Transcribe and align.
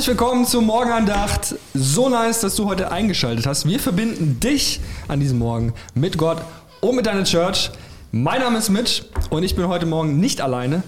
Herzlich 0.00 0.16
willkommen 0.18 0.46
zur 0.46 0.62
Morgenandacht. 0.62 1.56
So 1.74 2.08
nice, 2.08 2.40
dass 2.40 2.56
du 2.56 2.64
heute 2.64 2.90
eingeschaltet 2.90 3.46
hast. 3.46 3.68
Wir 3.68 3.78
verbinden 3.78 4.40
dich 4.40 4.80
an 5.08 5.20
diesem 5.20 5.38
Morgen 5.38 5.74
mit 5.92 6.16
Gott 6.16 6.38
und 6.80 6.96
mit 6.96 7.04
deiner 7.04 7.24
Church. 7.24 7.70
Mein 8.10 8.40
Name 8.40 8.56
ist 8.56 8.70
Mitch 8.70 9.02
und 9.28 9.42
ich 9.42 9.56
bin 9.56 9.68
heute 9.68 9.84
Morgen 9.84 10.18
nicht 10.18 10.40
alleine, 10.40 10.82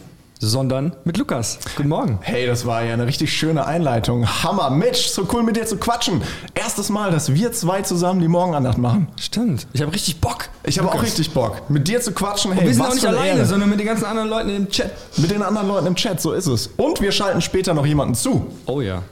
sondern 0.47 0.93
mit 1.05 1.17
Lukas. 1.19 1.59
Guten 1.77 1.89
Morgen. 1.89 2.19
Hey, 2.21 2.47
das 2.47 2.67
war 2.67 2.83
ja 2.83 2.93
eine 2.95 3.07
richtig 3.07 3.33
schöne 3.33 3.65
Einleitung. 3.65 4.27
Hammer, 4.43 4.71
Mitch, 4.71 5.09
so 5.09 5.27
cool 5.33 5.45
mit 5.45 5.55
dir 5.57 5.67
zu 5.67 5.77
quatschen. 5.77 6.21
Erstes 6.55 6.89
Mal, 6.89 7.13
dass 7.13 7.33
wir 7.33 7.53
zwei 7.53 7.83
zusammen 7.83 8.21
die 8.21 8.27
Morgenandacht 8.27 8.77
machen. 8.77 9.07
Stimmt. 9.21 9.69
Ich 9.73 9.81
habe 9.83 9.93
richtig 9.93 10.21
Bock. 10.21 10.49
Ich 10.65 10.81
habe 10.81 10.91
auch 10.91 11.01
richtig 11.01 11.31
Bock, 11.33 11.71
mit 11.71 11.87
dir 11.87 12.01
zu 12.01 12.11
quatschen. 12.11 12.51
Hey, 12.53 12.63
Und 12.63 12.67
wir 12.67 12.75
sind 12.75 12.85
auch 12.85 12.95
nicht 12.95 13.07
alleine, 13.07 13.39
Ehre. 13.39 13.47
sondern 13.47 13.71
mit 13.71 13.79
den 13.79 13.87
ganzen 13.87 14.05
anderen 14.05 14.29
Leuten 14.29 14.49
im 14.51 14.69
Chat. 14.69 14.91
mit 15.17 15.31
den 15.31 15.43
anderen 15.43 15.69
Leuten 15.69 15.87
im 15.87 15.95
Chat, 15.95 16.21
so 16.21 16.33
ist 16.33 16.47
es. 16.49 16.71
Und 16.77 17.01
wir 17.01 17.13
schalten 17.13 17.41
später 17.41 17.73
noch 17.73 17.87
jemanden 17.87 18.15
zu. 18.17 18.49
Oh 18.67 18.81
ja. 18.81 19.03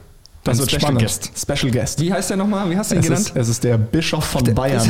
Das 0.43 0.57
Ein 0.57 0.59
wird 0.59 0.69
Special 0.71 0.81
spannend. 0.81 1.01
Guest. 1.01 1.31
Special 1.39 1.71
Guest. 1.71 1.99
Wie 2.01 2.11
heißt 2.11 2.29
der 2.31 2.37
nochmal? 2.37 2.69
Wie 2.69 2.75
hast 2.77 2.91
du 2.91 2.95
ihn 2.95 2.99
Es 2.99 3.05
genannt? 3.07 3.27
ist, 3.29 3.35
es 3.37 3.47
ist 3.47 3.63
der 3.63 3.77
Bischof 3.77 4.25
von 4.25 4.43
Bayern. 4.53 4.89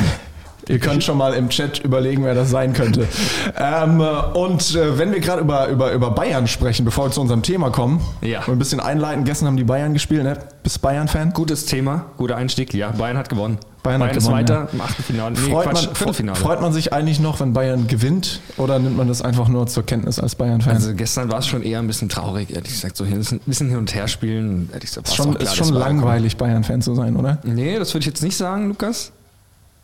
Ihr 0.72 0.80
könnt 0.80 1.04
schon 1.04 1.18
mal 1.18 1.34
im 1.34 1.50
Chat 1.50 1.80
überlegen, 1.80 2.24
wer 2.24 2.34
das 2.34 2.50
sein 2.50 2.74
könnte. 2.74 3.08
ähm, 3.60 4.00
äh, 4.02 4.38
und 4.38 4.76
äh, 4.76 4.98
wenn 4.98 5.12
wir 5.12 5.20
gerade 5.20 5.42
über, 5.42 5.68
über, 5.68 5.92
über 5.92 6.12
Bayern 6.12 6.48
sprechen, 6.48 6.86
bevor 6.86 7.08
wir 7.08 7.12
zu 7.12 7.22
unserem 7.22 7.44
Thema 7.44 7.70
kommen, 7.70 8.02
Ja. 8.22 8.40
und 8.46 8.54
ein 8.54 8.60
bisschen 8.60 8.80
einleiten, 8.80 9.24
gestern 9.26 9.48
haben 9.48 9.58
die 9.58 9.64
Bayern 9.64 9.94
gespielt, 9.94 10.24
ne? 10.24 10.38
Bist 10.64 10.82
Bayern-Fan? 10.82 11.34
Gutes 11.34 11.66
Thema, 11.66 12.06
guter 12.18 12.38
Einstieg. 12.38 12.74
Ja, 12.74 12.92
Bayern 12.92 13.18
hat 13.18 13.30
gewonnen. 13.30 13.58
Bayern 13.84 14.04
hat 14.04 14.16
ist 14.16 14.26
gewonnen, 14.26 14.42
weiter 14.42 14.68
im 14.72 14.80
Achtelfinale. 14.82 15.34
Nee, 15.34 15.50
Freut, 15.52 15.70
Quatsch, 15.72 15.86
man, 15.88 15.96
Viertelfinale. 15.96 16.38
freut 16.40 16.62
man 16.62 16.72
sich 16.72 16.94
eigentlich 16.94 17.20
noch, 17.20 17.40
wenn 17.40 17.54
Bayern 17.54 17.88
gewinnt 17.88 18.40
oder 18.58 18.78
nimmt 18.78 18.96
man 18.96 19.08
das 19.08 19.24
einfach 19.24 19.48
nur 19.48 19.66
zur 19.66 19.84
Kenntnis 19.86 20.20
als 20.20 20.36
Bayern-Fan? 20.36 20.76
Also 20.76 20.94
gestern 20.94 21.32
war 21.32 21.40
es 21.40 21.48
schon 21.48 21.64
eher 21.64 21.80
ein 21.80 21.88
bisschen 21.88 22.08
traurig, 22.08 22.54
ehrlich 22.54 22.72
gesagt. 22.72 22.96
So 22.96 23.04
ein 23.06 23.20
bisschen 23.48 23.70
hin 23.70 23.78
und 23.80 23.96
her 23.96 24.08
spielen. 24.08 24.70
Ehrlich 24.72 24.90
gesagt, 24.90 25.08
ist 25.08 25.16
schon, 25.16 25.32
klar, 25.34 25.42
ist 25.42 25.56
schon 25.56 25.74
langweilig, 25.74 26.38
Bayern-Fan 26.38 26.82
zu 26.84 26.94
sein, 26.94 27.16
oder? 27.16 27.40
Nee, 27.44 27.80
das 27.80 27.92
würde 27.94 28.02
ich 28.02 28.06
jetzt 28.08 28.22
nicht 28.22 28.38
sagen, 28.38 28.68
Lukas. 28.68 29.12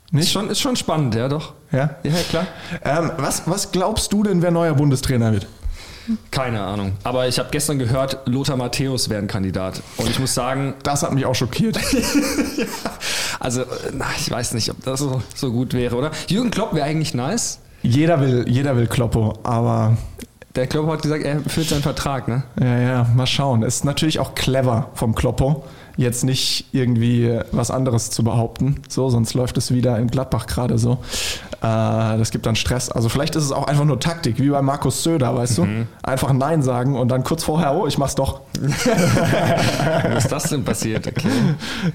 Ist 0.08 0.14
Nicht? 0.14 0.32
schon, 0.32 0.50
ist 0.50 0.60
schon 0.62 0.76
spannend, 0.76 1.16
ja 1.16 1.28
doch. 1.28 1.54
Ja? 1.72 1.96
Ja, 2.04 2.12
klar. 2.30 2.48
Ähm, 2.84 3.12
was, 3.18 3.44
was 3.46 3.72
glaubst 3.72 4.12
du 4.14 4.24
denn, 4.24 4.42
wer 4.42 4.52
neuer 4.52 4.74
Bundestrainer 4.74 5.34
wird? 5.34 5.48
Keine 6.32 6.62
Ahnung. 6.64 6.94
Aber 7.04 7.28
ich 7.28 7.38
habe 7.38 7.50
gestern 7.52 7.78
gehört, 7.80 8.20
Lothar 8.26 8.56
Matthäus 8.56 9.10
wäre 9.10 9.22
ein 9.22 9.28
Kandidat. 9.28 9.82
Und 9.98 10.10
ich 10.10 10.20
muss 10.20 10.34
sagen, 10.34 10.74
Das 10.84 11.04
hat 11.04 11.12
mich 11.14 11.26
auch 11.26 11.36
schockiert. 11.36 11.78
also, 13.40 13.64
na, 13.94 14.06
ich 14.18 14.32
weiß 14.32 14.54
nicht, 14.54 14.70
ob 14.72 14.82
das 14.84 15.00
so, 15.02 15.22
so 15.36 15.52
gut 15.52 15.74
wäre, 15.74 15.96
oder? 15.96 16.12
Jürgen 16.28 16.52
Klopp 16.52 16.74
wäre 16.74 16.86
eigentlich 16.86 17.14
nice. 17.14 17.60
jeder, 17.84 18.22
will, 18.22 18.46
jeder 18.48 18.76
will 18.78 18.88
Kloppo, 18.88 19.38
aber 19.44 19.98
Der 20.56 20.68
Klopp 20.68 20.90
hat 20.90 21.02
gesagt, 21.02 21.24
er 21.24 21.42
führt 21.42 21.68
seinen 21.68 21.84
Vertrag, 21.84 22.28
ne? 22.30 22.44
ja, 22.60 22.80
ja, 22.80 23.08
mal 23.16 23.28
schauen. 23.28 23.64
Ist 23.64 23.84
natürlich 23.86 24.20
auch 24.20 24.34
clever 24.36 24.90
vom 24.94 25.14
Kloppo, 25.14 25.66
jetzt 25.98 26.24
nicht 26.24 26.66
irgendwie 26.72 27.40
was 27.52 27.72
anderes 27.72 28.10
zu 28.12 28.24
behaupten. 28.24 28.82
So, 28.88 29.10
sonst 29.10 29.34
läuft 29.34 29.58
es 29.58 29.74
wieder 29.74 29.98
in 29.98 30.08
Gladbach 30.08 30.46
gerade 30.48 30.78
so. 30.78 31.00
Äh, 31.60 32.18
das 32.18 32.30
gibt 32.32 32.46
dann 32.46 32.56
Stress. 32.56 32.90
Also 32.90 33.10
vielleicht 33.10 33.36
ist 33.36 33.44
es 33.44 33.52
auch 33.52 33.66
einfach 33.68 33.84
nur 33.86 34.00
Taktik, 34.00 34.40
wie 34.40 34.50
bei 34.50 34.62
Markus 34.62 35.02
Söder, 35.04 35.36
weißt 35.36 35.58
du? 35.58 35.68
Einfach 36.04 36.32
Nein 36.34 36.62
sagen 36.62 36.96
und 36.96 37.10
dann 37.10 37.24
kurz 37.24 37.44
vorher, 37.44 37.74
oh, 37.76 37.88
ich 37.88 37.98
mach's 37.98 38.14
doch. 38.16 38.42
Was 40.14 40.26
ist 40.26 40.32
das 40.32 40.44
denn 40.44 40.64
passiert? 40.64 41.08
Okay. 41.08 41.28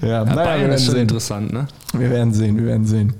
Ja, 0.01 0.07
Ja, 0.07 0.25
naja, 0.25 0.35
wir 0.35 0.35
Bayern 0.35 0.59
werden 0.61 0.73
ist 0.73 0.85
schon 0.85 0.93
sehen. 0.95 1.01
interessant, 1.03 1.53
ne? 1.53 1.67
Wir 1.93 2.09
werden 2.09 2.33
sehen, 2.33 2.57
wir 2.57 2.65
werden 2.65 2.85
sehen. 2.85 3.13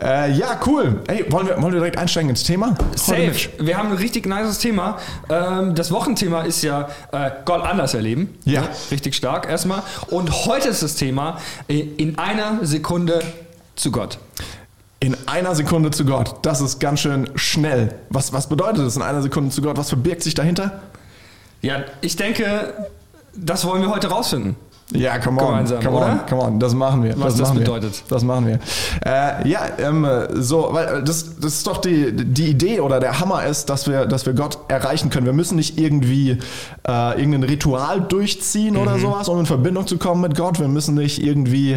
Äh, 0.00 0.32
ja, 0.32 0.60
cool. 0.66 1.02
Ey, 1.08 1.24
wollen 1.30 1.46
wir, 1.46 1.56
wollen 1.60 1.72
wir 1.72 1.80
direkt 1.80 1.98
einsteigen 1.98 2.30
ins 2.30 2.42
Thema? 2.42 2.74
Safe. 2.96 3.32
Wir 3.58 3.76
haben 3.76 3.90
ein 3.90 3.96
richtig 3.96 4.26
nices 4.26 4.58
Thema. 4.58 4.98
Ähm, 5.28 5.74
das 5.74 5.90
Wochenthema 5.90 6.42
ist 6.42 6.62
ja 6.62 6.88
äh, 7.12 7.30
Gott 7.44 7.62
anders 7.62 7.94
erleben. 7.94 8.36
Ja. 8.44 8.68
Richtig 8.90 9.14
stark 9.14 9.48
erstmal. 9.48 9.82
Und 10.08 10.46
heute 10.46 10.68
ist 10.68 10.82
das 10.82 10.94
Thema 10.94 11.38
äh, 11.68 11.78
in 11.78 12.18
einer 12.18 12.64
Sekunde 12.64 13.20
zu 13.76 13.90
Gott. 13.90 14.18
In 15.00 15.16
einer 15.26 15.54
Sekunde 15.54 15.90
zu 15.90 16.04
Gott. 16.04 16.36
Das 16.42 16.60
ist 16.60 16.78
ganz 16.78 17.00
schön 17.00 17.28
schnell. 17.34 17.94
Was, 18.08 18.32
was 18.32 18.48
bedeutet 18.48 18.86
das 18.86 18.96
in 18.96 19.02
einer 19.02 19.22
Sekunde 19.22 19.50
zu 19.50 19.60
Gott? 19.60 19.76
Was 19.76 19.88
verbirgt 19.90 20.22
sich 20.22 20.34
dahinter? 20.34 20.80
Ja, 21.60 21.84
ich 22.00 22.16
denke, 22.16 22.74
das 23.34 23.66
wollen 23.66 23.82
wir 23.82 23.90
heute 23.90 24.08
rausfinden. 24.08 24.56
Ja, 24.92 25.18
come 25.18 25.40
on, 25.40 25.46
Gemeinsam, 25.48 25.80
come 25.82 25.96
oder? 25.96 26.06
on, 26.06 26.20
come 26.28 26.42
on, 26.42 26.60
das 26.60 26.74
machen 26.74 27.02
wir. 27.02 27.14
Was 27.18 27.36
das 27.36 27.48
machen 27.48 27.60
bedeutet. 27.60 27.94
Wir. 27.94 28.02
Das 28.14 28.22
machen 28.22 28.46
wir. 28.46 28.58
Äh, 29.04 29.48
ja, 29.48 29.60
ähm, 29.78 30.06
so, 30.34 30.68
weil 30.72 30.98
äh, 31.00 31.02
das, 31.02 31.40
das 31.40 31.54
ist 31.54 31.66
doch 31.66 31.78
die, 31.78 32.12
die 32.14 32.48
Idee 32.50 32.80
oder 32.80 33.00
der 33.00 33.18
Hammer 33.18 33.44
ist, 33.46 33.70
dass 33.70 33.88
wir, 33.88 34.04
dass 34.06 34.26
wir 34.26 34.34
Gott 34.34 34.58
erreichen 34.68 35.08
können. 35.10 35.24
Wir 35.26 35.32
müssen 35.32 35.56
nicht 35.56 35.78
irgendwie 35.78 36.38
äh, 36.86 37.18
irgendein 37.18 37.44
Ritual 37.44 38.02
durchziehen 38.02 38.74
Mhm. 38.74 38.80
oder 38.80 38.98
sowas, 38.98 39.28
um 39.28 39.40
in 39.40 39.46
Verbindung 39.46 39.86
zu 39.86 39.96
kommen 39.98 40.20
mit 40.20 40.36
Gott. 40.36 40.60
Wir 40.60 40.68
müssen 40.68 40.94
nicht 40.96 41.20
irgendwie 41.22 41.76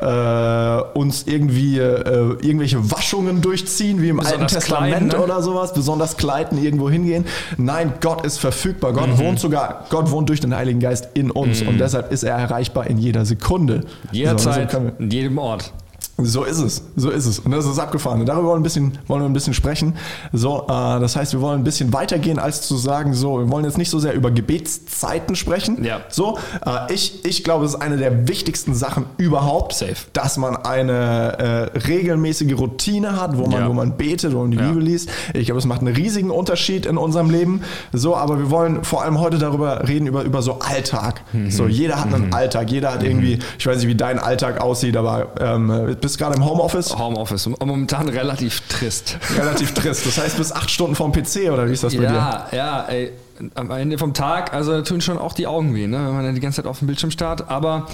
äh, 0.00 0.80
uns 0.94 1.24
irgendwie 1.26 1.78
äh, 1.78 2.36
irgendwelche 2.40 2.90
Waschungen 2.90 3.40
durchziehen, 3.40 4.00
wie 4.00 4.08
im 4.10 4.20
Alten 4.20 4.30
Besonders 4.44 4.52
Testament 4.52 4.94
klein, 4.94 5.06
ne? 5.08 5.20
oder 5.24 5.42
sowas, 5.42 5.72
besonders 5.74 6.16
kleiden, 6.16 6.62
irgendwo 6.62 6.88
hingehen. 6.88 7.24
Nein, 7.56 7.94
Gott 8.00 8.24
ist 8.24 8.38
verfügbar. 8.38 8.92
Gott 8.92 9.08
Mhm. 9.08 9.18
wohnt 9.18 9.40
sogar, 9.40 9.86
Gott 9.90 10.10
wohnt 10.10 10.28
durch 10.28 10.40
den 10.40 10.54
Heiligen 10.54 10.80
Geist 10.80 11.08
in 11.14 11.30
uns 11.30 11.62
und 11.62 11.78
deshalb 11.78 12.12
ist 12.12 12.22
er 12.22 12.43
erreichbar 12.44 12.86
in 12.86 12.98
jeder 12.98 13.24
Sekunde. 13.24 13.80
Jederzeit, 14.12 14.70
so 14.70 14.82
wir- 14.82 14.92
in 14.98 15.10
jedem 15.10 15.38
Ort. 15.38 15.72
So 16.16 16.44
ist 16.44 16.60
es, 16.60 16.82
so 16.96 17.10
ist 17.10 17.26
es. 17.26 17.40
Und 17.40 17.50
das 17.50 17.66
ist 17.66 17.78
abgefahren. 17.78 18.20
Und 18.20 18.26
darüber 18.26 18.48
wollen 18.50 18.54
wir 18.56 18.60
ein 18.60 18.62
bisschen, 18.62 18.98
wollen 19.08 19.22
wir 19.22 19.28
ein 19.28 19.32
bisschen 19.32 19.52
sprechen. 19.54 19.94
So, 20.32 20.62
äh, 20.64 20.68
das 21.00 21.16
heißt, 21.16 21.32
wir 21.32 21.40
wollen 21.40 21.60
ein 21.60 21.64
bisschen 21.64 21.92
weitergehen, 21.92 22.38
als 22.38 22.62
zu 22.62 22.76
sagen, 22.76 23.14
so, 23.14 23.38
wir 23.40 23.50
wollen 23.50 23.64
jetzt 23.64 23.78
nicht 23.78 23.90
so 23.90 23.98
sehr 23.98 24.14
über 24.14 24.30
Gebetszeiten 24.30 25.34
sprechen. 25.34 25.82
Ja. 25.84 26.00
So, 26.08 26.38
äh, 26.64 26.92
ich, 26.92 27.24
ich 27.24 27.42
glaube, 27.42 27.64
es 27.64 27.74
ist 27.74 27.80
eine 27.82 27.96
der 27.96 28.28
wichtigsten 28.28 28.74
Sachen 28.74 29.06
überhaupt, 29.16 29.74
Safe. 29.74 29.94
dass 30.12 30.36
man 30.36 30.56
eine 30.56 31.72
äh, 31.74 31.78
regelmäßige 31.78 32.56
Routine 32.58 33.20
hat, 33.20 33.36
wo 33.36 33.42
man, 33.46 33.60
Ja. 33.62 33.68
wo 33.68 33.72
man 33.72 33.96
betet, 33.96 34.34
wo 34.34 34.40
man 34.42 34.50
die 34.52 34.56
Ja. 34.58 34.68
Bibel 34.68 34.82
liest. 34.84 35.08
Ich 35.32 35.46
glaube, 35.46 35.58
es 35.58 35.66
macht 35.66 35.80
einen 35.80 35.94
riesigen 35.94 36.30
Unterschied 36.30 36.86
in 36.86 36.96
unserem 36.96 37.30
Leben. 37.30 37.62
So, 37.92 38.16
aber 38.16 38.38
wir 38.38 38.50
wollen 38.50 38.84
vor 38.84 39.02
allem 39.02 39.18
heute 39.20 39.38
darüber 39.38 39.86
reden, 39.88 40.06
über, 40.06 40.22
über 40.22 40.42
so 40.42 40.60
Alltag. 40.60 41.22
Mhm. 41.32 41.50
So, 41.50 41.66
jeder 41.66 42.00
hat 42.00 42.12
einen 42.14 42.32
Alltag. 42.32 42.70
Jeder 42.70 42.92
hat 42.94 43.02
irgendwie, 43.02 43.38
ich 43.58 43.66
weiß 43.66 43.78
nicht, 43.78 43.88
wie 43.88 43.94
dein 43.96 44.18
Alltag 44.18 44.60
aussieht, 44.60 44.96
aber 44.96 45.28
ähm, 45.40 45.96
bist 46.04 46.18
gerade 46.18 46.36
im 46.36 46.44
Homeoffice. 46.44 46.96
Homeoffice. 46.98 47.46
Momentan 47.46 48.08
relativ 48.10 48.60
trist. 48.68 49.18
Relativ 49.38 49.72
trist. 49.72 50.06
Das 50.06 50.18
heißt, 50.18 50.36
bis 50.36 50.52
acht 50.52 50.70
Stunden 50.70 50.94
vorm 50.94 51.12
PC 51.12 51.50
oder 51.50 51.66
wie 51.66 51.72
ist 51.72 51.82
das 51.82 51.94
bei 51.94 52.02
dir? 52.02 52.12
Ja, 52.12 52.48
ja, 52.52 52.84
ey, 52.88 53.12
am 53.54 53.70
Ende 53.70 53.96
vom 53.96 54.12
Tag, 54.12 54.52
also 54.52 54.72
da 54.72 54.82
tun 54.82 55.00
schon 55.00 55.16
auch 55.16 55.32
die 55.32 55.46
Augen 55.46 55.74
weh, 55.74 55.86
ne, 55.86 55.96
wenn 55.96 56.14
man 56.14 56.24
dann 56.24 56.34
die 56.34 56.42
ganze 56.42 56.56
Zeit 56.56 56.66
auf 56.66 56.78
dem 56.78 56.86
Bildschirm 56.88 57.10
starrt. 57.10 57.48
Aber 57.48 57.86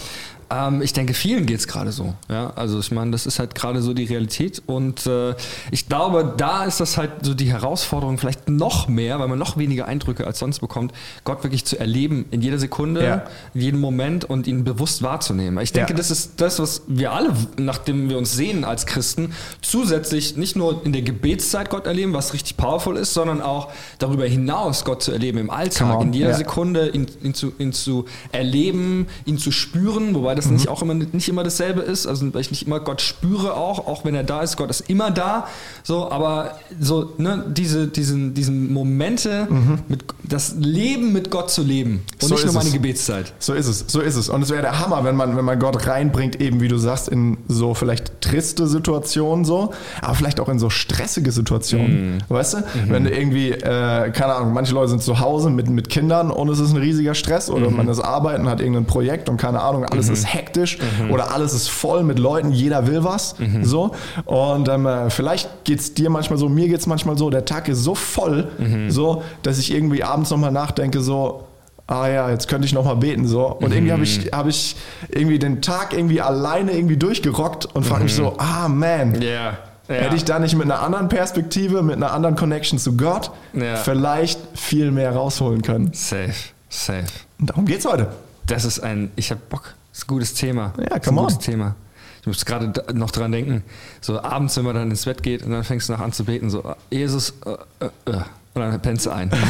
ähm, 0.51 0.83
ich 0.83 0.93
denke, 0.93 1.15
vielen 1.15 1.47
geht's 1.47 1.69
gerade 1.69 1.93
so. 1.93 2.15
Ja, 2.29 2.53
also 2.57 2.81
ich 2.81 2.91
meine, 2.91 3.13
das 3.13 3.27
ist 3.27 3.39
halt 3.39 3.55
gerade 3.55 3.83
so 3.83 3.95
die 3.95 4.05
Realität. 4.05 4.63
Und 4.67 5.07
äh, 5.07 5.35
ich 5.71 5.89
glaube, 5.89 6.35
da 6.37 6.65
ist 6.65 6.81
das 6.81 6.97
halt 6.97 7.11
so 7.23 7.35
die 7.35 7.51
Herausforderung, 7.53 8.19
vielleicht 8.19 8.49
noch 8.49 8.89
mehr, 8.89 9.21
weil 9.21 9.29
man 9.29 9.39
noch 9.39 9.57
weniger 9.57 9.87
Eindrücke 9.87 10.27
als 10.27 10.41
sonst 10.41 10.61
bekommt, 10.61 10.93
Gott 11.25 11.45
wirklich 11.45 11.65
zu 11.65 11.79
erleben 11.79 12.25
in 12.31 12.43
jeder 12.43 12.59
Sekunde, 12.59 13.05
Ja. 13.05 13.25
in 13.55 13.61
jedem 13.61 13.81
Moment 13.81 14.25
und 14.25 14.47
ihn 14.47 14.65
bewusst 14.65 15.03
wahrzunehmen. 15.03 15.63
Ich 15.63 15.73
denke, 15.73 15.93
Ja. 15.93 15.97
das 15.97 16.11
ist 16.11 16.41
das, 16.41 16.59
was 16.59 16.83
wir 16.89 17.13
alle, 17.13 17.33
nachdem 17.57 18.09
wir 18.09 18.19
uns 18.19 18.33
sehen 18.33 18.65
als 18.65 18.87
Christen, 18.87 19.33
zusätzlich 19.63 20.37
nicht 20.37 20.57
nur 20.57 20.85
in 20.85 20.93
der 20.93 21.03
Gebetszeit 21.03 21.71
Gott 21.71 21.87
erleben, 21.87 22.13
was 22.13 22.33
richtig 22.35 22.57
powerful 22.57 22.97
ist, 22.97 23.15
sondern 23.15 23.41
auch 23.41 23.69
darüber 23.99 24.25
hinaus 24.27 24.85
Gott 24.85 25.03
zu 25.03 25.13
erleben 25.13 25.39
im 25.39 25.51
Alltag, 25.51 26.01
in 26.03 26.13
jeder 26.13 26.31
ja. 26.31 26.37
Sekunde, 26.37 26.89
ihn, 26.89 27.07
ihn, 27.23 27.35
zu, 27.35 27.53
ihn 27.59 27.73
zu 27.73 28.07
erleben, 28.33 29.07
ihn 29.27 29.39
zu 29.39 29.53
spüren, 29.53 30.15
wobei 30.15 30.35
das 30.45 30.51
Mhm. 30.51 30.57
nicht 30.57 30.69
auch 30.69 30.83
immer 30.83 30.95
nicht 30.95 31.29
immer 31.29 31.43
dasselbe 31.45 31.81
ist, 31.81 32.07
also 32.07 32.33
weil 32.35 32.41
ich 32.41 32.51
nicht 32.51 32.67
immer 32.67 32.81
Gott 32.81 33.01
spüre 33.01 33.55
auch, 33.55 33.87
auch 33.87 34.05
wenn 34.05 34.15
er 34.15 34.25
da 34.25 34.43
ist, 34.43 34.57
Gott 34.57 34.71
ist 34.71 34.89
immer 34.89 35.11
da, 35.11 35.47
so, 35.83 36.11
aber 36.11 36.53
so 36.81 37.13
ne, 37.19 37.45
diese 37.49 37.87
diesen 37.89 38.35
diesen 38.35 38.73
Momente 38.73 39.49
mit 39.89 40.05
das 40.23 40.55
Leben 40.59 41.13
mit 41.13 41.31
Gott 41.31 41.51
zu 41.51 41.63
leben 41.63 42.03
und 42.23 42.23
Mhm. 42.23 42.29
So 42.29 42.35
nicht 42.35 42.45
nur 42.45 42.55
meine 42.55 42.67
es. 42.69 42.73
Gebetszeit. 42.73 43.33
So 43.39 43.55
ist 43.55 43.67
es, 43.67 43.85
so 43.89 44.01
ist 44.01 44.17
es. 44.17 44.29
Und 44.29 44.43
es 44.43 44.51
wäre 44.51 44.63
der 44.63 44.79
Hammer, 44.79 45.03
wenn 45.05 45.17
man, 45.17 45.37
wenn 45.37 45.45
man 45.45 45.59
Gott 45.59 45.87
reinbringt, 45.87 46.41
eben 46.41 46.61
wie 46.61 46.69
du 46.69 46.77
sagst, 46.79 47.09
in 47.09 47.39
so 47.49 47.75
vielleicht 47.75 48.21
triste 48.21 48.67
Situationen 48.69 49.45
so, 49.45 49.71
aber 50.01 50.15
vielleicht 50.15 50.39
auch 50.41 50.49
in 50.49 50.59
so 50.59 50.71
stressige 50.71 51.33
Situationen. 51.33 52.23
Weißt 52.29 52.55
du? 52.55 52.59
Wenn 52.89 53.05
du 53.05 53.11
irgendwie, 53.11 53.51
äh, 53.51 54.11
keine 54.11 54.35
Ahnung, 54.35 54.53
manche 54.53 54.75
Leute 54.75 54.91
sind 54.91 55.03
zu 55.03 55.19
Hause 55.21 55.51
mit, 55.51 55.69
mit 55.69 55.89
Kindern 55.89 56.31
und 56.31 56.49
es 56.49 56.61
ist 56.61 56.71
ein 56.73 56.77
riesiger 56.77 57.15
Stress 57.15 57.51
oder 57.51 57.71
man 57.71 57.89
ist 57.89 58.01
arbeiten, 58.01 58.49
hat 58.49 58.61
irgendein 58.61 58.85
Projekt 58.87 59.29
und 59.29 59.37
keine 59.37 59.61
Ahnung, 59.61 59.85
alles 59.85 60.09
ist 60.09 60.30
hektisch 60.33 60.79
oder 61.11 61.33
alles 61.35 61.53
ist 61.55 61.69
voll 61.69 62.03
mit 62.05 62.19
Leuten, 62.19 62.53
jeder 62.53 62.87
will 62.87 63.05
was. 63.05 63.35
So. 63.63 63.93
Und 64.25 64.69
ähm, 64.69 64.87
äh, 64.87 65.11
vielleicht 65.11 65.65
geht 65.65 65.81
es 65.81 65.95
dir 65.95 66.11
manchmal 66.11 66.39
so, 66.39 66.49
mir 66.49 66.69
geht 66.69 66.81
es 66.81 66.87
manchmal 66.87 67.17
so, 67.19 67.31
der 67.31 67.45
Tag 67.45 67.69
ist 67.69 67.83
so 67.83 67.95
voll, 67.95 68.49
so, 68.89 69.23
dass 69.43 69.59
ich 69.59 69.73
irgendwie 69.73 70.03
abends 70.05 70.31
nochmal 70.31 70.53
nachdenke, 70.53 71.01
so, 71.01 71.45
ah 71.87 72.07
ja, 72.09 72.31
jetzt 72.31 72.47
könnte 72.49 72.67
ich 72.67 72.73
noch 72.73 72.85
mal 72.85 72.95
beten 72.95 73.27
so 73.27 73.47
und 73.47 73.73
irgendwie 73.73 73.93
habe 73.93 74.05
ich 74.05 74.31
habe 74.33 74.49
ich 74.51 74.77
irgendwie 75.09 75.39
den 75.41 75.61
Tag 75.61 75.93
irgendwie 75.93 76.21
alleine 76.21 76.71
irgendwie 76.73 76.97
durchgerockt 76.97 77.67
und 77.75 77.85
frage 77.85 78.05
mich 78.05 78.15
so, 78.15 78.35
ah 78.39 78.69
man, 78.69 79.21
Ja. 79.21 79.59
hätte 79.89 80.15
ich 80.15 80.25
da 80.25 80.39
nicht 80.39 80.55
mit 80.55 80.67
einer 80.67 80.81
anderen 80.83 81.09
Perspektive, 81.09 81.83
mit 81.83 81.97
einer 81.97 82.13
anderen 82.13 82.37
Connection 82.37 82.79
zu 82.79 82.97
Gott 82.97 83.33
Ja. 83.55 83.75
vielleicht 83.75 84.39
viel 84.55 84.93
mehr 84.93 85.13
rausholen 85.17 85.63
können. 85.63 85.91
Safe, 85.93 86.33
safe. 86.69 87.05
Und 87.41 87.51
darum 87.51 87.65
geht's 87.67 87.85
heute. 87.87 88.07
Das 88.47 88.65
ist 88.65 88.79
ein, 88.81 89.11
ich 89.17 89.31
habe 89.33 89.41
Bock. 89.51 89.75
Das 89.91 89.99
ist 89.99 90.05
ein 90.05 90.09
gutes 90.09 90.35
Thema. 90.35 90.73
Ja, 90.79 90.99
come 90.99 91.19
ein 91.21 91.25
on. 91.25 91.25
gutes 91.27 91.39
Thema. 91.39 91.75
Ich 92.21 92.27
muss 92.27 92.45
gerade 92.45 92.73
noch 92.93 93.11
dran 93.11 93.33
denken, 93.33 93.65
so 94.01 94.21
abends, 94.21 94.57
wenn 94.57 94.65
man 94.65 94.75
dann 94.75 94.91
ins 94.91 95.07
Bett 95.07 95.23
geht 95.23 95.43
und 95.43 95.53
dann 95.53 95.65
fängst 95.65 95.89
du 95.89 95.95
noch 95.95 96.01
an 96.01 96.13
zu 96.13 96.25
beten, 96.25 96.51
so, 96.51 96.63
Jesus, 96.91 97.33
äh, 97.47 97.85
äh, 97.85 97.87
äh, 98.13 98.17
und 98.53 98.63
dann 98.63 98.81
pennst 98.83 99.07
du 99.07 99.11
ein. 99.11 99.31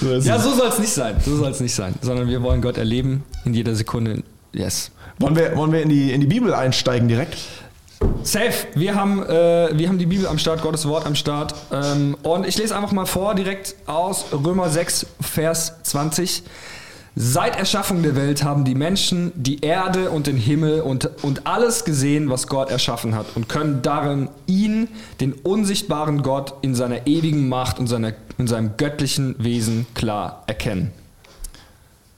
So 0.00 0.14
ja, 0.20 0.38
so 0.38 0.54
soll 0.54 0.68
es 0.68 0.78
nicht 0.78 0.92
sein. 0.92 1.16
So 1.24 1.36
soll 1.36 1.50
es 1.50 1.60
nicht 1.60 1.74
sein. 1.74 1.94
Sondern 2.00 2.28
wir 2.28 2.42
wollen 2.42 2.62
Gott 2.62 2.78
erleben 2.78 3.24
in 3.44 3.52
jeder 3.52 3.74
Sekunde. 3.74 4.22
Yes. 4.52 4.90
Wollen 5.18 5.36
wir, 5.36 5.56
wollen 5.56 5.72
wir 5.72 5.82
in, 5.82 5.88
die, 5.88 6.12
in 6.12 6.20
die 6.20 6.26
Bibel 6.26 6.54
einsteigen 6.54 7.08
direkt? 7.08 7.36
Safe. 8.22 8.52
Wir 8.74 8.94
haben, 8.94 9.22
äh, 9.22 9.70
wir 9.72 9.88
haben 9.88 9.98
die 9.98 10.06
Bibel 10.06 10.26
am 10.26 10.38
Start, 10.38 10.62
Gottes 10.62 10.86
Wort 10.86 11.06
am 11.06 11.14
Start. 11.14 11.54
Ähm, 11.72 12.16
und 12.22 12.46
ich 12.46 12.56
lese 12.58 12.76
einfach 12.76 12.92
mal 12.92 13.06
vor, 13.06 13.34
direkt 13.34 13.74
aus 13.86 14.26
Römer 14.32 14.68
6, 14.68 15.06
Vers 15.20 15.74
20. 15.82 16.42
Seit 17.18 17.56
Erschaffung 17.58 18.02
der 18.02 18.14
Welt 18.14 18.44
haben 18.44 18.64
die 18.66 18.74
Menschen 18.74 19.32
die 19.34 19.60
Erde 19.62 20.10
und 20.10 20.26
den 20.26 20.36
Himmel 20.36 20.82
und, 20.82 21.08
und 21.22 21.46
alles 21.46 21.86
gesehen, 21.86 22.28
was 22.28 22.46
Gott 22.46 22.70
erschaffen 22.70 23.14
hat 23.14 23.24
und 23.36 23.48
können 23.48 23.80
darin 23.80 24.28
ihn, 24.46 24.88
den 25.20 25.32
unsichtbaren 25.32 26.22
Gott, 26.22 26.52
in 26.60 26.74
seiner 26.74 27.06
ewigen 27.06 27.48
Macht 27.48 27.78
und 27.78 27.86
seiner, 27.86 28.12
in 28.36 28.46
seinem 28.46 28.76
göttlichen 28.76 29.34
Wesen 29.38 29.86
klar 29.94 30.42
erkennen. 30.46 30.92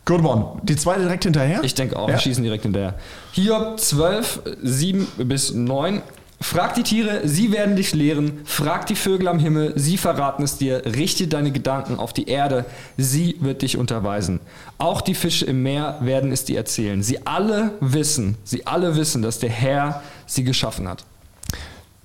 Good 0.05 0.25
one. 0.25 0.47
Die 0.65 0.75
zweite 0.75 1.03
direkt 1.03 1.23
hinterher? 1.23 1.63
Ich 1.63 1.75
denke 1.75 1.97
auch, 1.97 2.09
Ja. 2.09 2.15
wir 2.15 2.19
schießen 2.21 2.43
direkt 2.43 2.65
hinterher. 2.65 2.95
Hiob 3.33 3.79
12, 3.79 4.41
7 4.65 5.07
bis 5.19 5.55
9. 5.55 6.03
Frag 6.41 6.75
die 6.75 6.85
Tiere, 6.85 7.23
sie 7.25 7.51
werden 7.51 7.75
dich 7.75 7.95
lehren. 7.95 8.41
Frag 8.45 8.87
die 8.87 8.95
Vögel 8.95 9.27
am 9.27 9.41
Himmel, 9.41 9.73
sie 9.75 9.99
verraten 9.99 10.45
es 10.45 10.57
dir. 10.57 10.83
Richte 10.87 11.27
deine 11.27 11.51
Gedanken 11.51 11.99
auf 11.99 12.13
die 12.13 12.29
Erde, 12.29 12.65
sie 12.97 13.37
wird 13.41 13.63
dich 13.63 13.77
unterweisen. 13.77 14.39
Auch 14.79 15.01
die 15.01 15.15
Fische 15.15 15.47
im 15.47 15.65
Meer 15.65 15.99
werden 16.01 16.31
es 16.31 16.45
dir 16.45 16.57
erzählen. 16.57 17.03
Sie 17.03 17.27
alle 17.27 17.73
wissen, 17.81 18.37
sie 18.45 18.67
alle 18.67 18.97
wissen, 18.97 19.21
dass 19.23 19.41
der 19.41 19.51
Herr 19.51 20.03
sie 20.27 20.45
geschaffen 20.45 20.89
hat. 20.89 21.05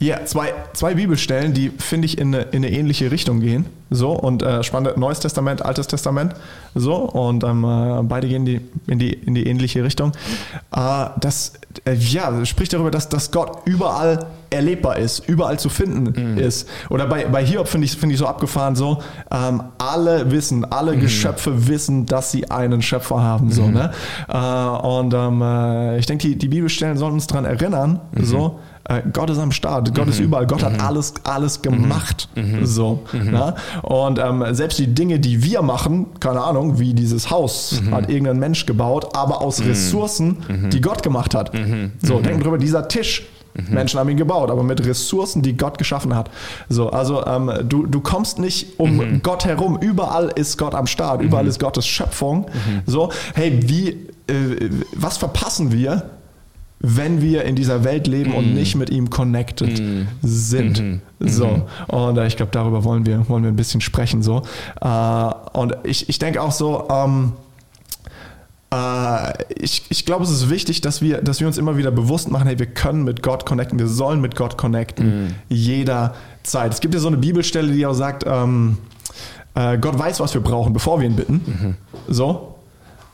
Ja, 0.04 0.26
zwei, 0.26 0.54
zwei 0.74 0.96
Bibelstellen, 0.96 1.54
die 1.54 1.70
finde 1.70 2.08
ich 2.08 2.18
in 2.18 2.36
eine, 2.36 2.44
in 2.52 2.58
eine 2.58 2.72
ähnliche 2.72 3.10
Richtung 3.10 3.40
gehen. 3.40 3.66
So, 3.90 4.12
und 4.12 4.44
äh, 4.44 4.62
spannend, 4.62 4.98
Neues 4.98 5.22
Testament, 5.22 5.64
Altes 5.64 5.88
Testament. 5.88 6.34
So, 6.76 6.96
und 6.96 7.46
ähm, 7.46 7.64
äh, 7.64 8.04
beide 8.04 8.28
gehen 8.28 8.44
die, 8.44 8.60
in, 8.88 9.00
die, 9.00 9.14
in 9.14 9.34
die 9.34 9.48
ähnliche 9.48 9.82
Richtung. 9.82 10.12
Äh, 10.76 11.06
das 11.22 11.54
äh, 11.86 11.94
ja, 11.94 12.44
spricht 12.46 12.74
darüber, 12.74 12.92
dass, 12.92 13.08
dass 13.08 13.32
Gott 13.32 13.62
überall 13.64 14.26
erlebbar 14.50 14.98
ist, 14.98 15.20
überall 15.30 15.58
zu 15.58 15.70
finden 15.70 16.38
ist. 16.38 16.68
Oder 16.90 17.08
bei, 17.08 17.26
bei 17.26 17.46
Hiob 17.46 17.70
finde 17.70 17.86
ich, 17.86 17.96
finde 17.96 18.14
ich 18.14 18.20
so 18.20 18.28
abgefahren, 18.28 18.76
so, 18.76 19.02
ähm, 19.32 19.64
alle 19.78 20.32
wissen, 20.32 20.66
alle 20.66 20.98
Geschöpfe 20.98 21.68
wissen, 21.68 22.06
dass 22.08 22.32
sie 22.32 22.52
einen 22.52 22.82
Schöpfer 22.82 23.22
haben. 23.22 23.52
So, 23.52 23.68
ne? 23.68 23.92
äh, 24.28 24.38
und 24.38 25.14
ähm, 25.14 25.42
äh, 25.42 25.98
ich 25.98 26.08
denke, 26.08 26.28
die, 26.28 26.36
die 26.36 26.50
Bibelstellen 26.50 26.98
sollen 26.98 27.14
uns 27.14 27.28
daran 27.28 27.46
erinnern, 27.46 28.02
so, 28.20 28.60
äh, 28.86 29.02
Gott 29.14 29.30
ist 29.30 29.40
am 29.40 29.52
Start, 29.52 29.94
Gott 29.96 30.08
ist 30.10 30.20
überall, 30.20 30.46
Gott 30.46 30.62
hat 30.64 30.82
alles, 30.82 31.14
alles 31.24 31.62
gemacht. 31.62 32.28
So, 32.64 33.04
na? 33.14 33.56
Und 33.82 34.20
ähm, 34.20 34.44
selbst 34.52 34.78
die 34.80 34.88
Dinge, 34.94 35.20
die 35.20 35.44
wir 35.44 35.62
machen, 35.62 36.08
keine 36.20 36.42
Ahnung, 36.42 36.80
wie 36.80 36.94
dieses 36.94 37.30
Haus 37.30 37.82
hat 37.92 38.10
irgendein 38.10 38.40
Mensch 38.40 38.66
gebaut, 38.66 39.16
aber 39.16 39.42
aus 39.42 39.64
Ressourcen, 39.64 40.38
die 40.72 40.82
Gott 40.82 41.02
gemacht 41.04 41.34
hat. 41.34 41.52
So, 42.02 42.20
denken 42.20 42.42
drüber, 42.42 42.58
dieser 42.58 42.88
Tisch. 42.88 43.24
Menschen 43.70 44.00
haben 44.00 44.10
ihn 44.10 44.18
gebaut, 44.18 44.50
aber 44.50 44.64
mit 44.64 44.84
Ressourcen, 44.84 45.44
die 45.44 45.56
Gott 45.56 45.78
geschaffen 45.78 46.16
hat. 46.16 46.32
So, 46.70 46.90
also 46.90 47.24
ähm, 47.26 47.52
du, 47.70 47.86
du 47.86 48.02
kommst 48.02 48.40
nicht 48.40 48.80
um 48.80 49.22
Gott 49.22 49.46
herum. 49.46 49.78
Überall 49.80 50.32
ist 50.36 50.58
Gott 50.58 50.74
am 50.74 50.88
Start. 50.88 51.22
Überall 51.22 51.46
ist 51.48 51.60
Gottes 51.60 51.86
Schöpfung. 51.86 52.48
So, 52.88 53.12
hey, 53.36 53.60
wie, 53.62 53.90
äh, 54.28 54.70
was 54.96 55.18
verpassen 55.18 55.72
wir, 55.72 56.10
wenn 56.86 57.22
wir 57.22 57.46
in 57.46 57.56
dieser 57.56 57.86
Welt 57.86 58.08
leben 58.08 58.34
und 58.34 58.54
nicht 58.54 58.76
mit 58.76 58.90
ihm 58.90 59.10
connected 59.10 59.82
sind. 60.22 61.02
So. 61.20 61.62
Und 61.88 62.18
äh, 62.18 62.28
ich 62.28 62.36
glaube, 62.36 62.52
darüber 62.52 62.84
wollen 62.84 63.06
wir, 63.06 63.28
wollen 63.30 63.44
wir 63.44 63.52
ein 63.52 63.56
bisschen 63.56 63.80
sprechen. 63.80 64.22
So. 64.22 64.42
Äh, 64.82 65.30
und 65.54 65.78
ich, 65.84 66.10
ich 66.10 66.20
denke 66.20 66.42
auch 66.42 66.52
so, 66.52 66.90
ähm, 66.92 67.32
äh, 68.74 69.32
ich, 69.56 69.86
ich 69.90 70.06
glaube, 70.06 70.26
es 70.26 70.30
ist 70.30 70.50
wichtig, 70.50 70.82
dass 70.82 71.02
wir, 71.02 71.22
dass 71.22 71.40
wir 71.40 71.48
uns 71.48 71.58
immer 71.58 71.78
wieder 71.78 71.90
bewusst 71.90 72.30
machen, 72.30 72.48
hey, 72.48 72.60
wir 72.60 72.66
können 72.66 73.06
mit 73.06 73.24
Gott 73.24 73.46
connecten, 73.46 73.80
wir 73.80 73.88
sollen 73.88 74.20
mit 74.20 74.36
Gott 74.36 74.58
connecten, 74.58 75.36
jederzeit. 75.48 76.74
Es 76.74 76.82
gibt 76.82 76.94
ja 76.94 77.00
so 77.00 77.08
eine 77.08 77.18
Bibelstelle, 77.18 77.72
die 77.72 77.86
auch 77.86 77.94
sagt, 77.94 78.26
ähm, 78.28 78.78
äh, 79.56 79.78
Gott 79.78 79.98
weiß, 79.98 80.20
was 80.20 80.34
wir 80.34 80.42
brauchen, 80.42 80.74
bevor 80.74 81.00
wir 81.00 81.08
ihn 81.08 81.16
bitten. 81.16 81.78
So. 82.10 82.56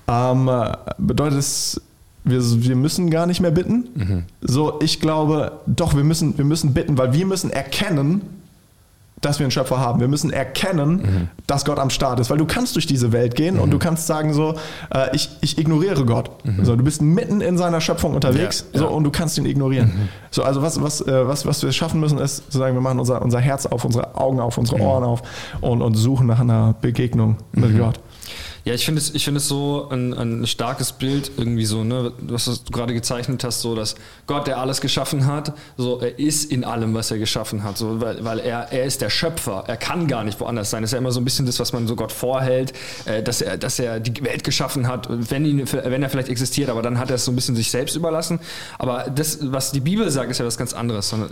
Ähm, 0.08 0.48
äh, 0.48 0.72
bedeutet 0.98 1.38
es, 1.38 1.80
wir, 2.24 2.42
wir 2.42 2.76
müssen 2.76 3.10
gar 3.10 3.26
nicht 3.26 3.42
mehr 3.42 3.52
bitten. 3.52 4.26
So, 4.42 4.80
ich 4.82 5.00
glaube, 5.00 5.54
doch, 5.68 5.96
wir 5.96 6.04
müssen, 6.04 6.38
wir 6.38 6.46
müssen 6.46 6.74
bitten, 6.74 6.98
weil 6.98 7.14
wir 7.14 7.26
müssen 7.26 7.50
erkennen, 7.50 8.22
dass 9.22 9.38
wir 9.38 9.44
einen 9.46 9.52
Schöpfer 9.52 9.80
haben. 9.80 10.00
Wir 10.00 10.08
müssen 10.08 10.32
erkennen, 10.32 11.30
dass 11.46 11.66
Gott 11.66 11.78
am 11.78 11.90
Start 11.90 12.22
ist. 12.22 12.30
Weil 12.30 12.38
du 12.38 12.46
kannst 12.46 12.76
durch 12.76 12.88
diese 12.88 13.12
Welt 13.12 13.36
gehen 13.36 13.60
und 13.60 13.70
du 13.72 13.78
kannst 13.78 14.08
sagen 14.08 14.34
so, 14.34 14.56
äh, 14.94 15.14
ich, 15.14 15.30
ich 15.42 15.58
ignoriere 15.58 16.06
Gott. 16.06 16.32
So, 16.64 16.76
du 16.78 16.84
bist 16.86 17.02
mitten 17.02 17.42
in 17.42 17.58
seiner 17.58 17.82
Schöpfung 17.82 18.16
unterwegs 18.16 18.66
Ja, 18.72 18.80
so, 18.80 18.86
ja. 18.86 18.92
und 18.92 19.04
du 19.04 19.12
kannst 19.12 19.38
ihn 19.38 19.46
ignorieren. 19.46 20.10
So, 20.32 20.44
also 20.44 20.62
was, 20.62 20.82
was, 20.82 21.02
äh, 21.02 21.28
was, 21.28 21.46
was 21.46 21.62
wir 21.64 21.72
schaffen 21.74 22.00
müssen, 22.00 22.18
ist 22.18 22.50
zu 22.50 22.58
sagen, 22.58 22.76
wir 22.76 22.82
machen 22.82 23.00
unser, 23.00 23.22
unser 23.22 23.40
Herz 23.40 23.66
auf, 23.66 23.84
unsere 23.84 24.16
Augen 24.16 24.40
auf, 24.40 24.58
unsere 24.58 24.80
Ohren 24.80 25.04
auf 25.04 25.22
und, 25.60 25.82
und 25.82 25.96
suchen 25.96 26.26
nach 26.28 26.40
einer 26.40 26.76
Begegnung 26.80 27.38
mit 27.52 27.78
Gott. 27.78 28.00
Ja, 28.66 28.74
ich 28.74 28.86
finde 28.86 29.00
es, 29.00 29.14
ich 29.16 29.24
finde 29.24 29.40
es 29.40 29.48
so 29.48 29.88
ein, 29.90 30.14
ein 30.14 30.46
starkes 30.48 30.92
Bild 30.92 31.32
irgendwie 31.38 31.66
so, 31.66 31.84
ne, 31.84 32.12
was 32.20 32.46
du 32.46 32.72
gerade 32.72 32.94
gezeichnet 32.94 33.44
hast, 33.44 33.62
so 33.62 33.76
dass 33.76 33.96
Gott, 34.28 34.48
der 34.48 34.60
alles 34.60 34.82
geschaffen 34.82 35.26
hat, 35.26 35.54
so 35.78 36.00
er 36.00 36.20
ist 36.20 36.52
in 36.52 36.64
allem, 36.64 36.94
was 36.94 37.10
er 37.12 37.18
geschaffen 37.18 37.64
hat, 37.64 37.78
so 37.78 38.02
weil, 38.02 38.24
weil 38.24 38.40
er, 38.40 38.72
er 38.72 38.86
ist 38.86 39.02
der 39.02 39.10
Schöpfer, 39.10 39.64
er 39.68 39.78
kann 39.78 40.08
gar 40.08 40.24
nicht 40.24 40.40
woanders 40.40 40.70
sein. 40.70 40.82
Das 40.82 40.90
ist 40.90 40.94
ja 40.94 41.00
immer 41.00 41.12
so 41.12 41.22
ein 41.22 41.26
bisschen 41.26 41.46
das, 41.46 41.60
was 41.60 41.74
man 41.74 41.88
so 41.88 41.96
Gott 41.96 42.12
vorhält, 42.12 42.74
äh, 43.06 43.24
dass 43.24 43.42
er, 43.42 43.58
dass 43.58 43.80
er 43.80 44.00
die 44.00 44.24
Welt 44.24 44.44
geschaffen 44.44 44.88
hat, 44.88 45.08
wenn 45.10 45.46
ihn, 45.46 45.66
wenn 45.72 46.04
er 46.04 46.10
vielleicht 46.10 46.30
existiert, 46.30 46.70
aber 46.70 46.82
dann 46.82 47.00
hat 47.00 47.10
er 47.10 47.16
es 47.16 47.26
so 47.26 47.32
ein 47.32 47.36
bisschen 47.36 47.56
sich 47.56 47.72
selbst 47.72 47.96
überlassen. 47.96 48.40
Aber 48.78 49.10
das, 49.10 49.40
was 49.42 49.72
die 49.72 49.80
Bibel 49.80 50.10
sagt, 50.12 50.32
ist 50.32 50.40
ja 50.40 50.46
was 50.46 50.58
ganz 50.58 50.74
anderes, 50.74 51.10
sondern 51.10 51.32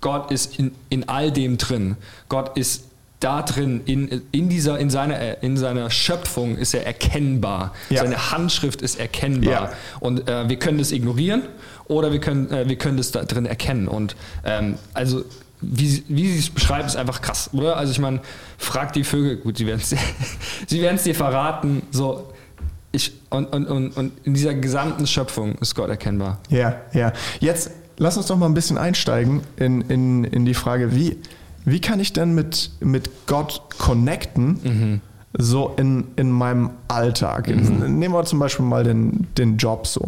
Gott 0.00 0.30
ist 0.30 0.58
in, 0.58 0.72
in 0.90 1.08
all 1.08 1.32
dem 1.32 1.56
drin. 1.56 1.96
Gott 2.28 2.58
ist 2.58 2.84
da 3.24 3.42
drin, 3.42 3.80
in, 3.86 4.22
in, 4.32 4.48
dieser, 4.48 4.78
in, 4.78 4.90
seiner, 4.90 5.42
in 5.42 5.56
seiner 5.56 5.90
Schöpfung 5.90 6.56
ist 6.58 6.74
er 6.74 6.86
erkennbar. 6.86 7.72
Ja. 7.90 8.02
Seine 8.02 8.30
Handschrift 8.30 8.82
ist 8.82 8.98
erkennbar. 9.00 9.52
Ja. 9.52 9.72
Und 10.00 10.28
äh, 10.28 10.48
wir 10.48 10.58
können 10.58 10.78
das 10.78 10.92
ignorieren 10.92 11.42
oder 11.86 12.12
wir 12.12 12.20
können, 12.20 12.50
äh, 12.50 12.68
wir 12.68 12.76
können 12.76 12.96
das 12.96 13.10
da 13.12 13.24
drin 13.24 13.46
erkennen. 13.46 13.88
Und 13.88 14.14
ähm, 14.44 14.74
also 14.92 15.24
wie, 15.60 15.88
sie- 15.88 16.04
wie 16.08 16.30
sie 16.32 16.38
es 16.40 16.50
beschreiben, 16.50 16.86
ist 16.86 16.96
einfach 16.96 17.22
krass, 17.22 17.48
oder? 17.52 17.76
Also 17.78 17.92
ich 17.92 17.98
meine, 17.98 18.20
frag 18.58 18.92
die 18.92 19.04
Vögel, 19.04 19.36
gut, 19.38 19.56
sie 19.56 19.66
werden 19.66 19.80
es 19.80 19.94
sie 20.66 20.82
werden's 20.82 21.04
dir 21.04 21.14
verraten, 21.14 21.82
so. 21.90 22.30
Ich, 22.92 23.12
und, 23.30 23.46
und, 23.46 23.66
und, 23.66 23.96
und 23.96 24.12
in 24.24 24.34
dieser 24.34 24.54
gesamten 24.54 25.06
Schöpfung 25.08 25.56
ist 25.56 25.74
Gott 25.74 25.88
erkennbar. 25.88 26.38
Ja, 26.48 26.76
ja. 26.92 27.12
Jetzt 27.40 27.70
lass 27.96 28.16
uns 28.16 28.26
doch 28.26 28.36
mal 28.36 28.46
ein 28.46 28.54
bisschen 28.54 28.78
einsteigen 28.78 29.40
in, 29.56 29.80
in, 29.82 30.22
in 30.24 30.44
die 30.44 30.54
Frage, 30.54 30.94
wie, 30.94 31.16
wie 31.64 31.80
kann 31.80 32.00
ich 32.00 32.12
denn 32.12 32.34
mit, 32.34 32.70
mit 32.80 33.26
Gott 33.26 33.62
connecten, 33.78 35.00
so 35.36 35.74
in, 35.76 36.04
in 36.16 36.30
meinem 36.30 36.70
Alltag? 36.88 37.48
Nehmen 37.48 38.14
wir 38.14 38.24
zum 38.24 38.38
Beispiel 38.38 38.64
mal 38.64 38.84
den, 38.84 39.26
den 39.38 39.56
Job 39.56 39.86
so. 39.86 40.06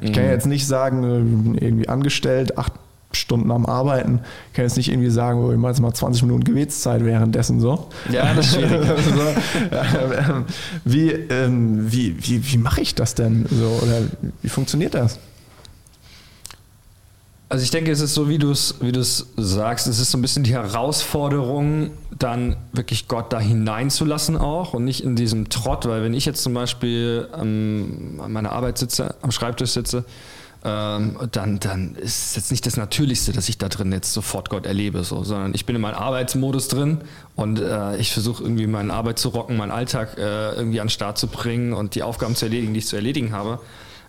Ich 0.00 0.12
kann 0.12 0.24
ja 0.24 0.30
jetzt 0.30 0.46
nicht 0.46 0.66
sagen, 0.66 1.04
äh, 1.04 1.64
irgendwie 1.64 1.88
angestellt, 1.88 2.58
acht 2.58 2.72
Stunden 3.12 3.50
am 3.50 3.64
Arbeiten, 3.64 4.20
ich 4.48 4.56
kann 4.56 4.64
jetzt 4.64 4.76
nicht 4.76 4.90
irgendwie 4.90 5.10
sagen, 5.10 5.40
oh, 5.40 5.50
ich 5.50 5.56
mache 5.56 5.72
jetzt 5.72 5.80
mal 5.80 5.94
20 5.94 6.24
Minuten 6.24 6.44
Gebetszeit 6.44 7.04
währenddessen 7.04 7.58
so. 7.58 7.88
Ja, 8.10 8.34
das 8.34 8.48
ist 8.48 8.54
schwierig. 8.56 8.86
ähm, 9.72 10.44
wie 10.84 11.10
ähm, 11.10 11.90
wie, 11.90 12.16
wie, 12.20 12.52
wie 12.52 12.58
mache 12.58 12.82
ich 12.82 12.94
das 12.94 13.14
denn 13.14 13.46
so? 13.50 13.80
Oder 13.82 14.02
wie 14.42 14.48
funktioniert 14.50 14.94
das? 14.94 15.18
Also 17.50 17.64
ich 17.64 17.70
denke, 17.70 17.90
es 17.90 18.00
ist 18.00 18.12
so, 18.12 18.28
wie 18.28 18.36
du 18.36 18.50
es 18.50 18.74
wie 18.80 18.92
sagst, 19.42 19.86
es 19.86 20.00
ist 20.00 20.10
so 20.10 20.18
ein 20.18 20.22
bisschen 20.22 20.44
die 20.44 20.52
Herausforderung, 20.52 21.92
dann 22.10 22.56
wirklich 22.72 23.08
Gott 23.08 23.32
da 23.32 23.40
hineinzulassen 23.40 24.36
auch 24.36 24.74
und 24.74 24.84
nicht 24.84 25.02
in 25.02 25.16
diesem 25.16 25.48
Trott, 25.48 25.86
weil 25.86 26.02
wenn 26.02 26.12
ich 26.12 26.26
jetzt 26.26 26.42
zum 26.42 26.52
Beispiel 26.52 27.26
ähm, 27.40 28.20
an 28.22 28.32
meiner 28.32 28.52
Arbeit 28.52 28.76
sitze, 28.76 29.14
am 29.22 29.30
Schreibtisch 29.30 29.70
sitze, 29.70 30.04
ähm, 30.62 31.16
dann, 31.30 31.58
dann 31.60 31.94
ist 31.94 32.26
es 32.26 32.36
jetzt 32.36 32.50
nicht 32.50 32.66
das 32.66 32.76
Natürlichste, 32.76 33.32
dass 33.32 33.48
ich 33.48 33.56
da 33.56 33.68
drin 33.68 33.92
jetzt 33.92 34.12
sofort 34.12 34.50
Gott 34.50 34.66
erlebe, 34.66 35.02
so, 35.04 35.24
sondern 35.24 35.54
ich 35.54 35.64
bin 35.64 35.76
in 35.76 35.80
meinem 35.80 35.94
Arbeitsmodus 35.94 36.68
drin 36.68 36.98
und 37.34 37.60
äh, 37.60 37.96
ich 37.96 38.12
versuche 38.12 38.42
irgendwie 38.42 38.66
meine 38.66 38.92
Arbeit 38.92 39.18
zu 39.18 39.30
rocken, 39.30 39.56
meinen 39.56 39.70
Alltag 39.70 40.18
äh, 40.18 40.54
irgendwie 40.54 40.80
an 40.80 40.88
den 40.88 40.90
Start 40.90 41.16
zu 41.16 41.28
bringen 41.28 41.72
und 41.72 41.94
die 41.94 42.02
Aufgaben 42.02 42.34
zu 42.34 42.44
erledigen, 42.44 42.74
die 42.74 42.80
ich 42.80 42.88
zu 42.88 42.96
erledigen 42.96 43.32
habe. 43.32 43.60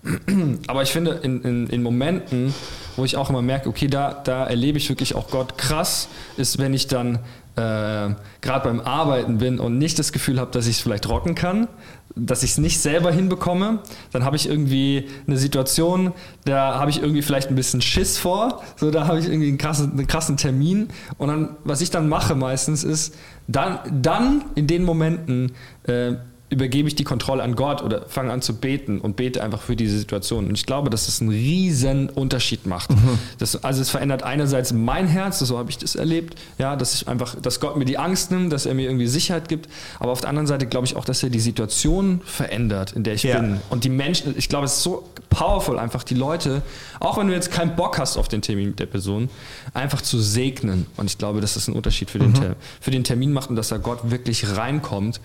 Aber 0.68 0.84
ich 0.84 0.92
finde, 0.92 1.20
in, 1.24 1.42
in, 1.44 1.68
in 1.68 1.84
Momenten, 1.84 2.54
wo 2.96 3.06
ich 3.06 3.18
auch 3.18 3.30
immer 3.30 3.42
merke, 3.42 3.70
okay, 3.70 3.88
da, 3.88 4.14
da 4.24 4.46
erlebe 4.46 4.78
ich 4.78 4.90
wirklich 4.90 5.16
auch 5.16 5.30
Gott 5.30 5.58
krass, 5.58 6.08
ist, 6.38 6.58
wenn 6.58 6.74
ich 6.74 6.88
dann 6.88 7.20
äh, 7.56 8.16
gerade 8.42 8.64
beim 8.64 8.80
Arbeiten 8.80 9.40
bin 9.40 9.60
und 9.60 9.78
nicht 9.78 10.00
das 10.00 10.12
Gefühl 10.12 10.40
habe, 10.40 10.52
dass 10.52 10.68
ich 10.68 10.78
es 10.78 10.82
vielleicht 10.82 11.10
rocken 11.10 11.36
kann, 11.36 11.68
dass 12.16 12.44
ich 12.44 12.52
es 12.52 12.58
nicht 12.58 12.80
selber 12.80 13.12
hinbekomme. 13.12 13.80
Dann 14.12 14.24
habe 14.24 14.36
ich 14.36 14.48
irgendwie 14.48 15.08
eine 15.28 15.38
Situation, 15.38 16.14
da 16.46 16.80
habe 16.80 16.90
ich 16.92 17.02
irgendwie 17.02 17.22
vielleicht 17.22 17.50
ein 17.50 17.56
bisschen 17.56 17.82
Schiss 17.82 18.18
vor. 18.18 18.62
So, 18.78 18.92
da 18.92 19.08
habe 19.08 19.20
ich 19.20 19.28
irgendwie 19.28 19.50
einen 19.50 19.58
krassen, 19.58 19.92
einen 19.92 20.08
krassen 20.08 20.38
Termin. 20.38 20.90
Und 21.18 21.28
dann, 21.28 21.56
was 21.64 21.82
ich 21.82 21.92
dann 21.92 22.10
mache 22.10 22.36
meistens 22.36 22.84
ist, 22.84 23.16
dann, 23.48 23.80
dann 24.02 24.46
in 24.56 24.68
den 24.68 24.84
Momenten 24.84 25.52
äh, 25.84 26.14
übergebe 26.50 26.88
ich 26.88 26.96
die 26.96 27.04
Kontrolle 27.04 27.44
an 27.44 27.56
Gott 27.56 27.84
oder 27.84 28.06
fange 28.08 28.32
an 28.32 28.42
zu 28.42 28.56
beten 28.56 29.00
und 29.00 29.16
bete 29.16 29.44
einfach 29.44 29.62
für 29.62 29.76
diese 29.76 29.98
Situation. 29.98 30.48
Und 30.48 30.56
ich 30.56 30.66
glaube, 30.66 30.90
dass 30.90 31.06
das 31.06 31.22
einen 31.22 31.30
riesen 31.30 32.10
Unterschied 32.10 32.66
macht. 32.66 32.90
Mhm. 32.90 33.20
Das, 33.38 33.64
also 33.64 33.82
es 33.82 33.90
verändert 33.90 34.24
einerseits 34.24 34.74
mein 34.74 35.08
Herz, 35.08 35.40
so 35.40 35.58
habe 35.60 35.70
ich 35.70 35.78
das 35.78 35.96
erlebt, 35.96 36.36
ja, 36.58 36.76
dass 36.76 36.96
ich 36.96 37.08
einfach, 37.08 37.36
dass 37.36 37.60
Gott 37.60 37.78
mir 37.78 37.86
die 37.86 38.00
Angst 38.00 38.32
nimmt, 38.32 38.52
dass 38.52 38.66
er 38.66 38.74
mir 38.74 38.84
irgendwie 38.84 39.08
Sicherheit 39.08 39.48
gibt. 39.48 39.70
Aber 40.00 40.12
auf 40.12 40.22
der 40.22 40.30
anderen 40.30 40.48
Seite 40.48 40.66
glaube 40.66 40.88
ich 40.88 40.96
auch, 40.96 41.06
dass 41.06 41.22
er 41.22 41.30
die 41.30 41.40
Situation 41.40 42.22
verändert, 42.26 42.94
in 42.94 43.04
der 43.04 43.14
ich 43.14 43.24
ja. 43.24 43.40
bin. 43.40 43.62
Und 43.70 43.84
die 43.84 43.90
Menschen, 43.90 44.34
ich 44.36 44.50
glaube, 44.50 44.66
es 44.66 44.78
ist 44.78 44.84
so 44.84 45.08
powerful, 45.30 45.78
einfach 45.78 46.04
die 46.04 46.16
Leute, 46.16 46.64
auch 47.00 47.20
wenn 47.20 47.28
du 47.28 47.34
jetzt 47.34 47.52
keinen 47.52 47.76
Bock 47.76 48.00
hast 48.00 48.18
auf 48.18 48.28
den 48.28 48.42
Termin 48.42 48.70
mit 48.70 48.80
der 48.80 48.88
Person, 48.88 49.30
einfach 49.76 50.02
zu 50.02 50.20
segnen. 50.20 50.88
Und 50.98 51.06
ich 51.06 51.20
glaube, 51.20 51.42
dass 51.42 51.54
das 51.54 51.68
einen 51.68 51.78
Unterschied 51.78 52.10
für 52.10 52.18
den, 52.18 52.32
mhm. 52.32 52.56
für 52.82 52.90
den 52.90 53.04
Termin 53.04 53.32
macht 53.32 53.52
und 53.52 53.56
dass 53.56 53.68
da 53.68 53.78
Gott 53.78 54.10
wirklich 54.10 54.58
reinkommt 54.58 55.20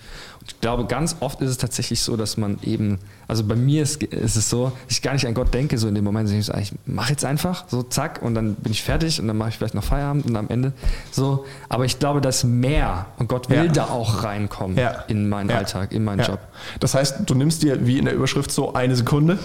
ich 0.47 0.59
glaube, 0.61 0.85
ganz 0.85 1.14
oft 1.19 1.41
ist 1.41 1.49
es 1.49 1.57
tatsächlich 1.57 2.01
so, 2.01 2.17
dass 2.17 2.37
man 2.37 2.57
eben, 2.63 2.99
also 3.27 3.43
bei 3.43 3.55
mir 3.55 3.83
ist, 3.83 4.01
ist 4.03 4.35
es 4.35 4.49
so, 4.49 4.71
ich 4.87 5.01
gar 5.01 5.13
nicht 5.13 5.25
an 5.27 5.33
Gott 5.33 5.53
denke, 5.53 5.77
so 5.77 5.87
in 5.87 5.95
dem 5.95 6.03
Moment, 6.03 6.29
ich, 6.29 6.49
ich 6.49 6.73
mache 6.85 7.11
jetzt 7.11 7.25
einfach, 7.25 7.65
so 7.67 7.83
zack, 7.83 8.21
und 8.21 8.35
dann 8.35 8.55
bin 8.55 8.71
ich 8.71 8.83
fertig 8.83 9.19
und 9.19 9.27
dann 9.27 9.37
mache 9.37 9.49
ich 9.49 9.57
vielleicht 9.57 9.75
noch 9.75 9.83
Feierabend 9.83 10.25
und 10.25 10.35
am 10.35 10.49
Ende 10.49 10.73
so. 11.11 11.45
Aber 11.69 11.85
ich 11.85 11.99
glaube, 11.99 12.21
dass 12.21 12.43
mehr 12.43 13.07
und 13.17 13.27
Gott 13.27 13.49
will 13.49 13.65
ja. 13.65 13.71
da 13.71 13.85
auch 13.85 14.23
reinkommen 14.23 14.77
ja. 14.77 15.03
in 15.07 15.29
meinen 15.29 15.49
ja. 15.49 15.57
Alltag, 15.57 15.91
in 15.91 16.03
meinen 16.03 16.25
Job. 16.25 16.39
Das 16.79 16.93
heißt, 16.93 17.21
du 17.25 17.35
nimmst 17.35 17.63
dir 17.63 17.85
wie 17.85 17.97
in 17.97 18.05
der 18.05 18.13
Überschrift 18.13 18.51
so 18.51 18.73
eine 18.73 18.95
Sekunde 18.95 19.39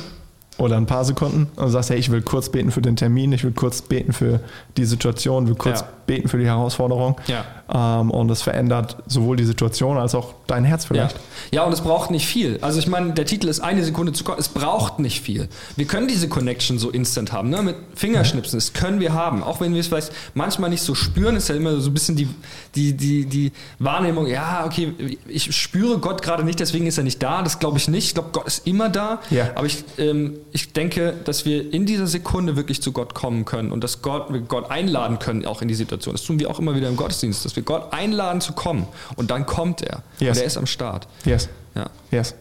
oder 0.61 0.77
ein 0.77 0.87
paar 0.87 1.05
Sekunden 1.05 1.49
und 1.57 1.71
sagst, 1.71 1.91
hey, 1.91 1.99
ich 1.99 2.11
will 2.11 2.23
kurz 2.23 2.51
beten 2.51 2.71
für 2.71 2.83
den 2.83 2.97
Termin, 2.97 3.33
ich 3.33 3.45
will 3.45 3.53
kurz 3.53 3.83
beten 3.83 4.13
für 4.13 4.41
die 4.77 4.85
Situation, 4.85 5.49
will 5.49 5.55
kurz. 5.55 5.85
Beten 6.11 6.27
für 6.27 6.39
die 6.39 6.47
Herausforderung. 6.47 7.21
Ja. 7.29 7.45
Ähm, 7.73 8.11
und 8.11 8.27
das 8.27 8.43
verändert 8.43 8.97
sowohl 9.07 9.37
die 9.37 9.45
Situation 9.45 9.97
als 9.97 10.17
auch 10.17 10.35
dein 10.49 10.65
Herz 10.65 10.85
vielleicht. 10.85 11.15
Ja. 11.53 11.61
ja, 11.61 11.63
und 11.63 11.73
es 11.73 11.83
braucht 11.83 12.11
nicht 12.11 12.27
viel. 12.27 12.59
Also 12.63 12.81
ich 12.81 12.89
meine, 12.89 13.13
der 13.13 13.27
Titel 13.27 13.47
ist 13.47 13.61
eine 13.61 13.85
Sekunde 13.85 14.13
zu 14.13 14.25
Gott. 14.25 14.37
Es 14.41 14.49
braucht 14.49 14.99
nicht 14.99 15.21
viel. 15.21 15.49
Wir 15.77 15.87
können 15.87 16.09
diese 16.09 16.29
Connection 16.29 16.81
so 16.81 16.91
instant 16.91 17.33
haben, 17.33 17.49
ne? 17.49 17.63
mit 17.63 17.77
Fingerschnipsen. 17.95 18.59
Das 18.59 18.73
können 18.73 18.99
wir 18.99 19.13
haben. 19.13 19.45
Auch 19.45 19.61
wenn 19.61 19.73
wir 19.73 19.79
es 19.79 19.87
vielleicht 19.87 20.11
manchmal 20.35 20.69
nicht 20.71 20.83
so 20.83 20.97
spüren, 20.97 21.37
ist 21.37 21.49
ja 21.49 21.55
immer 21.55 21.81
so 21.81 21.91
ein 21.91 21.95
bisschen 21.95 22.17
die, 22.17 22.29
die, 22.75 22.97
die, 22.97 23.27
die 23.27 23.53
Wahrnehmung, 23.79 24.27
ja, 24.27 24.65
okay, 24.67 24.93
ich 25.29 25.55
spüre 25.55 25.99
Gott 25.99 26.23
gerade 26.23 26.43
nicht, 26.43 26.59
deswegen 26.59 26.89
ist 26.89 26.99
er 26.99 27.05
nicht 27.05 27.23
da. 27.23 27.43
Das 27.43 27.61
glaube 27.61 27.79
ich 27.79 27.87
nicht. 27.87 28.07
Ich 28.07 28.15
glaube, 28.15 28.31
Gott 28.33 28.49
ist 28.49 28.67
immer 28.67 28.89
da. 28.89 29.21
Ja. 29.31 29.51
Aber 29.55 29.67
ich, 29.67 29.85
ähm, 29.97 30.41
ich 30.51 30.73
denke, 30.73 31.15
dass 31.25 31.45
wir 31.45 31.73
in 31.73 31.87
dieser 31.87 32.09
Sekunde 32.09 32.57
wirklich 32.57 32.83
zu 32.83 32.91
Gott 32.91 33.15
kommen 33.15 33.45
können 33.45 33.71
und 33.71 33.85
dass 33.85 34.03
Gott, 34.03 34.33
wir 34.33 34.41
Gott 34.41 34.73
einladen 34.73 35.21
können, 35.21 35.47
auch 35.47 35.63
in 35.63 35.69
die 35.69 35.75
Situation. 35.75 36.00
Das 36.07 36.23
tun 36.23 36.39
wir 36.39 36.51
auch 36.51 36.59
immer 36.59 36.75
wieder 36.75 36.89
im 36.89 36.97
Gottesdienst, 36.97 37.45
dass 37.45 37.57
wir 37.57 37.63
Gott 37.63 37.93
einladen 37.93 38.41
zu 38.41 38.53
kommen 38.53 38.87
und 39.17 39.31
dann 39.31 39.47
kommt 39.47 39.83
er. 39.83 40.03
Yes. 40.19 40.37
Und 40.37 40.43
er 40.43 40.47
ist 40.47 40.57
am 40.57 40.67
Start. 40.67 41.07
Yes. 41.25 41.49
Ja. 41.75 41.87
Yes. 42.11 42.35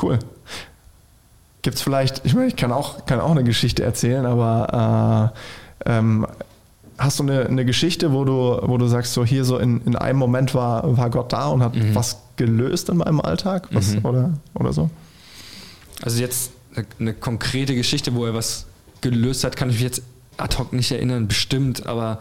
Cool. 0.00 0.18
Gibt 1.62 1.76
es 1.76 1.82
vielleicht, 1.82 2.24
ich 2.24 2.34
meine, 2.34 2.46
ich 2.46 2.56
kann 2.56 2.72
auch, 2.72 3.04
kann 3.06 3.20
auch 3.20 3.30
eine 3.30 3.44
Geschichte 3.44 3.82
erzählen, 3.82 4.26
aber 4.26 5.32
äh, 5.84 5.90
ähm, 5.98 6.26
hast 6.98 7.18
du 7.18 7.24
eine, 7.24 7.46
eine, 7.46 7.64
Geschichte, 7.64 8.12
wo 8.12 8.24
du, 8.24 8.60
wo 8.62 8.78
du 8.78 8.86
sagst, 8.86 9.12
so 9.12 9.24
hier 9.24 9.44
so 9.44 9.58
in, 9.58 9.80
in 9.82 9.96
einem 9.96 10.18
Moment 10.18 10.54
war, 10.54 10.96
war 10.96 11.10
Gott 11.10 11.32
da 11.32 11.48
und 11.48 11.62
hat 11.62 11.74
mhm. 11.74 11.94
was 11.94 12.18
gelöst 12.36 12.88
in 12.88 12.98
meinem 12.98 13.20
Alltag 13.20 13.68
was, 13.72 13.94
mhm. 13.94 14.04
oder, 14.04 14.32
oder 14.54 14.72
so? 14.72 14.90
Also 16.02 16.20
jetzt 16.20 16.52
eine, 16.74 16.86
eine, 16.98 17.14
konkrete 17.14 17.74
Geschichte, 17.74 18.14
wo 18.14 18.26
er 18.26 18.34
was 18.34 18.66
gelöst 19.00 19.44
hat, 19.44 19.56
kann 19.56 19.70
ich 19.70 19.76
mich 19.76 19.84
jetzt 19.84 20.02
ad 20.36 20.56
hoc 20.58 20.72
nicht 20.72 20.90
erinnern, 20.92 21.28
bestimmt, 21.28 21.86
aber 21.86 22.20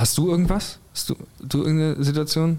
hast 0.00 0.18
du 0.18 0.30
irgendwas? 0.30 0.78
Hast 0.92 1.10
du, 1.10 1.16
du 1.40 1.62
irgendeine 1.62 2.02
Situation? 2.02 2.58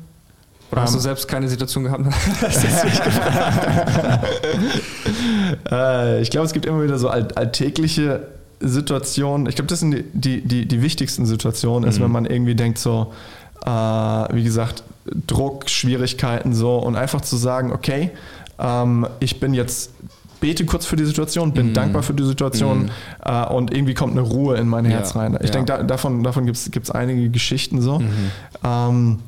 Oder 0.72 0.82
um, 0.82 0.84
hast 0.84 0.94
du 0.94 1.00
ähm. 1.00 1.04
selbst 1.04 1.28
keine 1.28 1.50
Situation 1.50 1.84
gehabt? 1.84 2.06
äh, 5.72 6.22
ich 6.22 6.30
glaube, 6.30 6.46
es 6.46 6.54
gibt 6.54 6.66
immer 6.66 6.84
wieder 6.84 6.98
so 6.98 7.10
all, 7.10 7.28
alltägliche 7.34 8.28
Situationen. 8.62 9.48
Ich 9.48 9.56
glaube, 9.56 9.68
das 9.68 9.80
sind 9.80 9.92
die, 9.92 10.04
die, 10.14 10.42
die, 10.42 10.68
die 10.68 10.82
wichtigsten 10.82 11.26
Situationen, 11.26 11.90
ist, 11.90 12.00
mhm. 12.00 12.04
wenn 12.04 12.12
man 12.12 12.26
irgendwie 12.26 12.56
denkt, 12.56 12.78
so, 12.78 13.12
äh, 13.66 13.70
wie 13.70 14.44
gesagt, 14.44 14.84
Druck, 15.28 15.70
Schwierigkeiten 15.70 16.54
so 16.54 16.78
und 16.78 16.96
einfach 16.96 17.22
zu 17.22 17.36
sagen, 17.36 17.74
okay, 17.74 18.12
ähm, 18.60 19.08
ich 19.20 19.40
bin 19.40 19.54
jetzt 19.54 19.92
bete 20.42 20.66
kurz 20.66 20.86
für 20.86 20.98
die 20.98 21.06
Situation, 21.06 21.54
bin 21.54 21.72
mm. 21.72 21.74
dankbar 21.74 22.04
für 22.04 22.14
die 22.14 22.26
Situation 22.26 22.86
mm. 22.86 22.90
äh, 23.26 23.46
und 23.46 23.74
irgendwie 23.74 23.94
kommt 23.94 24.12
eine 24.12 24.22
Ruhe 24.22 24.58
in 24.58 24.68
mein 24.68 24.84
Herz 24.84 25.14
ja. 25.14 25.22
rein. 25.22 25.38
Ich 25.40 25.48
ja. 25.48 25.52
denke, 25.52 25.66
da, 25.68 25.84
davon, 25.84 26.24
davon 26.24 26.46
gibt 26.46 26.58
es 26.58 26.92
einige 26.92 27.30
Geschichten 27.30 27.82
so. 27.82 28.00
Mhm. 28.00 28.32
Ähm, 28.64 29.20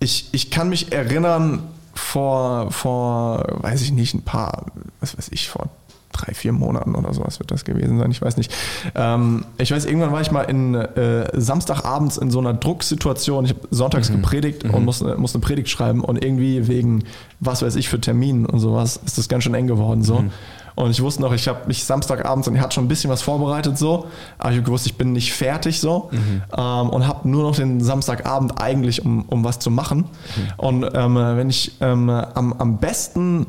ich, 0.00 0.28
ich 0.32 0.50
kann 0.50 0.70
mich 0.70 0.92
erinnern, 0.92 1.60
vor, 1.94 2.70
vor, 2.72 3.44
weiß 3.60 3.82
ich 3.82 3.92
nicht, 3.92 4.14
ein 4.14 4.22
paar, 4.22 4.66
was 5.00 5.16
weiß 5.16 5.28
ich, 5.30 5.48
vor 5.48 5.68
drei, 6.14 6.32
vier 6.34 6.52
Monaten 6.52 6.94
oder 6.94 7.12
sowas 7.12 7.38
wird 7.38 7.50
das 7.50 7.64
gewesen 7.64 7.98
sein, 7.98 8.10
ich 8.10 8.22
weiß 8.22 8.36
nicht. 8.36 8.52
Ähm, 8.94 9.44
ich 9.58 9.70
weiß, 9.70 9.84
irgendwann 9.84 10.12
war 10.12 10.20
ich 10.20 10.30
mal 10.30 10.42
in 10.42 10.74
äh, 10.74 11.28
Samstagabends 11.38 12.16
in 12.16 12.30
so 12.30 12.38
einer 12.38 12.54
Drucksituation. 12.54 13.44
Ich 13.44 13.50
habe 13.50 13.60
sonntags 13.70 14.10
mhm. 14.10 14.16
gepredigt 14.16 14.64
mhm. 14.64 14.74
und 14.74 14.84
musste, 14.84 15.16
musste 15.16 15.38
eine 15.38 15.44
Predigt 15.44 15.68
schreiben 15.68 16.00
und 16.00 16.24
irgendwie 16.24 16.68
wegen, 16.68 17.04
was 17.40 17.62
weiß 17.62 17.76
ich, 17.76 17.88
für 17.88 18.00
Terminen 18.00 18.46
und 18.46 18.60
sowas, 18.60 19.00
ist 19.04 19.18
das 19.18 19.28
ganz 19.28 19.44
schön 19.44 19.54
eng 19.54 19.66
geworden 19.66 20.02
so. 20.02 20.20
Mhm. 20.20 20.30
Und 20.76 20.90
ich 20.90 21.00
wusste 21.00 21.22
noch, 21.22 21.32
ich 21.32 21.46
habe 21.46 21.68
mich 21.68 21.84
Samstagabends 21.84 22.48
und 22.48 22.56
ich 22.56 22.60
hatte 22.60 22.74
schon 22.74 22.84
ein 22.84 22.88
bisschen 22.88 23.08
was 23.08 23.22
vorbereitet 23.22 23.78
so, 23.78 24.06
aber 24.38 24.50
ich 24.50 24.56
habe 24.56 24.64
gewusst, 24.64 24.86
ich 24.86 24.96
bin 24.96 25.12
nicht 25.12 25.32
fertig 25.32 25.80
so 25.80 26.10
mhm. 26.10 26.42
ähm, 26.56 26.90
und 26.90 27.06
habe 27.06 27.28
nur 27.28 27.44
noch 27.44 27.54
den 27.54 27.80
Samstagabend 27.80 28.60
eigentlich, 28.60 29.04
um, 29.04 29.22
um 29.28 29.44
was 29.44 29.60
zu 29.60 29.70
machen. 29.70 29.98
Mhm. 29.98 30.52
Und 30.56 30.90
ähm, 30.94 31.14
wenn 31.14 31.48
ich 31.48 31.76
ähm, 31.80 32.10
am, 32.10 32.52
am 32.54 32.78
besten 32.78 33.46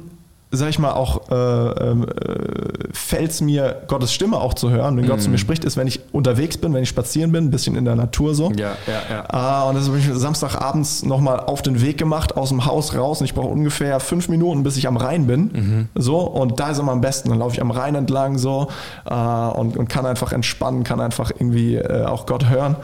sag 0.56 0.70
ich 0.70 0.80
mal, 0.80 0.92
auch 0.92 1.30
äh, 1.30 1.36
ähm, 1.36 2.04
äh, 2.04 2.94
fällt 2.94 3.32
es 3.32 3.42
mir, 3.42 3.84
Gottes 3.88 4.14
Stimme 4.14 4.38
auch 4.38 4.54
zu 4.54 4.70
hören, 4.70 4.98
wenn 4.98 5.06
mm. 5.06 5.10
Gott 5.10 5.22
zu 5.22 5.30
mir 5.30 5.36
mhm. 5.36 5.40
spricht, 5.40 5.66
ist, 5.66 5.78
wenn 5.78 5.88
ich 5.88 6.00
unterwegs 6.12 6.58
bin, 6.58 6.74
wenn 6.74 6.84
ich 6.84 6.90
spazieren 6.90 7.32
bin, 7.32 7.46
ein 7.46 7.52
bisschen 7.52 7.76
in 7.76 7.86
der 7.86 7.96
Natur 7.96 8.36
so. 8.36 8.52
Ja, 8.56 8.76
ja, 8.88 9.26
ja. 9.32 9.66
Äh, 9.66 9.70
und 9.70 9.76
das 9.76 9.88
habe 9.88 9.98
ich 9.98 10.10
Samstagabends 10.14 11.04
nochmal 11.04 11.40
auf 11.40 11.62
den 11.62 11.82
Weg 11.82 11.98
gemacht, 11.98 12.38
aus 12.38 12.50
dem 12.50 12.66
Haus 12.66 12.96
raus 12.96 13.20
und 13.22 13.26
ich 13.26 13.34
brauche 13.34 13.48
ungefähr 13.48 14.00
fünf 14.00 14.30
Minuten, 14.30 14.64
bis 14.64 14.78
ich 14.78 14.88
am 14.88 14.98
Rhein 14.98 15.28
bin. 15.28 15.42
Mhm. 15.42 15.88
So, 15.96 16.20
und 16.20 16.60
da 16.60 16.72
ist 16.72 16.80
immer 16.80 16.92
am 16.92 17.02
besten. 17.02 17.30
Dann 17.30 17.40
laufe 17.40 17.56
ich 17.56 17.62
am 17.62 17.72
Rhein 17.72 17.96
entlang 17.96 18.38
so 18.38 18.68
äh, 19.10 19.14
und, 19.14 19.78
und 19.78 19.88
kann 19.90 20.06
einfach 20.06 20.32
entspannen, 20.32 20.84
kann 20.84 21.00
einfach 21.00 21.32
irgendwie 21.32 21.76
äh, 21.76 22.06
auch 22.06 22.26
Gott 22.26 22.50
hören. 22.50 22.76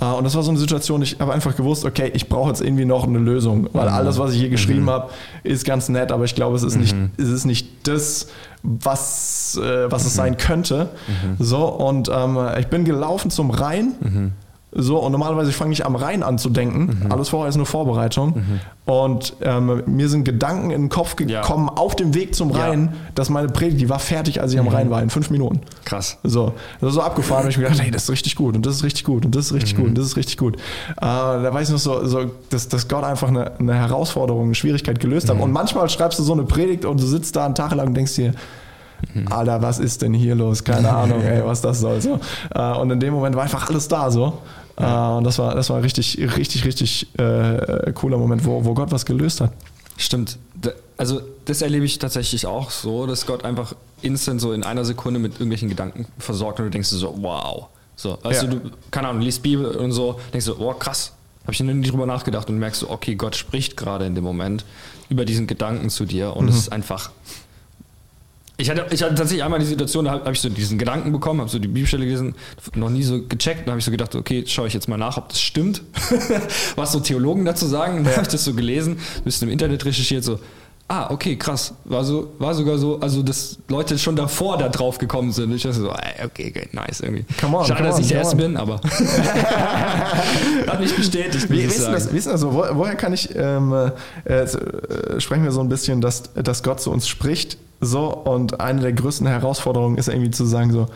Äh, 0.00 0.06
und 0.06 0.24
das 0.24 0.34
war 0.34 0.42
so 0.42 0.50
eine 0.50 0.58
Situation, 0.58 1.02
ich 1.02 1.18
habe 1.20 1.32
einfach 1.32 1.56
gewusst, 1.56 1.84
okay, 1.84 2.10
ich 2.14 2.28
brauche 2.28 2.48
jetzt 2.48 2.60
irgendwie 2.60 2.84
noch 2.84 3.06
eine 3.06 3.18
Lösung, 3.18 3.68
weil 3.72 3.88
mhm. 3.88 3.94
alles, 3.94 4.18
was 4.18 4.32
ich 4.32 4.40
hier 4.40 4.50
geschrieben 4.50 4.82
mhm. 4.82 4.90
habe, 4.90 5.10
ist 5.42 5.64
ganz 5.64 5.88
nett, 5.88 6.12
aber 6.12 6.24
ich 6.24 6.34
glaube, 6.34 6.56
es 6.56 6.62
ist 6.62 6.76
nicht 6.76 6.94
ist 7.16 7.28
es 7.28 7.44
nicht 7.44 7.86
das, 7.88 8.28
was, 8.62 9.58
äh, 9.62 9.90
was 9.90 10.04
es 10.04 10.14
sein 10.14 10.36
könnte. 10.36 10.90
Mhm. 11.06 11.44
So, 11.44 11.66
und 11.66 12.10
ähm, 12.12 12.38
ich 12.58 12.68
bin 12.68 12.84
gelaufen 12.84 13.30
zum 13.30 13.50
Rhein. 13.50 14.32
Mhm. 14.74 14.82
So, 14.82 14.98
und 14.98 15.12
normalerweise 15.12 15.52
fange 15.52 15.72
ich 15.72 15.84
am 15.84 15.96
Rhein 15.96 16.22
an 16.22 16.38
zu 16.38 16.50
denken. 16.50 17.00
Mhm. 17.04 17.12
Alles 17.12 17.28
vorher 17.28 17.48
ist 17.48 17.56
nur 17.56 17.66
Vorbereitung. 17.66 18.36
Mhm. 18.36 18.60
Und 18.84 19.34
ähm, 19.42 19.82
mir 19.86 20.08
sind 20.08 20.24
Gedanken 20.24 20.70
in 20.70 20.82
den 20.82 20.88
Kopf 20.88 21.14
gekommen 21.14 21.68
ja. 21.68 21.76
auf 21.76 21.94
dem 21.94 22.14
Weg 22.14 22.34
zum 22.34 22.50
Rhein, 22.50 22.86
ja. 22.92 22.98
dass 23.14 23.30
meine 23.30 23.48
Predigt, 23.48 23.80
die 23.80 23.88
war 23.88 24.00
fertig, 24.00 24.40
als 24.40 24.52
ich 24.52 24.58
am 24.58 24.66
mhm. 24.66 24.72
Rhein 24.72 24.90
war, 24.90 25.00
in 25.02 25.10
fünf 25.10 25.30
Minuten. 25.30 25.60
Krass. 25.84 26.18
So, 26.24 26.54
das 26.80 26.88
ist 26.90 26.94
so 26.96 27.02
abgefahren. 27.02 27.44
und 27.44 27.50
ich 27.50 27.58
mir 27.58 27.64
gedacht, 27.64 27.80
hey, 27.80 27.90
das 27.90 28.04
ist 28.04 28.10
richtig 28.10 28.34
gut 28.34 28.56
und 28.56 28.66
das 28.66 28.76
ist 28.76 28.84
richtig 28.84 29.04
gut 29.04 29.24
und 29.24 29.34
das 29.36 29.46
ist 29.46 29.52
richtig 29.52 29.74
mhm. 29.74 29.78
gut 29.78 29.88
und 29.90 29.98
das 29.98 30.06
ist 30.06 30.16
richtig 30.16 30.36
gut. 30.36 30.56
Äh, 30.56 30.60
da 31.00 31.50
weiß 31.52 31.68
ich 31.68 31.72
noch 31.72 31.80
so, 31.80 32.04
so 32.06 32.30
dass, 32.50 32.68
dass 32.68 32.88
Gott 32.88 33.04
einfach 33.04 33.28
eine, 33.28 33.52
eine 33.58 33.74
Herausforderung, 33.74 34.46
eine 34.46 34.54
Schwierigkeit 34.54 34.98
gelöst 34.98 35.28
hat. 35.28 35.36
Mhm. 35.36 35.42
Und 35.42 35.52
manchmal 35.52 35.88
schreibst 35.88 36.18
du 36.18 36.22
so 36.22 36.32
eine 36.32 36.44
Predigt 36.44 36.84
und 36.84 37.00
du 37.00 37.06
sitzt 37.06 37.36
da 37.36 37.46
einen 37.46 37.54
Tag 37.54 37.74
lang 37.74 37.88
und 37.88 37.94
denkst 37.94 38.16
dir, 38.16 38.32
mhm. 39.14 39.28
Alter, 39.30 39.62
was 39.62 39.78
ist 39.78 40.02
denn 40.02 40.12
hier 40.12 40.34
los? 40.34 40.64
Keine 40.64 40.92
Ahnung, 40.92 41.22
ey, 41.22 41.44
was 41.44 41.60
das 41.60 41.80
soll. 41.80 42.00
So. 42.00 42.18
Äh, 42.54 42.72
und 42.72 42.90
in 42.90 43.00
dem 43.00 43.14
Moment 43.14 43.36
war 43.36 43.44
einfach 43.44 43.68
alles 43.68 43.88
da 43.88 44.10
so. 44.10 44.38
Ja. 44.78 45.14
Äh, 45.14 45.18
und 45.18 45.24
das 45.24 45.38
war, 45.38 45.54
das 45.54 45.70
war 45.70 45.76
ein 45.76 45.82
richtig, 45.82 46.18
richtig, 46.36 46.64
richtig 46.64 47.06
äh, 47.18 47.92
cooler 47.92 48.18
Moment, 48.18 48.44
wo, 48.44 48.64
wo 48.64 48.74
Gott 48.74 48.90
was 48.92 49.04
gelöst 49.04 49.40
hat. 49.40 49.52
Stimmt. 49.96 50.38
Also 50.96 51.20
das 51.44 51.62
erlebe 51.62 51.84
ich 51.84 51.98
tatsächlich 51.98 52.46
auch 52.46 52.70
so, 52.70 53.06
dass 53.06 53.26
Gott 53.26 53.44
einfach 53.44 53.74
instant 54.02 54.40
so 54.40 54.52
in 54.52 54.62
einer 54.62 54.84
Sekunde 54.84 55.18
mit 55.18 55.34
irgendwelchen 55.34 55.68
Gedanken 55.68 56.06
versorgt 56.18 56.60
und 56.60 56.66
du 56.66 56.70
denkst 56.70 56.88
so, 56.88 57.14
wow. 57.20 57.68
So, 57.96 58.18
also 58.22 58.46
ja. 58.46 58.52
du, 58.52 58.70
keine 58.90 59.08
Ahnung, 59.08 59.22
liest 59.22 59.42
Bibel 59.42 59.66
und 59.66 59.92
so, 59.92 60.18
denkst 60.32 60.46
du, 60.46 60.56
oh 60.58 60.72
krass, 60.74 61.12
habe 61.42 61.52
ich 61.52 61.60
noch 61.60 61.72
nie 61.72 61.86
drüber 61.88 62.06
nachgedacht 62.06 62.48
und 62.48 62.58
merkst 62.58 62.80
so, 62.80 62.90
okay, 62.90 63.14
Gott 63.14 63.36
spricht 63.36 63.76
gerade 63.76 64.06
in 64.06 64.14
dem 64.14 64.24
Moment 64.24 64.64
über 65.08 65.24
diesen 65.24 65.46
Gedanken 65.46 65.90
zu 65.90 66.04
dir 66.04 66.36
und 66.36 66.44
mhm. 66.44 66.50
es 66.50 66.56
ist 66.56 66.72
einfach 66.72 67.10
ich 68.62 68.70
hatte, 68.70 68.86
ich 68.90 69.02
hatte 69.02 69.14
tatsächlich 69.14 69.44
einmal 69.44 69.58
die 69.58 69.66
Situation, 69.66 70.04
da 70.04 70.12
habe 70.12 70.24
hab 70.24 70.32
ich 70.32 70.40
so 70.40 70.48
diesen 70.48 70.78
Gedanken 70.78 71.12
bekommen, 71.12 71.40
habe 71.40 71.50
so 71.50 71.58
die 71.58 71.68
Bibelstelle 71.68 72.04
gelesen, 72.04 72.34
noch 72.74 72.90
nie 72.90 73.02
so 73.02 73.22
gecheckt, 73.22 73.66
da 73.66 73.72
habe 73.72 73.80
ich 73.80 73.84
so 73.84 73.90
gedacht, 73.90 74.14
okay, 74.14 74.44
schaue 74.46 74.68
ich 74.68 74.74
jetzt 74.74 74.88
mal 74.88 74.96
nach, 74.96 75.16
ob 75.16 75.28
das 75.28 75.40
stimmt, 75.40 75.82
was 76.76 76.92
so 76.92 77.00
Theologen 77.00 77.44
dazu 77.44 77.66
sagen. 77.66 78.04
Dann 78.04 78.12
habe 78.12 78.22
ich 78.22 78.28
das 78.28 78.44
so 78.44 78.54
gelesen, 78.54 78.98
ein 79.16 79.24
bisschen 79.24 79.48
im 79.48 79.52
Internet 79.52 79.84
recherchiert, 79.84 80.24
so, 80.24 80.38
Ah, 80.88 81.10
okay, 81.10 81.36
krass. 81.36 81.72
War, 81.84 82.04
so, 82.04 82.34
war 82.38 82.52
sogar 82.52 82.76
so, 82.76 83.00
also 83.00 83.22
dass 83.22 83.56
Leute 83.68 83.96
schon 83.98 84.14
davor 84.14 84.58
da 84.58 84.68
drauf 84.68 84.98
gekommen 84.98 85.32
sind. 85.32 85.54
Ich 85.54 85.62
dachte 85.62 85.76
so, 85.76 85.88
ey, 85.88 86.26
okay, 86.26 86.52
okay, 86.54 86.68
nice 86.72 87.00
irgendwie. 87.00 87.24
Come 87.40 87.56
on, 87.56 87.64
Schade, 87.64 87.78
come 87.78 87.88
dass 87.88 87.96
on, 87.96 88.02
ich 88.02 88.08
der 88.08 88.18
Erste 88.18 88.36
bin, 88.36 88.58
aber 88.58 88.74
hat 90.66 90.80
mich 90.80 90.94
bestätigt, 90.94 91.48
Wie, 91.48 91.64
das, 91.64 91.78
sagen. 91.78 91.94
ist 91.94 92.10
denn 92.26 92.32
das 92.32 92.40
so? 92.42 92.52
Wo, 92.52 92.64
woher 92.72 92.94
kann 92.96 93.14
ich, 93.14 93.30
ähm, 93.34 93.72
äh, 93.72 94.32
äh, 94.34 95.18
sprechen 95.18 95.44
wir 95.44 95.52
so 95.52 95.60
ein 95.60 95.70
bisschen, 95.70 96.02
dass, 96.02 96.24
dass 96.34 96.62
Gott 96.62 96.82
zu 96.82 96.90
uns 96.90 97.08
spricht, 97.08 97.56
so, 97.82 98.14
und 98.14 98.60
eine 98.60 98.80
der 98.80 98.92
größten 98.92 99.26
Herausforderungen 99.26 99.98
ist 99.98 100.08
irgendwie 100.08 100.30
zu 100.30 100.46
sagen, 100.46 100.70
so, 100.72 100.86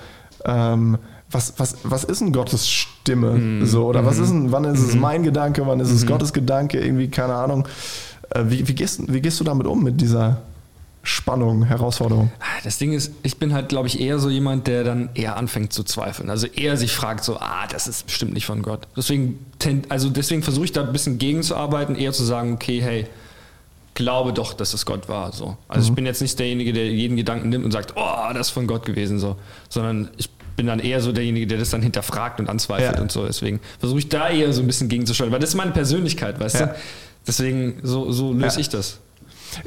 ähm, 0.45 0.99
was, 1.31 1.55
was, 1.57 1.79
was 1.83 2.05
ist 2.05 2.21
denn 2.21 2.33
Gottes 2.33 2.69
Stimme? 2.69 3.33
Mhm. 3.33 3.67
So, 3.67 3.87
oder 3.87 4.07
was 4.07 4.19
ist 4.19 4.31
denn, 4.31 4.53
wann 4.53 4.65
ist 4.65 4.81
es 4.81 4.95
mein 4.95 5.25
Gedanke, 5.25 5.67
wann 5.67 5.81
ist 5.81 5.91
es 5.91 6.07
Gottes 6.07 6.33
Gedanke, 6.33 6.79
irgendwie, 6.79 7.09
keine 7.09 7.35
Ahnung. 7.35 7.67
Äh, 8.31 8.45
wie, 8.47 8.69
wie, 8.69 8.75
gehst, 8.75 9.13
wie 9.13 9.21
gehst 9.21 9.41
du 9.41 9.45
damit 9.45 9.67
um, 9.67 9.83
mit 9.83 10.01
dieser 10.01 10.43
Spannung, 11.03 11.65
Herausforderung? 11.65 12.31
Ah, 12.39 12.61
Das 12.63 12.79
Ding 12.79 12.93
ist, 12.93 13.11
ich 13.25 13.37
bin 13.39 13.53
halt, 13.53 13.69
glaube 13.69 13.89
ich, 13.89 14.01
eher 14.01 14.21
so 14.21 14.31
jemand, 14.31 14.69
der 14.69 14.85
dann 14.85 15.09
eher 15.15 15.37
anfängt 15.37 15.73
zu 15.73 15.83
zweifeln. 15.83 16.31
Also 16.31 16.47
eher 16.47 16.77
sich 16.77 16.93
fragt 16.93 17.25
so, 17.25 17.39
ah, 17.39 17.67
das 17.69 17.89
ist 17.89 18.07
bestimmt 18.07 18.33
nicht 18.33 18.47
von 18.47 18.63
Gott. 18.63 18.87
Deswegen, 18.97 19.41
also 19.89 20.09
deswegen 20.09 20.45
versuche 20.45 20.67
ich 20.67 20.73
da 20.73 20.83
ein 20.85 20.93
bisschen 20.93 21.19
gegenzuarbeiten, 21.19 21.97
eher 21.97 22.13
zu 22.13 22.23
sagen, 22.23 22.53
okay, 22.53 22.81
hey, 22.81 23.07
glaube 23.97 24.33
doch, 24.33 24.55
dass 24.55 24.73
es 24.75 24.87
Gott 24.87 25.09
war. 25.09 25.33
So. 25.33 25.57
Also 25.67 25.89
ich 25.89 25.95
bin 25.97 26.07
jetzt 26.07 26.23
nicht 26.23 26.39
derjenige, 26.39 26.73
der 26.73 26.87
jeden 26.87 27.17
Gedanken 27.17 27.49
nimmt 27.49 27.65
und 27.65 27.73
sagt, 27.73 27.95
oh, 27.97 28.33
das 28.33 28.47
ist 28.49 28.51
von 28.51 28.69
Gott 28.69 28.87
gewesen, 28.87 29.19
so, 29.19 29.35
sondern 29.69 30.09
ich 30.17 30.31
bin 30.55 30.67
dann 30.69 30.79
eher 30.79 31.01
so 31.01 31.11
derjenige, 31.13 31.47
der 31.49 31.59
das 31.59 31.71
dann 31.71 31.83
hinterfragt 31.83 32.39
und 32.41 32.49
anzweifelt 32.49 32.97
Ja. 32.97 33.03
und 33.03 33.11
so. 33.11 33.27
Deswegen 33.27 33.59
versuche 33.81 33.99
ich 33.99 34.09
da 34.09 34.29
eher 34.31 34.53
so 34.53 34.63
ein 34.63 34.67
bisschen 34.69 34.89
gegenzusteuern, 34.89 35.33
weil 35.33 35.41
das 35.41 35.51
ist 35.51 35.57
meine 35.57 35.73
Persönlichkeit, 35.73 36.39
weißt 36.39 36.61
Ja. 36.61 36.67
du? 36.69 36.75
Deswegen, 37.27 37.81
so, 37.83 38.13
so 38.13 38.33
löse 38.33 38.57
Ja. 38.57 38.61
ich 38.61 38.69
das. 38.69 39.01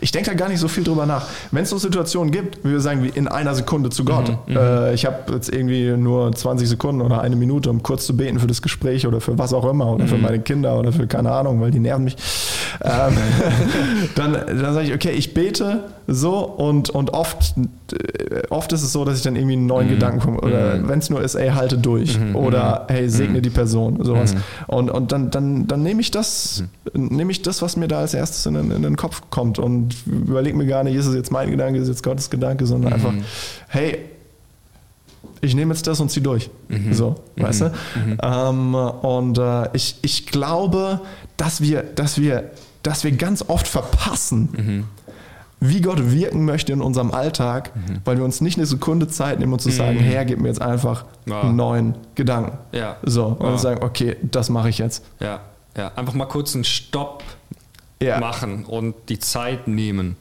Ich 0.02 0.12
denke 0.12 0.30
da 0.30 0.36
gar 0.36 0.50
nicht 0.50 0.60
so 0.60 0.68
viel 0.68 0.84
drüber 0.84 1.06
nach. 1.06 1.26
Wenn 1.52 1.64
es 1.64 1.70
so 1.70 1.78
Situationen 1.78 2.32
gibt, 2.32 2.64
wie 2.64 2.72
wir 2.72 2.80
sagen, 2.80 3.02
wie 3.04 3.10
in 3.10 3.28
einer 3.28 3.56
Sekunde 3.56 3.90
zu 3.90 4.04
Gott. 4.06 4.30
Mhm, 4.48 4.56
äh, 4.58 4.94
ich 4.94 5.06
habe 5.06 5.34
jetzt 5.34 5.50
irgendwie 5.52 5.92
nur 5.98 6.32
20 6.34 6.68
Sekunden 6.68 7.02
oder 7.02 7.22
eine 7.22 7.36
Minute, 7.36 7.70
um 7.70 7.82
kurz 7.82 8.06
zu 8.06 8.16
beten 8.16 8.40
für 8.40 8.46
das 8.48 8.62
Gespräch 8.62 9.08
oder 9.08 9.20
für 9.22 9.38
was 9.38 9.54
auch 9.54 9.66
immer 9.66 9.88
oder 9.94 10.04
Mhm. 10.04 10.10
für 10.10 10.18
meine 10.18 10.40
Kinder 10.42 10.78
oder 10.78 10.92
für 10.92 11.08
keine 11.08 11.32
Ahnung, 11.32 11.62
weil 11.62 11.72
die 11.72 11.80
nerven 11.80 12.04
mich. 12.04 12.18
Ähm, 12.84 13.14
dann 14.16 14.34
dann 14.34 14.74
sage 14.74 14.88
ich, 14.88 14.94
okay, 14.94 15.12
ich 15.12 15.34
bete 15.34 15.84
so 16.08 16.38
und, 16.40 16.90
und 16.90 17.14
oft, 17.14 17.54
äh, 17.94 18.42
oft 18.50 18.72
ist 18.74 18.82
es 18.84 18.92
so, 18.92 19.06
dass 19.06 19.18
ich 19.18 19.24
dann 19.24 19.36
irgendwie 19.36 19.54
einen 19.58 19.66
neuen 19.68 19.90
Gedanken 19.90 20.20
komme. 20.20 20.40
Oder 20.42 20.88
wenn 20.88 21.00
es 21.00 21.10
nur 21.10 21.22
ist, 21.22 21.36
ey, 21.36 21.50
halte 21.50 21.78
durch. 21.78 22.18
Oder 22.34 22.86
hey, 22.90 23.10
segne 23.10 23.42
die 23.42 23.50
Person. 23.50 24.04
Sowas. 24.04 24.36
Und, 24.68 24.90
und 24.90 25.12
dann, 25.12 25.30
dann, 25.32 25.68
dann 25.68 25.84
nehme 25.84 26.02
ich 26.02 26.12
das, 26.12 26.64
nehme 26.94 27.32
ich 27.32 27.42
das, 27.42 27.62
was 27.62 27.78
mir 27.78 27.88
da 27.88 28.00
als 28.00 28.14
erstes 28.14 28.46
in, 28.46 28.56
den- 28.56 28.72
in 28.72 28.82
den 28.82 28.96
Kopf 28.98 29.22
kommt 29.30 29.60
und 29.60 29.96
überlege 30.06 30.58
mir 30.58 30.66
gar 30.66 30.84
nicht, 30.84 30.96
ist 30.96 31.06
es 31.06 31.16
jetzt 31.16 31.32
mein 31.32 31.52
Gedanke, 31.52 31.78
ist 31.78 31.84
es 31.84 31.90
jetzt 31.90 32.04
Gottes 32.04 32.30
Gedanke, 32.30 32.66
sondern 32.66 32.94
einfach, 32.94 33.14
hey, 33.68 34.00
ich 35.42 35.56
nehme 35.56 35.74
jetzt 35.74 35.88
das 35.88 36.00
und 36.00 36.10
zieh 36.10 36.22
durch. 36.22 36.50
So, 36.92 37.16
weißt 37.38 37.62
du? 37.62 37.72
Ähm, 38.22 38.76
und 38.76 39.38
äh, 39.38 39.70
ich, 39.74 39.96
ich 40.02 40.26
glaube, 40.28 41.02
dass 41.38 41.62
wir, 41.62 41.84
dass 41.84 42.20
wir, 42.20 42.52
dass 42.84 43.04
wir 43.04 43.12
ganz 43.12 43.44
oft 43.48 43.68
verpassen, 43.68 44.86
wie 45.62 45.82
Gott 45.82 46.12
wirken 46.12 46.46
möchte 46.46 46.72
in 46.72 46.82
unserem 46.82 47.12
Alltag, 47.12 47.72
weil 48.06 48.18
wir 48.18 48.24
uns 48.24 48.40
nicht 48.42 48.58
eine 48.58 48.66
Sekunde 48.66 49.08
Zeit 49.10 49.40
nehmen, 49.40 49.52
um 49.54 49.60
zu 49.60 49.70
sagen, 49.72 50.00
Herr, 50.00 50.24
gib 50.26 50.40
mir 50.40 50.48
jetzt 50.48 50.62
einfach 50.62 51.06
Ja. 51.26 51.42
einen 51.42 51.56
neuen 51.58 51.96
Gedanken. 52.16 52.58
Ja. 52.72 52.96
So, 53.04 53.26
und 53.28 53.46
Ja. 53.46 53.58
sagen, 53.58 53.84
okay, 53.84 54.16
das 54.22 54.50
mache 54.50 54.70
ich 54.70 54.78
jetzt. 54.78 55.04
Ja, 55.20 55.42
ja. 55.78 55.92
Einfach 55.96 56.14
mal 56.14 56.26
kurz 56.28 56.56
einen 56.56 56.64
Stopp 56.64 57.24
machen 58.20 58.64
und 58.66 58.96
die 59.10 59.20
Zeit 59.20 59.68
nehmen. 59.68 60.16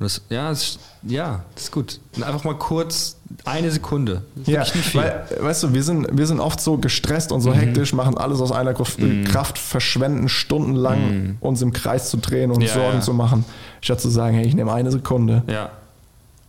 Das, 0.00 0.22
ja, 0.30 0.48
das, 0.48 0.78
ja, 1.02 1.44
das 1.54 1.64
ist 1.64 1.72
gut. 1.72 2.00
Und 2.16 2.22
einfach 2.24 2.42
mal 2.44 2.54
kurz 2.56 3.16
eine 3.44 3.70
Sekunde. 3.70 4.22
Ja, 4.46 4.64
weil, 4.94 5.26
weißt 5.38 5.62
du, 5.62 5.74
wir 5.74 5.82
sind, 5.82 6.08
wir 6.10 6.26
sind 6.26 6.40
oft 6.40 6.60
so 6.60 6.78
gestresst 6.78 7.32
und 7.32 7.42
so 7.42 7.52
hektisch, 7.52 7.92
machen 7.92 8.16
alles 8.16 8.40
aus 8.40 8.50
einer 8.50 8.72
Kraft, 8.74 8.98
Kraft 9.26 9.58
verschwenden 9.58 10.28
stundenlang 10.28 11.36
uns 11.40 11.60
im 11.62 11.72
Kreis 11.72 12.10
zu 12.10 12.16
drehen 12.16 12.50
und 12.50 12.62
Ja, 12.62 12.72
Sorgen 12.72 12.98
ja. 12.98 13.00
zu 13.00 13.12
machen, 13.14 13.44
statt 13.82 14.00
zu 14.00 14.08
sagen, 14.08 14.34
hey, 14.36 14.46
ich 14.46 14.54
nehme 14.54 14.72
eine 14.72 14.90
Sekunde 14.90 15.42
ja. 15.46 15.70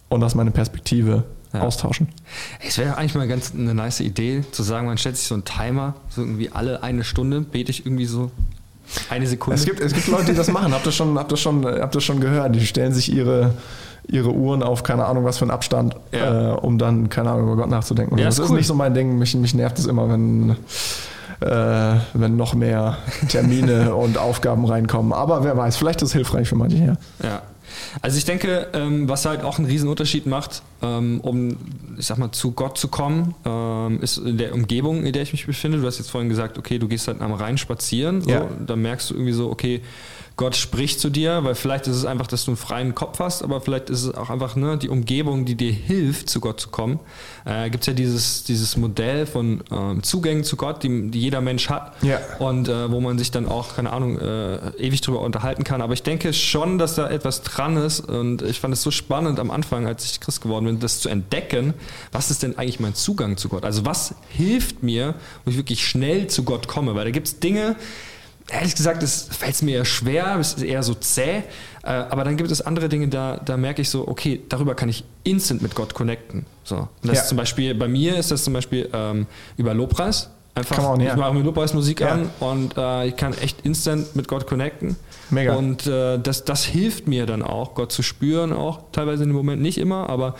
und 0.10 0.22
lass 0.22 0.34
meine 0.34 0.52
Perspektive 0.52 1.24
Ja. 1.54 1.60
austauschen. 1.62 2.08
Es 2.66 2.78
wäre 2.78 2.96
eigentlich 2.98 3.16
mal 3.16 3.28
ganz 3.28 3.52
eine 3.54 3.74
nice 3.74 4.00
Idee, 4.00 4.46
zu 4.54 4.64
sagen, 4.64 4.88
man 4.88 4.98
stellt 4.98 5.18
sich 5.18 5.28
so 5.28 5.36
einen 5.36 5.44
Timer, 5.44 5.96
so 6.10 6.22
irgendwie 6.22 6.50
alle 6.52 6.82
eine 6.84 7.04
Stunde 7.04 7.42
bete 7.42 7.70
ich 7.72 7.86
irgendwie 7.86 8.06
so 8.06 8.32
eine 9.10 9.28
Sekunde. 9.28 9.56
Es 9.56 9.66
gibt, 9.66 9.80
es 9.80 9.94
gibt 9.94 10.08
Leute, 10.08 10.26
die 10.26 10.34
das 10.34 10.52
machen. 10.52 10.74
Habt 10.74 10.86
ihr 10.86 10.92
schon, 10.92 11.18
habt 11.18 11.32
ihr 11.32 11.38
schon, 11.38 11.66
habt 11.66 11.96
ihr 11.96 12.02
schon 12.02 12.20
gehört? 12.20 12.56
Die 12.56 12.66
stellen 12.66 12.94
sich 12.94 13.12
ihre, 13.14 13.54
ihre 14.08 14.32
Uhren 14.32 14.64
auf 14.64 14.84
keine 14.84 15.06
Ahnung 15.06 15.24
was 15.26 15.38
für 15.38 15.44
einen 15.46 15.52
Abstand, 15.52 15.96
Ja. 16.12 16.52
äh, 16.52 16.58
um 16.58 16.78
dann, 16.78 17.10
keine 17.10 17.32
Ahnung, 17.32 17.44
über 17.44 17.56
Gott 17.56 17.70
nachzudenken. 17.70 18.18
Ja, 18.18 18.26
das 18.26 18.36
ist 18.40 18.46
ist 18.46 18.50
cool. 18.52 18.58
nicht 18.58 18.68
so 18.68 18.74
mein 18.74 18.94
Ding. 18.94 19.18
Mich, 19.18 19.36
mich 19.36 19.54
nervt 19.54 19.80
es 19.80 19.86
immer, 19.86 20.10
wenn, 20.10 20.56
äh, 21.42 21.96
wenn 22.14 22.36
noch 22.36 22.54
mehr 22.54 22.98
Termine 23.30 23.96
und 24.04 24.18
Aufgaben 24.18 24.66
reinkommen. 24.66 25.14
Aber 25.14 25.44
wer 25.44 25.56
weiß, 25.58 25.78
vielleicht 25.78 26.02
ist 26.02 26.10
es 26.10 26.14
hilfreich 26.14 26.48
für 26.50 26.56
manche. 26.56 26.78
Ja. 26.78 26.94
Ja. 27.24 27.42
Also 28.02 28.18
ich 28.18 28.26
denke, 28.26 28.68
ähm, 28.74 29.08
was 29.10 29.26
halt 29.26 29.44
auch 29.44 29.58
einen 29.58 29.68
riesen 29.68 29.90
Unterschied 29.90 30.26
macht, 30.26 30.62
ähm, 30.82 31.20
um, 31.22 31.58
ich 31.98 32.06
sag 32.08 32.18
mal, 32.18 32.32
zu 32.32 32.52
Gott 32.52 32.78
zu 32.78 32.88
kommen, 32.88 33.36
ähm, 33.46 34.00
ist 34.02 34.18
in 34.18 34.38
der 34.38 34.54
Umgebung, 34.54 35.06
in 35.06 35.14
der 35.14 35.22
ich 35.24 35.32
mich 35.34 35.46
befinde. 35.46 35.80
Du 35.80 35.86
hast 35.88 35.98
jetzt 35.98 36.10
vorhin 36.12 36.30
gesagt, 36.30 36.58
okay, 36.58 36.80
du 36.80 36.88
gehst 36.88 37.08
halt 37.08 37.22
am 37.22 37.34
Rhein 37.34 37.58
spazieren, 37.58 38.22
so, 38.22 38.30
Ja. 38.30 38.48
da 38.66 38.76
merkst 38.76 39.10
du 39.10 39.14
irgendwie 39.16 39.34
so, 39.34 39.50
okay, 39.52 39.82
Gott 40.42 40.56
spricht 40.56 41.00
zu 41.00 41.12
dir, 41.12 41.44
weil 41.44 41.54
vielleicht 41.54 41.86
ist 41.86 41.96
es 41.96 42.04
einfach, 42.04 42.26
dass 42.26 42.46
du 42.46 42.52
einen 42.52 42.58
freien 42.58 42.96
Kopf 42.96 43.20
hast, 43.20 43.44
aber 43.44 43.62
vielleicht 43.62 43.92
ist 43.92 44.04
es 44.06 44.16
auch 44.16 44.32
einfach 44.32 44.56
ne, 44.56 44.76
die 44.76 44.90
Umgebung, 44.90 45.46
die 45.46 45.54
dir 45.54 45.72
hilft, 45.72 46.32
zu 46.32 46.42
Gott 46.42 46.60
zu 46.60 46.70
kommen. 46.70 47.00
Äh, 47.46 47.70
Gibt 47.70 47.84
es 47.84 47.88
ja 47.88 47.94
dieses, 47.94 48.44
dieses 48.44 48.76
Modell 48.76 49.28
von 49.28 49.64
ähm, 49.72 50.02
Zugängen 50.02 50.44
zu 50.44 50.56
Gott, 50.58 50.82
die, 50.82 51.12
die 51.12 51.22
jeder 51.22 51.42
Mensch 51.42 51.70
hat 51.70 51.94
Ja. 52.02 52.20
und 52.40 52.68
äh, 52.68 52.92
wo 52.92 53.00
man 53.02 53.20
sich 53.20 53.30
dann 53.30 53.48
auch, 53.48 53.76
keine 53.76 53.94
Ahnung, 53.94 54.18
äh, 54.18 54.56
ewig 54.80 55.02
drüber 55.02 55.22
unterhalten 55.22 55.64
kann. 55.64 55.80
Aber 55.80 55.94
ich 55.94 56.02
denke 56.02 56.34
schon, 56.34 56.80
dass 56.80 56.96
da 56.96 57.08
etwas 57.08 57.44
dran 57.44 57.78
ist 57.78 58.00
und 58.00 58.42
ich 58.42 58.60
fand 58.60 58.74
es 58.74 58.82
so 58.82 58.90
spannend 58.90 59.40
am 59.40 59.52
Anfang, 59.52 59.86
als 59.86 60.06
ich 60.06 60.20
Christ 60.22 60.42
geworden 60.42 60.66
bin, 60.66 60.80
das 60.80 61.02
zu 61.02 61.10
entdecken, 61.10 61.76
was 62.12 62.32
ist 62.32 62.42
denn 62.42 62.58
eigentlich 62.58 62.80
mein 62.80 62.96
Zugang 62.96 63.38
zu 63.38 63.48
Gott? 63.48 63.64
Also 63.64 63.86
was 63.86 64.16
hilft 64.30 64.82
mir, 64.82 65.14
wo 65.46 65.52
ich 65.52 65.58
wirklich 65.58 65.88
schnell 65.88 66.26
zu 66.28 66.42
Gott 66.44 66.68
komme? 66.68 66.96
Weil 66.96 67.06
da 67.06 67.12
gibt 67.12 67.28
es 67.28 67.40
Dinge, 67.40 67.76
ehrlich 68.52 68.76
gesagt, 68.76 69.04
es 69.04 69.24
fällt 69.32 69.62
mir 69.62 69.78
eher 69.78 69.86
schwer, 69.86 70.38
es 70.40 70.54
ist 70.54 70.64
eher 70.64 70.84
so 70.84 70.94
zäh, 70.94 71.38
äh, 71.84 71.88
aber 71.88 72.24
dann 72.24 72.38
gibt 72.38 72.52
es 72.52 72.62
andere 72.62 72.90
Dinge, 72.90 73.08
da, 73.08 73.38
da 73.44 73.58
merke 73.58 73.82
ich 73.82 73.90
so, 73.90 74.08
okay, 74.08 74.42
darüber 74.50 74.76
kann 74.76 74.90
ich 74.90 75.04
instant 75.24 75.62
mit 75.62 75.76
Gott 75.76 75.94
connecten. 75.94 76.46
So. 76.64 76.78
Und 76.78 76.90
das 77.04 77.16
Ja. 77.18 77.22
ist 77.24 77.30
zum 77.30 77.38
Beispiel, 77.38 77.74
bei 77.76 77.88
mir 77.88 78.18
ist 78.18 78.32
das 78.32 78.44
zum 78.44 78.54
Beispiel 78.54 78.90
ähm, 78.94 79.28
über 79.58 79.74
Lobpreis. 79.74 80.30
Einfach, 80.54 80.84
on, 80.84 81.00
ja. 81.00 81.12
ich 81.12 81.16
mache 81.18 81.34
mir 81.34 81.44
Lobpreismusik 81.44 82.02
Ja. 82.02 82.10
an 82.10 82.30
und 82.42 82.76
äh, 82.78 83.08
ich 83.08 83.16
kann 83.16 83.34
echt 83.38 83.62
instant 83.66 84.16
mit 84.18 84.28
Gott 84.28 84.48
connecten. 84.48 84.98
Mega. 85.30 85.56
Und 85.56 85.88
äh, 85.88 86.20
das, 86.20 86.44
das 86.44 86.66
hilft 86.66 87.08
mir 87.08 87.26
dann 87.26 87.42
auch, 87.42 87.74
Gott 87.74 87.94
zu 87.94 88.04
spüren, 88.04 88.52
auch 88.52 88.82
teilweise 88.92 89.24
in 89.24 89.30
dem 89.30 89.36
Moment 89.38 89.62
nicht 89.62 89.78
immer, 89.78 90.10
aber 90.10 90.36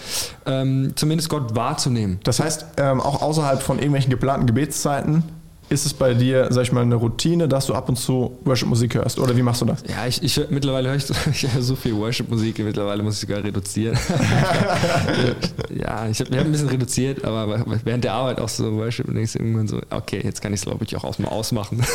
ähm, 0.46 0.92
zumindest 0.98 1.30
Gott 1.30 1.56
wahrzunehmen. 1.56 2.20
Das 2.26 2.42
heißt, 2.42 2.66
ähm, 2.76 3.00
auch 3.00 3.22
außerhalb 3.22 3.62
von 3.62 3.78
irgendwelchen 3.78 4.10
geplanten 4.10 4.48
Gebetszeiten 4.48 5.24
ist 5.72 5.86
es 5.86 5.94
bei 5.94 6.14
dir, 6.14 6.48
sag 6.52 6.64
ich 6.64 6.72
mal, 6.72 6.82
eine 6.82 6.96
Routine, 6.96 7.48
dass 7.48 7.66
du 7.66 7.74
ab 7.74 7.88
und 7.90 7.96
zu 7.98 8.38
Worship-Musik 8.46 8.96
hörst? 8.96 9.18
Oder 9.20 9.36
wie 9.38 9.42
machst 9.42 9.62
du 9.62 9.66
das? 9.66 9.82
Ja, 9.88 10.06
ich, 10.06 10.22
ich 10.22 10.40
mittlerweile 10.50 10.90
höre 10.90 10.96
ich, 10.98 11.06
so- 11.06 11.14
ich 11.32 11.44
höre 11.52 11.62
so 11.62 11.76
viel 11.76 11.96
Worship-Musik, 11.96 12.60
mittlerweile 12.60 13.02
muss 13.04 13.16
ich 13.16 13.22
sogar 13.22 13.44
reduzieren. 13.44 13.98
ja, 15.76 16.08
ich 16.08 16.20
habe 16.20 16.38
hab 16.38 16.46
ein 16.46 16.52
bisschen 16.52 16.70
reduziert, 16.70 17.24
aber 17.26 17.66
während 17.84 18.04
der 18.04 18.14
Arbeit 18.14 18.40
auch 18.40 18.50
so 18.50 18.72
Worship 18.74 19.08
und 19.08 19.16
denkst 19.16 19.36
irgendwann 19.36 19.68
so, 19.68 19.80
okay, 19.90 20.22
jetzt 20.24 20.42
kann 20.42 20.54
ich 20.54 20.60
es 20.62 20.66
glaube 20.66 20.84
ich 20.84 20.96
auch 20.96 21.04
aus- 21.04 21.20
mal 21.20 21.30
ausmachen. 21.30 21.82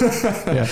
Ja. 0.55 0.67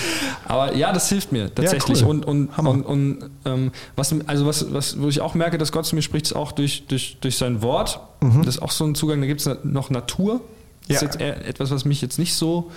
Aber 0.47 0.75
ja, 0.75 0.91
das 0.93 1.09
hilft 1.09 1.31
mir 1.31 1.53
tatsächlich. 1.53 2.01
cool. 2.03 2.09
Und, 2.09 2.25
und, 2.25 2.57
Hammer. 2.57 2.71
und, 2.71 2.83
und 2.83 3.29
ähm, 3.45 3.71
was, 3.95 4.13
also 4.25 4.45
was, 4.45 4.73
was, 4.73 4.99
wo 4.99 5.07
ich 5.09 5.21
auch 5.21 5.35
merke, 5.35 5.57
dass 5.57 5.71
Gott 5.71 5.85
zu 5.85 5.95
mir 5.95 6.01
spricht, 6.01 6.25
ist 6.27 6.33
auch 6.33 6.51
durch, 6.53 6.85
durch, 6.87 7.17
durch 7.21 7.37
sein 7.37 7.61
Wort. 7.61 7.99
Das 8.39 8.55
ist 8.55 8.61
auch 8.61 8.71
so 8.71 8.85
ein 8.85 8.95
Zugang. 8.95 9.21
Da 9.21 9.27
gibt 9.27 9.41
es 9.45 9.49
noch 9.63 9.89
Natur. 9.89 10.41
Ja. 10.87 10.95
ist 10.95 11.01
jetzt 11.01 11.21
etwas, 11.21 11.71
was 11.71 11.85
mich 11.85 12.01
jetzt 12.01 12.19
nicht 12.19 12.33
so, 12.33 12.71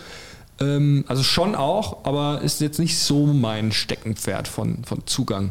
ähm, 0.60 1.04
also 1.08 1.22
schon 1.22 1.54
auch, 1.54 2.04
aber 2.04 2.40
ist 2.42 2.60
jetzt 2.60 2.78
nicht 2.78 2.98
so 2.98 3.26
mein 3.26 3.72
Steckenpferd 3.72 4.48
von, 4.48 4.84
von 4.84 5.06
Zugang. 5.06 5.50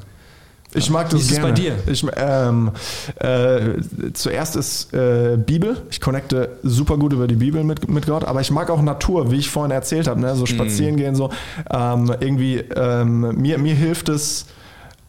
Ich 0.73 0.89
mag 0.89 1.07
Wie 1.07 1.11
das 1.13 1.21
ist 1.21 1.31
es 1.31 1.37
gerne. 1.37 1.47
bei 1.47 1.53
dir? 1.53 1.75
Ich, 1.87 2.05
ähm, 2.17 2.71
äh, 3.19 4.11
zuerst 4.13 4.57
ist 4.57 4.93
äh, 4.93 5.37
Bibel. 5.37 5.81
Ich 5.89 6.01
connecte 6.01 6.57
super 6.61 6.97
gut 6.97 7.13
über 7.13 7.27
die 7.27 7.35
Bibel 7.35 7.63
mit, 7.63 7.89
mit 7.89 8.05
Gott, 8.05 8.25
aber 8.25 8.41
ich 8.41 8.51
mag 8.51 8.69
auch 8.69 8.81
Natur, 8.81 9.31
wie 9.31 9.37
ich 9.37 9.49
vorhin 9.49 9.71
erzählt 9.71 10.07
habe, 10.07 10.19
ne? 10.19 10.35
so 10.35 10.45
spazieren 10.45 10.97
gehen, 10.97 11.15
so. 11.15 11.29
Ähm, 11.71 12.13
irgendwie, 12.19 12.57
ähm, 12.57 13.35
mir, 13.37 13.57
mir 13.57 13.75
hilft 13.75 14.09
es, 14.09 14.45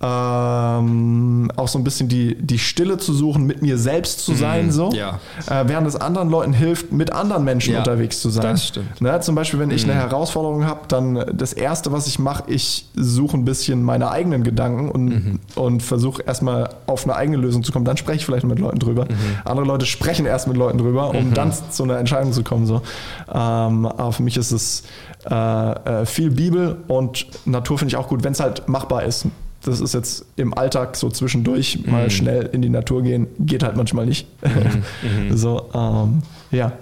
ähm, 0.01 1.51
auch 1.57 1.69
so 1.69 1.79
ein 1.79 1.85
bisschen 1.85 2.09
die, 2.09 2.35
die 2.37 2.59
Stille 2.59 2.99
zu 2.99 3.13
suchen, 3.13 3.45
mit 3.47 3.63
mir 3.63 3.79
selbst 3.79 4.21
zu 4.25 4.35
sein, 4.35 4.67
Mhm, 4.67 4.71
so. 4.71 4.91
ja. 4.93 5.19
Äh, 5.49 5.65
während 5.67 5.87
es 5.87 5.97
anderen 5.97 6.29
Leuten 6.31 6.53
hilft, 6.53 6.93
mit 6.93 7.13
anderen 7.13 7.45
Menschen 7.45 7.73
Ja, 7.73 7.79
unterwegs 7.81 8.21
zu 8.21 8.31
sein. 8.31 8.43
das 8.43 8.67
stimmt. 8.67 9.01
Mhm. 9.01 9.07
Ne, 9.09 9.21
zum 9.21 9.35
Beispiel, 9.35 9.59
wenn 9.61 9.71
ich 9.71 9.85
eine 9.85 9.95
Herausforderung 9.95 10.65
habe, 10.67 10.81
dann 10.89 11.25
das 11.33 11.53
Erste, 11.53 11.93
was 11.93 12.07
ich 12.07 12.19
mache, 12.19 12.45
ich 12.47 12.87
suche 12.95 13.37
ein 13.37 13.45
bisschen 13.45 13.83
meine 13.83 14.11
eigenen 14.11 14.45
Gedanken 14.45 14.91
und, 14.91 15.05
Mhm. 15.09 15.41
und 15.55 15.83
versuche 15.83 16.23
erstmal 16.23 16.71
auf 16.87 17.05
eine 17.05 17.17
eigene 17.17 17.37
Lösung 17.37 17.63
zu 17.63 17.73
kommen. 17.73 17.85
Dann 17.85 17.97
spreche 17.97 18.19
ich 18.19 18.27
vielleicht 18.27 18.45
mit 18.47 18.59
Leuten 18.59 18.79
drüber. 18.79 19.05
Mhm. 19.07 19.15
Andere 19.45 19.67
Leute 19.67 19.87
sprechen 19.87 20.27
erst 20.27 20.49
mit 20.49 20.57
Leuten 20.57 20.79
drüber, 20.79 21.11
um 21.15 21.35
dann 21.35 21.53
zu 21.71 21.83
einer 21.83 21.99
Entscheidung 21.99 22.33
zu 22.33 22.43
kommen. 22.43 22.67
So. 22.67 22.83
Ähm, 23.33 23.87
aber 23.87 24.13
für 24.13 24.23
mich 24.23 24.37
ist 24.37 24.53
es 24.53 24.83
äh, 25.31 25.35
äh, 25.35 26.07
viel 26.07 26.31
Bibel 26.31 26.77
und 26.87 27.27
Natur 27.45 27.79
finde 27.79 27.91
ich 27.91 27.97
auch 27.97 28.09
gut, 28.09 28.23
wenn 28.25 28.33
es 28.33 28.41
halt 28.41 28.69
machbar 28.69 29.03
ist. 29.05 29.27
Das 29.65 29.81
ist 29.81 29.93
jetzt 29.95 30.25
im 30.37 30.55
Alltag 30.57 30.97
so 30.97 31.11
zwischendurch 31.11 31.81
Mhm. 31.85 31.91
mal 31.93 32.11
schnell 32.11 32.49
in 32.53 32.63
die 32.63 32.69
Natur 32.69 33.03
gehen, 33.03 33.27
geht 33.41 33.63
halt 33.63 33.77
manchmal 33.77 34.07
nicht. 34.07 34.27
Mhm. 34.43 35.37
so, 35.37 35.69
ähm, 35.75 36.23
ja. 36.51 36.73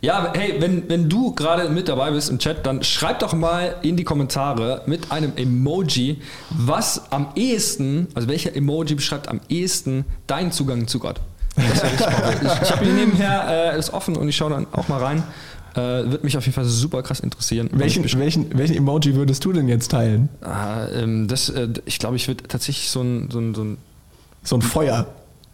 Ja, 0.00 0.32
hey, 0.36 0.56
wenn, 0.60 0.88
wenn 0.88 1.08
du 1.08 1.32
gerade 1.34 1.68
mit 1.70 1.88
dabei 1.88 2.10
bist 2.12 2.30
im 2.30 2.38
Chat, 2.38 2.64
dann 2.66 2.82
schreib 2.84 3.18
doch 3.18 3.32
mal 3.32 3.76
in 3.82 3.96
die 3.96 4.04
Kommentare 4.04 4.82
mit 4.86 5.10
einem 5.10 5.32
Emoji, 5.36 6.18
was 6.50 7.10
am 7.10 7.28
ehesten, 7.34 8.06
also 8.14 8.28
welcher 8.28 8.54
Emoji 8.54 8.94
beschreibt 8.94 9.28
am 9.28 9.40
ehesten 9.48 10.04
deinen 10.26 10.52
Zugang 10.52 10.86
zu 10.86 10.98
Gott. 10.98 11.20
Ich 11.58 12.62
ich 12.62 12.70
habe 12.70 12.84
hier 12.84 12.94
nebenher 12.94 13.72
äh, 13.72 13.76
das 13.76 13.92
offen 13.92 14.16
und 14.16 14.28
ich 14.28 14.36
schaue 14.36 14.50
dann 14.50 14.68
auch 14.70 14.86
mal 14.86 15.02
rein. 15.02 15.24
Äh, 15.78 16.10
wird 16.10 16.24
mich 16.24 16.36
auf 16.36 16.44
jeden 16.44 16.54
Fall 16.54 16.64
super 16.64 17.02
krass 17.02 17.20
interessieren. 17.20 17.70
Welchen, 17.72 18.04
welchen, 18.18 18.58
welchen 18.58 18.76
Emoji 18.76 19.14
würdest 19.14 19.44
du 19.44 19.52
denn 19.52 19.68
jetzt 19.68 19.90
teilen? 19.90 20.28
ah, 20.42 20.86
ähm, 20.94 21.28
das, 21.28 21.48
äh, 21.50 21.68
ich 21.84 21.98
glaube, 21.98 22.16
ich 22.16 22.26
würde 22.28 22.44
tatsächlich 22.44 22.90
so 22.90 23.00
ein, 23.02 23.30
so 23.30 23.38
ein, 23.38 23.54
so 23.54 23.62
ein 23.62 23.78
So 24.42 24.56
ein 24.56 24.62
Feuer. 24.62 25.06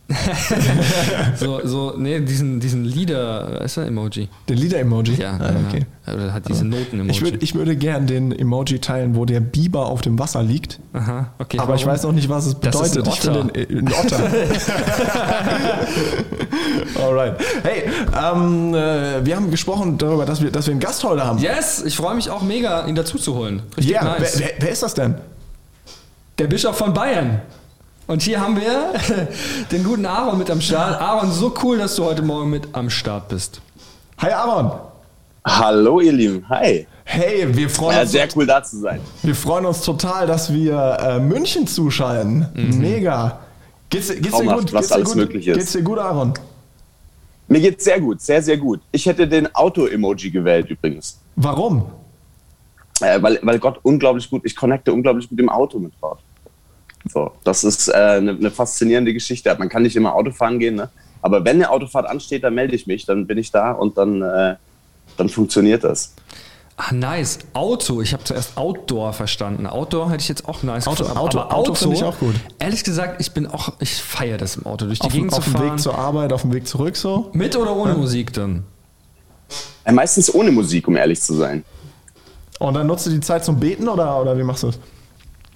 so, 1.37 1.61
so, 1.64 1.95
nee, 1.97 2.21
diesen, 2.21 2.61
diesen 2.61 2.85
Lieder, 2.85 3.62
ist 3.62 3.79
der 3.79 3.87
Emoji? 3.87 4.29
Den 4.49 4.59
Lieder-Emoji? 4.59 5.14
Ja, 5.14 5.38
ah, 5.40 5.51
okay. 5.67 5.87
Oder 6.07 6.35
hat 6.35 6.47
diese 6.47 6.67
Noten-Emoji. 6.67 7.11
Ich, 7.11 7.23
würd, 7.23 7.43
ich 7.43 7.55
würde 7.55 7.75
gern 7.75 8.07
den 8.07 8.31
Emoji 8.31 8.81
teilen, 8.81 9.17
wo 9.17 9.25
der 9.25 9.40
Biber 9.40 9.87
auf 9.87 10.03
dem 10.03 10.19
Wasser 10.19 10.43
liegt. 10.43 10.79
Aha, 10.93 11.33
okay. 11.38 11.59
aber 11.59 11.75
ich 11.75 11.87
warum? 11.87 11.95
weiß 11.95 12.03
noch 12.03 12.12
nicht, 12.12 12.29
was 12.29 12.45
es 12.47 12.61
Das 12.61 12.75
ist 12.79 12.95
bedeutet. 12.95 13.07
ein 13.07 13.12
Ich 13.14 13.25
will 13.25 13.33
den, 13.33 13.55
äh, 13.55 13.79
ein 13.81 13.88
Otter. 13.95 14.31
Alright. 17.03 17.37
Hey, 17.62 17.85
ähm, 18.14 18.75
äh, 18.75 19.25
wir 19.25 19.37
haben 19.37 19.51
gesprochen 19.51 19.97
darüber, 19.97 20.27
dass 20.27 20.43
wir, 20.43 20.51
dass 20.51 20.67
wir 20.67 20.73
einen 20.73 20.81
Gast 20.81 21.03
heute 21.05 21.25
haben. 21.25 21.38
Yes, 21.38 21.83
ich 21.83 21.97
freue 21.97 22.14
mich 22.14 22.29
auch 22.29 22.43
mega, 22.43 22.87
ihn 22.87 22.95
dazu 22.95 23.17
zu 23.19 23.35
holen. 23.35 23.62
Richtig 23.77 23.95
Ja, 23.95 24.05
nice. 24.05 24.38
wer, 24.38 24.49
wer, 24.49 24.55
wer 24.61 24.71
ist 24.71 24.83
das 24.83 24.93
denn? 24.93 25.14
Der 26.38 26.47
Bischof 26.47 26.77
von 26.77 26.93
Bayern. 26.93 27.40
Und 28.07 28.23
hier 28.23 28.40
haben 28.40 28.57
wir 28.61 28.93
den 29.73 29.83
guten 29.85 30.05
Aaron 30.07 30.38
mit 30.38 30.51
am 30.51 30.61
Start. 30.61 31.01
Aaron, 31.01 31.31
so 31.33 31.53
cool, 31.62 31.79
dass 31.79 31.97
du 31.97 32.05
heute 32.05 32.23
Morgen 32.23 32.51
mit 32.51 32.69
am 32.73 32.90
Start 32.90 33.29
bist. 33.29 33.61
Hi 34.19 34.31
Aaron. 34.31 34.73
Hallo 35.47 36.01
ihr 36.01 36.12
Lieben, 36.12 36.45
hi. 36.49 36.87
Hey, 37.07 37.55
wir 37.55 37.69
freuen, 37.69 37.97
Ja, 37.97 38.03
uns, 38.03 38.12
sehr 38.12 38.29
cool 38.35 38.47
da 38.47 38.62
zu 38.62 38.79
sein. 38.79 39.01
wir 39.23 39.35
freuen 39.35 39.67
uns 39.67 39.83
total, 39.83 40.27
dass 40.27 40.53
wir 40.53 40.97
äh, 41.01 41.19
München 41.21 41.67
zuschalten. 41.67 42.47
Mega. 42.55 43.40
Geht's, 43.90 44.09
geht's 44.09 44.23
dir 44.23 44.31
Traumhaft, 44.31 44.59
gut? 44.61 44.73
was 44.73 44.81
geht's 44.81 44.88
dir 44.88 44.95
alles 44.95 45.09
gut? 45.09 45.17
möglich 45.17 45.49
ist. 45.49 45.59
Geht's 45.59 45.73
dir 45.73 45.83
gut, 45.83 45.99
Aaron? 45.99 46.33
Mir 47.49 47.61
geht's 47.61 47.85
sehr 47.85 48.01
gut, 48.01 48.23
sehr, 48.23 48.43
sehr 48.43 48.57
gut. 48.57 48.81
Ich 48.90 49.05
hätte 49.05 49.29
den 49.29 49.55
Auto-Emoji 49.55 50.31
gewählt 50.31 50.71
übrigens. 50.71 51.19
Warum? 51.37 51.87
Äh, 53.01 53.21
weil, 53.21 53.38
weil 53.43 53.59
Gott 53.59 53.81
unglaublich 53.83 54.31
gut, 54.31 54.43
ich 54.45 54.57
connecte 54.57 54.93
unglaublich 54.93 55.29
gut 55.29 55.38
im 55.40 55.51
Auto 55.51 55.79
mit 55.79 55.93
Gott. 56.01 56.19
So, 57.12 57.33
das 57.45 57.64
ist 57.64 57.88
äh, 57.88 57.93
eine, 57.93 58.31
eine 58.33 58.51
faszinierende 58.51 59.12
Geschichte. 59.12 59.55
Man 59.59 59.69
kann 59.69 59.83
nicht 59.83 59.97
immer 59.97 60.14
Auto 60.14 60.31
fahren 60.31 60.59
gehen, 60.59 60.77
ne? 60.77 60.88
aber 61.23 61.45
wenn 61.45 61.57
eine 61.57 61.71
Autofahrt 61.71 62.07
ansteht, 62.07 62.45
dann 62.45 62.55
melde 62.55 62.75
ich 62.75 62.87
mich, 62.87 63.05
dann 63.07 63.27
bin 63.27 63.38
ich 63.38 63.51
da 63.51 63.73
und 63.73 63.97
dann, 63.99 64.23
äh, 64.23 64.57
dann 65.17 65.29
funktioniert 65.29 65.85
das. 65.85 66.14
Ah, 66.77 66.93
nice. 66.93 67.38
Auto. 67.53 68.01
Ich 68.03 68.12
habe 68.14 68.25
zuerst 68.25 68.57
Outdoor 68.57 69.12
verstanden. 69.12 69.67
Outdoor 69.67 70.11
hätte 70.11 70.23
ich 70.23 70.29
jetzt 70.29 70.49
auch 70.49 70.62
nice 70.64 70.88
Auto- 70.88 71.05
gefunden. 71.05 71.19
Auto- 71.21 71.38
aber 71.40 71.55
Auto 71.55 71.75
finde 71.75 71.95
ich 71.97 72.03
auch 72.03 72.19
gut. 72.19 72.35
Ehrlich 72.59 72.83
gesagt, 72.83 73.21
ich 73.21 73.31
bin 73.33 73.47
auch, 73.47 73.75
ich 73.79 74.03
feiere 74.03 74.38
das 74.38 74.57
im 74.57 74.67
Auto. 74.67 74.87
Durch 74.87 74.99
die 74.99 75.07
Auf, 75.07 75.12
dem- 75.12 75.17
Gegend 75.29 75.35
auf 75.35 75.45
zu 75.45 75.51
dem 75.51 75.57
fahren. 75.57 75.73
Weg 75.73 75.81
zur 75.81 75.97
Arbeit, 75.97 76.33
auf 76.33 76.43
dem 76.43 76.53
Weg 76.53 76.67
zurück 76.67 76.97
so? 76.97 77.31
mit 77.33 77.55
oder 77.57 77.77
ohne 77.77 77.95
Musik 77.95 78.33
dann? 78.33 78.64
Äh, 79.85 79.93
meistens 79.93 80.35
ohne 80.35 80.51
Musik, 80.51 80.88
um 80.88 80.97
ehrlich 80.97 81.21
zu 81.23 81.35
sein. 81.35 81.64
Und 82.59 82.75
dann 82.75 82.87
nutzt 82.88 83.07
du 83.07 83.11
die 83.11 83.21
Zeit 83.21 83.45
zum 83.45 83.61
Beten 83.61 83.87
oder, 83.88 84.21
oder 84.21 84.37
wie 84.37 84.43
machst 84.43 84.64
du 84.64 84.69
das? 84.69 84.79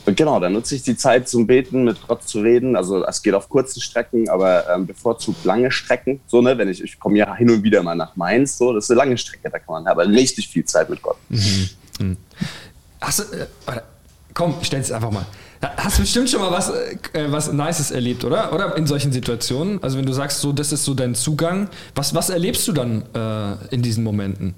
Und 0.09 0.17
genau, 0.17 0.41
dann 0.41 0.55
nutze 0.55 0.75
ich 0.75 0.83
die 0.83 0.97
Zeit 0.97 1.29
zum 1.29 1.47
Beten, 1.47 1.85
mit 1.85 1.99
Gott 2.09 2.27
zu 2.27 2.41
reden. 2.41 2.77
Also 2.77 3.05
es 3.05 3.23
geht 3.23 3.35
auf 3.35 3.51
kurzen 3.51 3.83
Strecken, 3.83 4.31
aber 4.31 4.65
ähm, 4.75 4.87
bevorzugt 4.87 5.45
lange 5.45 5.71
Strecken. 5.71 6.23
So, 6.27 6.41
ne, 6.41 6.57
wenn 6.57 6.71
ich, 6.71 6.83
ich 6.83 6.99
komme 6.99 7.19
ja 7.19 7.37
hin 7.37 7.51
und 7.51 7.63
wieder 7.63 7.83
mal 7.83 7.95
nach 7.95 8.17
Mainz, 8.17 8.57
so, 8.57 8.73
das 8.73 8.85
ist 8.85 8.91
eine 8.91 9.01
lange 9.01 9.19
Strecke, 9.19 9.51
da 9.51 9.59
kann 9.59 9.75
man 9.75 9.87
aber 9.87 10.09
richtig 10.09 10.49
viel 10.49 10.65
Zeit 10.65 10.89
mit 10.89 11.03
Gott. 11.03 11.19
Hast 13.03 13.19
du, 13.19 13.23
äh, 13.37 13.47
warte, 13.67 13.83
komm, 14.33 14.55
stell 14.63 14.81
es 14.81 14.91
einfach 14.91 15.11
mal. 15.11 15.27
Hast 15.77 15.99
du 15.99 16.03
bestimmt 16.03 16.31
schon 16.31 16.41
mal 16.41 16.53
was, 16.53 16.71
äh, 16.71 16.97
was 17.31 17.53
Nices 17.53 17.91
erlebt, 17.91 18.25
oder? 18.25 18.55
Oder 18.55 18.79
in 18.79 18.87
solchen 18.87 19.13
Situationen? 19.13 19.83
Also 19.83 19.99
wenn 19.99 20.07
du 20.07 20.15
sagst, 20.15 20.41
so, 20.41 20.53
das 20.53 20.73
ist 20.73 20.87
so 20.87 20.95
dein 20.95 21.17
Zugang, 21.17 21.69
was, 21.95 22.15
was 22.15 22.31
erlebst 22.31 22.67
du 22.67 22.73
dann 22.73 23.03
äh, 23.15 23.75
in 23.75 23.83
diesen 23.83 24.05
Momenten? 24.05 24.55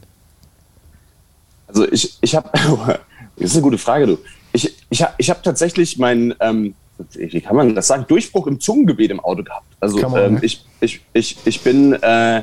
Also 1.66 1.90
ich, 1.90 2.18
ich 2.20 2.36
habe, 2.36 2.48
das 3.36 3.50
ist 3.50 3.54
eine 3.54 3.62
gute 3.62 3.78
Frage, 3.78 4.06
du. 4.06 4.18
Ich, 4.90 4.98
ich 4.98 5.02
habe 5.02 5.14
ich 5.18 5.30
hab 5.30 5.42
tatsächlich 5.42 5.98
meinen, 5.98 6.34
ähm, 6.40 6.74
wie 7.14 7.40
kann 7.40 7.56
man 7.56 7.74
das 7.74 7.86
sagen, 7.86 8.04
Durchbruch 8.08 8.46
im 8.46 8.60
Zungengebet 8.60 9.10
im 9.10 9.20
Auto 9.20 9.42
gehabt. 9.42 9.66
Also 9.80 9.98
ähm, 10.16 10.38
ich, 10.42 10.64
ich, 10.80 11.00
ich, 11.12 11.38
ich 11.44 11.60
bin, 11.62 11.94
äh, 11.94 12.42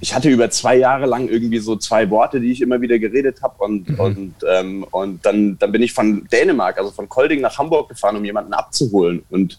ich 0.00 0.14
hatte 0.14 0.28
über 0.28 0.50
zwei 0.50 0.76
Jahre 0.76 1.06
lang 1.06 1.28
irgendwie 1.28 1.58
so 1.58 1.76
zwei 1.76 2.10
Worte, 2.10 2.40
die 2.40 2.50
ich 2.50 2.60
immer 2.60 2.80
wieder 2.80 2.98
geredet 2.98 3.40
habe 3.42 3.62
und, 3.62 3.98
und, 3.98 4.34
ähm, 4.52 4.84
und 4.90 5.24
dann, 5.24 5.56
dann 5.58 5.72
bin 5.72 5.82
ich 5.82 5.92
von 5.92 6.26
Dänemark, 6.30 6.78
also 6.78 6.90
von 6.90 7.08
Kolding 7.08 7.40
nach 7.40 7.56
Hamburg 7.56 7.88
gefahren, 7.88 8.16
um 8.16 8.24
jemanden 8.24 8.52
abzuholen 8.52 9.22
und, 9.30 9.58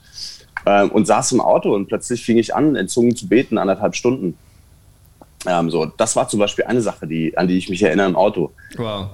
ähm, 0.65 0.91
und 0.91 1.07
saß 1.07 1.31
im 1.31 1.41
Auto 1.41 1.73
und 1.73 1.87
plötzlich 1.87 2.25
fing 2.25 2.37
ich 2.37 2.53
an, 2.53 2.75
in 2.75 2.89
Zungen 2.89 3.15
zu 3.15 3.27
beten, 3.27 3.57
anderthalb 3.57 3.95
Stunden. 3.95 4.37
Ähm, 5.45 5.69
so, 5.69 5.85
das 5.85 6.15
war 6.15 6.27
zum 6.27 6.39
Beispiel 6.39 6.65
eine 6.65 6.81
Sache, 6.81 7.07
die, 7.07 7.37
an 7.37 7.47
die 7.47 7.57
ich 7.57 7.69
mich 7.69 7.81
erinnere 7.81 8.07
im 8.07 8.15
Auto. 8.15 8.51
Wow. 8.75 9.07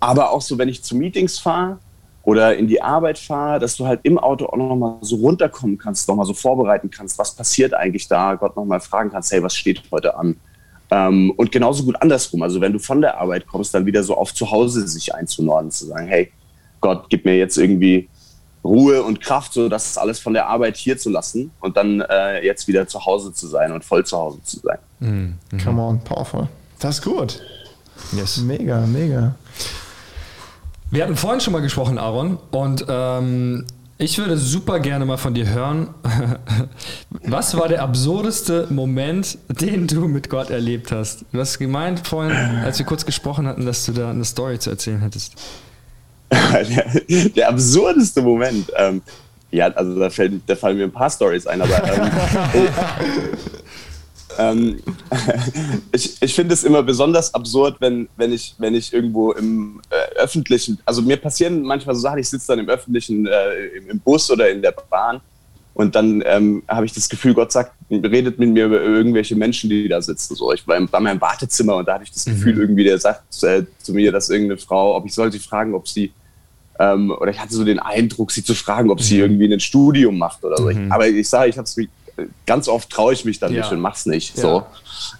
Aber 0.00 0.30
auch 0.30 0.42
so, 0.42 0.56
wenn 0.58 0.68
ich 0.68 0.82
zu 0.82 0.96
Meetings 0.96 1.38
fahre 1.38 1.78
oder 2.28 2.58
in 2.58 2.66
die 2.66 2.82
Arbeit 2.82 3.18
fahre, 3.18 3.58
dass 3.58 3.74
du 3.74 3.86
halt 3.86 4.00
im 4.02 4.18
Auto 4.18 4.44
auch 4.44 4.56
noch 4.58 4.76
mal 4.76 4.98
so 5.00 5.16
runterkommen 5.16 5.78
kannst, 5.78 6.06
noch 6.08 6.14
mal 6.14 6.26
so 6.26 6.34
vorbereiten 6.34 6.90
kannst, 6.90 7.18
was 7.18 7.34
passiert 7.34 7.72
eigentlich 7.72 8.06
da, 8.06 8.34
Gott 8.34 8.54
noch 8.54 8.66
mal 8.66 8.80
fragen 8.80 9.08
kannst, 9.08 9.32
hey, 9.32 9.42
was 9.42 9.56
steht 9.56 9.80
heute 9.90 10.14
an? 10.14 10.36
Ähm, 10.90 11.32
und 11.38 11.50
genauso 11.50 11.84
gut 11.84 11.96
andersrum. 12.02 12.42
Also 12.42 12.60
wenn 12.60 12.74
du 12.74 12.80
von 12.80 13.00
der 13.00 13.18
Arbeit 13.18 13.46
kommst, 13.46 13.72
dann 13.72 13.86
wieder 13.86 14.02
so 14.02 14.14
auf 14.14 14.34
zu 14.34 14.50
Hause 14.50 14.86
sich 14.86 15.14
einzunorden, 15.14 15.70
zu 15.70 15.86
sagen, 15.86 16.06
hey, 16.06 16.30
Gott, 16.82 17.06
gib 17.08 17.24
mir 17.24 17.38
jetzt 17.38 17.56
irgendwie 17.56 18.10
Ruhe 18.62 19.02
und 19.02 19.22
Kraft, 19.22 19.54
so 19.54 19.70
das 19.70 19.96
alles 19.96 20.18
von 20.18 20.34
der 20.34 20.48
Arbeit 20.48 20.76
hier 20.76 20.98
zu 20.98 21.08
lassen 21.08 21.50
und 21.60 21.78
dann 21.78 22.02
äh, 22.02 22.44
jetzt 22.44 22.68
wieder 22.68 22.86
zu 22.86 23.06
Hause 23.06 23.32
zu 23.32 23.46
sein 23.46 23.72
und 23.72 23.86
voll 23.86 24.04
zu 24.04 24.18
Hause 24.18 24.40
zu 24.44 24.60
sein. 24.60 24.76
Come 25.64 25.80
on, 25.80 26.04
powerful. 26.04 26.46
Das 26.78 26.96
ist 26.96 27.04
gut. 27.04 27.40
Yes. 28.12 28.36
Mega, 28.36 28.80
mega. 28.80 29.34
Wir 30.90 31.02
hatten 31.02 31.16
vorhin 31.16 31.40
schon 31.40 31.52
mal 31.52 31.60
gesprochen, 31.60 31.98
Aaron, 31.98 32.38
und 32.50 32.86
ähm, 32.88 33.66
ich 33.98 34.16
würde 34.16 34.38
super 34.38 34.80
gerne 34.80 35.04
mal 35.04 35.18
von 35.18 35.34
dir 35.34 35.46
hören. 35.46 35.88
Was 37.10 37.58
war 37.58 37.68
der 37.68 37.82
absurdeste 37.82 38.68
Moment, 38.70 39.36
den 39.48 39.86
du 39.86 40.08
mit 40.08 40.30
Gott 40.30 40.48
erlebt 40.48 40.90
hast? 40.90 41.26
Du 41.30 41.40
hast 41.40 41.58
gemeint 41.58 42.06
vorhin, 42.06 42.32
als 42.64 42.78
wir 42.78 42.86
kurz 42.86 43.04
gesprochen 43.04 43.46
hatten, 43.46 43.66
dass 43.66 43.84
du 43.84 43.92
da 43.92 44.10
eine 44.10 44.24
Story 44.24 44.58
zu 44.58 44.70
erzählen 44.70 45.00
hättest. 45.00 45.34
der, 46.30 47.28
der 47.36 47.48
absurdeste 47.50 48.22
Moment. 48.22 48.72
Ähm, 48.76 49.02
ja, 49.50 49.66
also 49.68 49.98
da, 49.98 50.08
fällt, 50.08 50.42
da 50.46 50.56
fallen 50.56 50.78
mir 50.78 50.84
ein 50.84 50.92
paar 50.92 51.10
Stories 51.10 51.46
ein, 51.46 51.60
aber 51.60 51.82
ähm, 51.84 52.10
ähm, 54.38 54.78
ich, 55.92 56.16
ich 56.20 56.34
finde 56.34 56.54
es 56.54 56.64
immer 56.64 56.82
besonders 56.82 57.34
absurd, 57.34 57.76
wenn, 57.80 58.08
wenn, 58.16 58.32
ich, 58.32 58.54
wenn 58.58 58.74
ich 58.74 58.92
irgendwo 58.92 59.32
im 59.32 59.80
äh, 59.90 60.18
öffentlichen, 60.18 60.78
also 60.84 61.02
mir 61.02 61.16
passieren 61.16 61.62
manchmal 61.62 61.94
so 61.94 62.02
Sachen, 62.02 62.18
ich 62.18 62.28
sitze 62.28 62.48
dann 62.48 62.60
im 62.60 62.68
öffentlichen, 62.68 63.26
äh, 63.26 63.66
im, 63.76 63.90
im 63.90 64.00
Bus 64.00 64.30
oder 64.30 64.50
in 64.50 64.62
der 64.62 64.72
Bahn 64.72 65.20
und 65.74 65.94
dann 65.94 66.22
ähm, 66.26 66.62
habe 66.66 66.86
ich 66.86 66.92
das 66.92 67.08
Gefühl, 67.08 67.34
Gott 67.34 67.52
sagt, 67.52 67.72
redet 67.90 68.38
mit 68.38 68.50
mir 68.50 68.66
über 68.66 68.80
irgendwelche 68.80 69.36
Menschen, 69.36 69.70
die 69.70 69.88
da 69.88 70.02
sitzen. 70.02 70.34
So, 70.34 70.52
ich 70.52 70.66
war 70.66 70.76
im, 70.76 70.90
war 70.90 70.98
in 70.98 71.04
meinem 71.04 71.20
Wartezimmer 71.20 71.76
und 71.76 71.86
da 71.86 71.94
hatte 71.94 72.04
ich 72.04 72.12
das 72.12 72.24
Gefühl, 72.24 72.58
irgendwie, 72.58 72.84
der 72.84 72.98
sagt 72.98 73.42
äh, 73.44 73.62
zu 73.78 73.92
mir, 73.92 74.10
dass 74.10 74.28
irgendeine 74.28 74.58
Frau, 74.58 74.96
ob 74.96 75.06
ich 75.06 75.14
soll 75.14 75.30
sie 75.30 75.38
fragen, 75.38 75.74
ob 75.74 75.86
sie 75.86 76.12
ähm, 76.80 77.10
oder 77.10 77.30
ich 77.30 77.40
hatte 77.40 77.54
so 77.54 77.64
den 77.64 77.78
Eindruck, 77.78 78.30
sie 78.30 78.44
zu 78.44 78.54
fragen, 78.54 78.90
ob 78.90 79.00
sie 79.00 79.18
irgendwie 79.18 79.52
ein 79.52 79.60
Studium 79.60 80.18
macht 80.18 80.44
oder 80.44 80.56
so. 80.56 80.68
Ich, 80.68 80.78
aber 80.90 81.08
ich 81.08 81.28
sage, 81.28 81.50
ich 81.50 81.58
habe 81.58 81.66
es 81.66 81.76
ganz 82.46 82.68
oft 82.68 82.90
traue 82.90 83.12
ich 83.12 83.24
mich 83.24 83.38
dann 83.38 83.52
Ja. 83.52 83.62
nicht 83.62 83.72
und 83.72 83.80
mach's 83.80 84.06
nicht. 84.06 84.36
Ja. 84.36 84.42
So, 84.42 84.66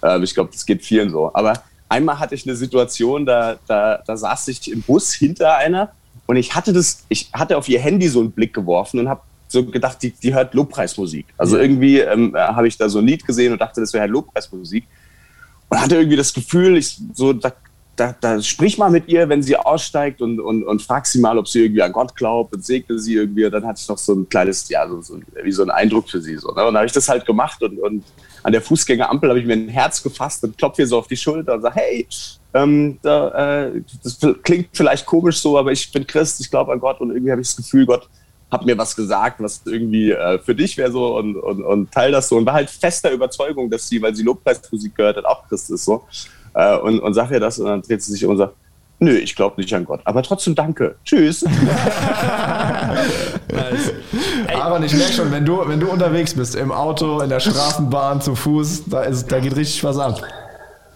ähm, 0.03 0.23
ich 0.23 0.33
glaube, 0.33 0.49
das 0.51 0.65
geht 0.65 0.83
vielen 0.83 1.09
so. 1.09 1.31
Aber 1.33 1.53
einmal 1.87 2.19
hatte 2.19 2.35
ich 2.35 2.45
eine 2.45 2.55
Situation, 2.55 3.25
da, 3.25 3.57
da, 3.67 4.01
da 4.05 4.17
saß 4.17 4.47
ich 4.49 4.71
im 4.71 4.81
Bus 4.81 5.13
hinter 5.13 5.55
einer 5.57 5.91
und 6.27 6.35
ich 6.37 6.53
hatte 6.55 6.73
das, 6.73 7.05
ich 7.09 7.29
hatte 7.33 7.57
auf 7.57 7.67
ihr 7.69 7.79
Handy 7.79 8.07
so 8.07 8.19
einen 8.19 8.31
Blick 8.31 8.53
geworfen 8.53 8.99
und 8.99 9.09
habe 9.09 9.21
so 9.47 9.65
gedacht, 9.65 9.97
die, 10.03 10.11
die 10.11 10.33
hört 10.33 10.53
Lobpreismusik. 10.53 11.25
Also 11.37 11.57
irgendwie 11.57 11.99
ähm, 11.99 12.35
habe 12.35 12.67
ich 12.67 12.77
da 12.77 12.87
so 12.87 12.99
ein 12.99 13.07
Lied 13.07 13.25
gesehen 13.25 13.51
und 13.51 13.59
dachte, 13.59 13.81
das 13.81 13.93
wäre 13.93 14.01
halt 14.01 14.11
Lobpreismusik. 14.11 14.85
Und 15.69 15.81
hatte 15.81 15.95
irgendwie 15.95 16.17
das 16.17 16.33
Gefühl, 16.33 16.77
ich 16.77 16.99
so, 17.13 17.33
da, 17.33 17.51
da, 17.99 18.15
da 18.19 18.41
sprich 18.41 18.77
mal 18.77 18.89
mit 18.89 19.07
ihr, 19.09 19.27
wenn 19.27 19.43
sie 19.43 19.57
aussteigt 19.57 20.21
und, 20.21 20.39
und, 20.39 20.63
und 20.63 20.81
frag 20.81 21.05
sie 21.05 21.19
mal, 21.19 21.37
ob 21.37 21.47
sie 21.47 21.63
irgendwie 21.63 21.81
an 21.81 21.91
Gott 21.91 22.15
glaubt 22.15 22.55
und 22.55 22.63
segne 22.63 22.97
sie 22.97 23.15
irgendwie. 23.15 23.45
Und 23.45 23.51
dann 23.51 23.65
hatte 23.65 23.79
ich 23.81 23.89
noch 23.89 23.97
so 23.97 24.13
ein 24.13 24.29
kleines, 24.29 24.69
ja, 24.69 24.87
so, 24.87 25.01
so 25.01 25.19
wie 25.43 25.51
so 25.51 25.63
ein 25.63 25.69
Eindruck 25.69 26.09
für 26.09 26.21
sie. 26.21 26.37
So, 26.37 26.47
ne? 26.47 26.61
Und 26.61 26.73
dann 26.73 26.77
habe 26.77 26.85
ich 26.85 26.93
das 26.93 27.09
halt 27.09 27.25
gemacht 27.25 27.61
und, 27.61 27.77
und 27.79 28.03
an 28.43 28.53
der 28.53 28.61
Fußgängerampel 28.61 29.29
habe 29.29 29.39
ich 29.39 29.45
mir 29.45 29.53
ein 29.53 29.67
Herz 29.67 30.01
gefasst 30.01 30.43
und 30.45 30.57
klopfe 30.57 30.83
ihr 30.83 30.87
so 30.87 30.97
auf 30.97 31.07
die 31.07 31.17
Schulter 31.17 31.55
und 31.55 31.61
sage, 31.61 31.75
hey, 31.75 32.07
ähm, 32.53 32.97
da, 33.01 33.65
äh, 33.65 33.81
das 34.01 34.17
klingt 34.43 34.69
vielleicht 34.71 35.05
komisch 35.05 35.39
so, 35.39 35.57
aber 35.57 35.73
ich 35.73 35.91
bin 35.91 36.07
Christ, 36.07 36.39
ich 36.39 36.49
glaube 36.49 36.71
an 36.71 36.79
Gott 36.79 37.01
und 37.01 37.11
irgendwie 37.11 37.31
habe 37.31 37.41
ich 37.41 37.47
das 37.47 37.57
Gefühl, 37.57 37.85
Gott 37.85 38.09
hat 38.49 38.65
mir 38.65 38.77
was 38.77 38.95
gesagt, 38.95 39.41
was 39.41 39.61
irgendwie 39.65 40.11
äh, 40.11 40.39
für 40.39 40.55
dich 40.55 40.77
wäre 40.77 40.91
so 40.91 41.17
und, 41.17 41.35
und, 41.35 41.63
und 41.63 41.91
teil 41.91 42.11
das 42.11 42.29
so 42.29 42.37
und 42.37 42.45
war 42.45 42.53
halt 42.53 42.69
fester 42.69 43.11
Überzeugung, 43.11 43.69
dass 43.69 43.87
sie, 43.87 44.01
weil 44.01 44.15
sie 44.15 44.23
Lobpreismusik 44.23 44.95
gehört 44.95 45.17
hat, 45.17 45.25
auch 45.25 45.47
Christ 45.47 45.69
ist 45.69 45.85
so 45.85 46.05
äh, 46.53 46.77
und, 46.77 46.99
und 46.99 47.13
sag 47.13 47.31
ihr 47.31 47.39
das 47.39 47.59
und 47.59 47.65
dann 47.65 47.81
dreht 47.81 48.01
sie 48.01 48.11
sich 48.11 48.25
um 48.25 48.31
und 48.31 48.37
sagt, 48.37 48.53
Nö, 49.01 49.13
ich 49.13 49.33
glaube 49.35 49.61
nicht 49.61 49.73
an 49.73 49.85
Gott. 49.85 50.01
Aber 50.03 50.21
trotzdem 50.21 50.55
danke. 50.55 50.95
Tschüss. 51.05 51.41
nice. 51.43 51.53
Aber 54.61 54.83
ich 54.83 54.93
merke 54.93 55.13
schon, 55.13 55.31
wenn 55.31 55.45
du, 55.45 55.65
wenn 55.65 55.79
du 55.79 55.89
unterwegs 55.89 56.33
bist, 56.33 56.55
im 56.55 56.73
Auto, 56.73 57.21
in 57.21 57.29
der 57.29 57.39
Straßenbahn, 57.39 58.19
zu 58.19 58.35
Fuß, 58.35 58.83
da, 58.87 59.03
ist, 59.03 59.31
da 59.31 59.39
geht 59.39 59.55
richtig 59.55 59.81
was 59.85 59.97
ab. 59.97 60.21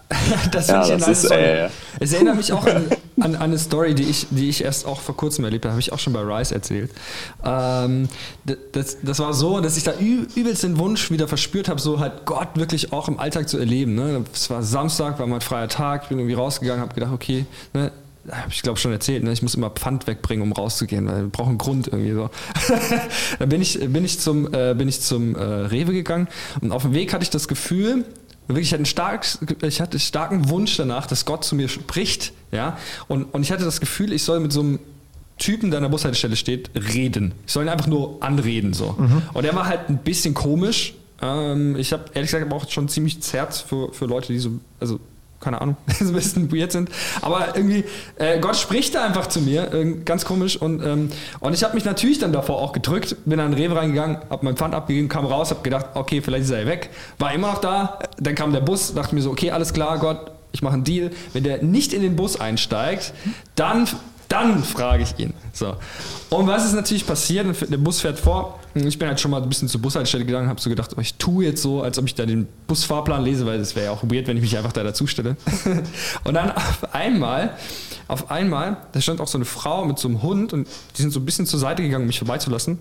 das 0.52 0.68
ja, 0.68 0.82
ich 0.82 0.98
das 0.98 1.24
ist, 1.24 1.30
äh, 1.30 1.68
Es 1.98 2.12
erinnert 2.12 2.36
mich 2.36 2.52
auch 2.52 2.66
an, 2.66 2.86
an, 3.20 3.34
an, 3.34 3.42
eine 3.42 3.58
Story, 3.58 3.94
die 3.94 4.04
ich, 4.04 4.26
die 4.30 4.48
ich 4.48 4.62
erst 4.62 4.86
auch 4.86 5.00
vor 5.00 5.16
kurzem 5.16 5.44
erlebt 5.44 5.64
habe, 5.64 5.72
habe 5.72 5.80
ich 5.80 5.92
auch 5.92 5.98
schon 5.98 6.12
bei 6.12 6.20
Rice 6.20 6.52
erzählt. 6.52 6.90
Ähm, 7.44 8.08
das, 8.72 8.98
das 9.02 9.18
war 9.18 9.32
so, 9.32 9.60
dass 9.60 9.76
ich 9.76 9.84
da 9.84 9.92
übelst 9.94 10.62
den 10.62 10.78
Wunsch 10.78 11.10
wieder 11.10 11.26
verspürt 11.26 11.68
habe, 11.68 11.80
so 11.80 12.00
halt 12.00 12.26
Gott 12.26 12.48
wirklich 12.54 12.92
auch 12.92 13.08
im 13.08 13.18
Alltag 13.18 13.48
zu 13.48 13.58
erleben. 13.58 13.94
Ne? 13.94 14.24
Es 14.32 14.50
war 14.50 14.62
Samstag, 14.62 15.18
war 15.18 15.26
mein 15.26 15.40
freier 15.40 15.68
Tag, 15.68 16.02
ich 16.04 16.08
bin 16.10 16.18
irgendwie 16.18 16.34
rausgegangen, 16.34 16.82
habe 16.82 16.94
gedacht, 16.94 17.12
okay, 17.12 17.46
ne, 17.72 17.90
habe 18.30 18.50
ich 18.50 18.62
glaube 18.62 18.78
schon 18.78 18.92
erzählt, 18.92 19.22
ne? 19.22 19.32
ich 19.32 19.42
muss 19.42 19.54
immer 19.54 19.70
Pfand 19.70 20.06
wegbringen, 20.06 20.42
um 20.42 20.52
rauszugehen, 20.52 21.06
weil 21.06 21.22
wir 21.22 21.28
brauchen 21.28 21.50
einen 21.50 21.58
Grund 21.58 21.88
irgendwie 21.88 22.12
so. 22.12 22.30
da 23.38 23.46
bin 23.46 23.60
ich, 23.60 23.80
bin 23.80 24.04
ich 24.04 24.18
zum, 24.20 24.52
äh, 24.52 24.74
bin 24.74 24.88
ich 24.88 25.00
zum 25.00 25.34
äh, 25.34 25.42
Rewe 25.42 25.92
gegangen 25.92 26.28
und 26.60 26.72
auf 26.72 26.82
dem 26.82 26.94
Weg 26.94 27.12
hatte 27.12 27.22
ich 27.22 27.30
das 27.30 27.48
Gefühl, 27.48 28.04
wirklich, 28.48 28.68
ich 28.68 28.72
hatte, 28.72 28.80
einen 28.80 28.86
stark, 28.86 29.26
ich 29.62 29.80
hatte 29.80 29.92
einen 29.92 30.00
starken 30.00 30.48
Wunsch 30.48 30.76
danach, 30.76 31.06
dass 31.06 31.24
Gott 31.24 31.44
zu 31.44 31.54
mir 31.54 31.68
spricht, 31.68 32.32
ja, 32.52 32.78
und, 33.08 33.24
und 33.34 33.42
ich 33.42 33.52
hatte 33.52 33.64
das 33.64 33.80
Gefühl, 33.80 34.12
ich 34.12 34.22
soll 34.22 34.40
mit 34.40 34.52
so 34.52 34.60
einem 34.60 34.78
Typen, 35.38 35.70
der 35.70 35.78
an 35.78 35.84
der 35.84 35.90
Bushaltestelle 35.90 36.36
steht, 36.36 36.70
reden. 36.74 37.32
Ich 37.46 37.52
soll 37.52 37.64
ihn 37.64 37.68
einfach 37.68 37.88
nur 37.88 38.22
anreden, 38.22 38.72
so. 38.72 38.94
Mhm. 38.96 39.22
Und 39.32 39.44
er 39.44 39.54
war 39.54 39.66
halt 39.66 39.88
ein 39.88 39.98
bisschen 39.98 40.32
komisch. 40.32 40.94
Ähm, 41.20 41.76
ich 41.76 41.92
habe 41.92 42.04
ehrlich 42.14 42.30
gesagt 42.30 42.46
aber 42.46 42.56
auch 42.56 42.70
schon 42.70 42.88
ziemlich 42.88 43.18
Herz 43.32 43.60
für, 43.60 43.92
für 43.92 44.06
Leute, 44.06 44.32
die 44.32 44.38
so, 44.38 44.52
also 44.78 45.00
keine 45.44 45.60
Ahnung, 45.60 45.76
so 45.98 46.06
ein 46.06 46.12
bisschen 46.12 46.52
weird 46.52 46.72
sind. 46.72 46.90
Aber 47.20 47.54
irgendwie, 47.54 47.84
äh, 48.16 48.40
Gott 48.40 48.56
spricht 48.56 48.94
da 48.94 49.04
einfach 49.04 49.28
zu 49.28 49.40
mir, 49.40 49.72
äh, 49.72 49.92
ganz 50.04 50.24
komisch. 50.24 50.56
Und, 50.56 50.84
ähm, 50.84 51.10
und 51.40 51.52
ich 51.52 51.62
habe 51.62 51.74
mich 51.74 51.84
natürlich 51.84 52.18
dann 52.18 52.32
davor 52.32 52.58
auch 52.58 52.72
gedrückt, 52.72 53.16
bin 53.24 53.38
an 53.38 53.52
den 53.52 53.60
Rewe 53.60 53.76
reingegangen, 53.76 54.18
habe 54.30 54.44
mein 54.44 54.56
Pfand 54.56 54.74
abgegeben, 54.74 55.08
kam 55.08 55.26
raus, 55.26 55.50
habe 55.50 55.62
gedacht, 55.62 55.86
okay, 55.94 56.20
vielleicht 56.20 56.44
ist 56.44 56.50
er 56.50 56.66
weg. 56.66 56.90
War 57.18 57.32
immer 57.32 57.52
noch 57.52 57.58
da, 57.58 57.98
dann 58.18 58.34
kam 58.34 58.52
der 58.52 58.60
Bus, 58.60 58.94
dachte 58.94 59.14
mir 59.14 59.20
so, 59.20 59.30
okay, 59.30 59.50
alles 59.50 59.72
klar, 59.72 59.98
Gott, 59.98 60.30
ich 60.52 60.62
mache 60.62 60.74
einen 60.74 60.84
Deal. 60.84 61.10
Wenn 61.32 61.44
der 61.44 61.62
nicht 61.62 61.92
in 61.92 62.02
den 62.02 62.16
Bus 62.16 62.40
einsteigt, 62.40 63.12
dann 63.54 63.88
dann 64.34 64.62
frage 64.62 65.02
ich 65.02 65.18
ihn. 65.18 65.32
So. 65.52 65.76
Und 66.30 66.46
was 66.46 66.64
ist 66.64 66.72
natürlich 66.72 67.06
passiert? 67.06 67.46
Der 67.70 67.76
Bus 67.76 68.00
fährt 68.00 68.18
vor. 68.18 68.58
Ich 68.74 68.98
bin 68.98 69.06
halt 69.06 69.20
schon 69.20 69.30
mal 69.30 69.42
ein 69.42 69.48
bisschen 69.48 69.68
zur 69.68 69.80
Bushaltestelle 69.80 70.24
gegangen, 70.24 70.48
habe 70.48 70.60
so 70.60 70.68
gedacht, 70.68 70.90
oh, 70.96 71.00
ich 71.00 71.14
tue 71.14 71.44
jetzt 71.44 71.62
so, 71.62 71.82
als 71.82 71.98
ob 71.98 72.06
ich 72.06 72.14
da 72.14 72.26
den 72.26 72.48
Busfahrplan 72.66 73.22
lese, 73.22 73.46
weil 73.46 73.58
das 73.58 73.76
wäre 73.76 73.86
ja 73.86 73.92
auch 73.92 74.02
weird, 74.02 74.26
wenn 74.26 74.36
ich 74.36 74.42
mich 74.42 74.56
einfach 74.56 74.72
da 74.72 74.82
dazu 74.82 75.06
stelle. 75.06 75.36
und 76.24 76.34
dann 76.34 76.50
auf 76.50 76.92
einmal, 76.92 77.56
auf 78.08 78.30
einmal, 78.30 78.78
da 78.92 79.00
stand 79.00 79.20
auch 79.20 79.28
so 79.28 79.38
eine 79.38 79.44
Frau 79.44 79.84
mit 79.84 79.98
so 79.98 80.08
einem 80.08 80.22
Hund 80.22 80.52
und 80.52 80.66
die 80.96 81.02
sind 81.02 81.12
so 81.12 81.20
ein 81.20 81.24
bisschen 81.24 81.46
zur 81.46 81.60
Seite 81.60 81.82
gegangen, 81.82 82.02
um 82.02 82.08
mich 82.08 82.18
vorbeizulassen. 82.18 82.80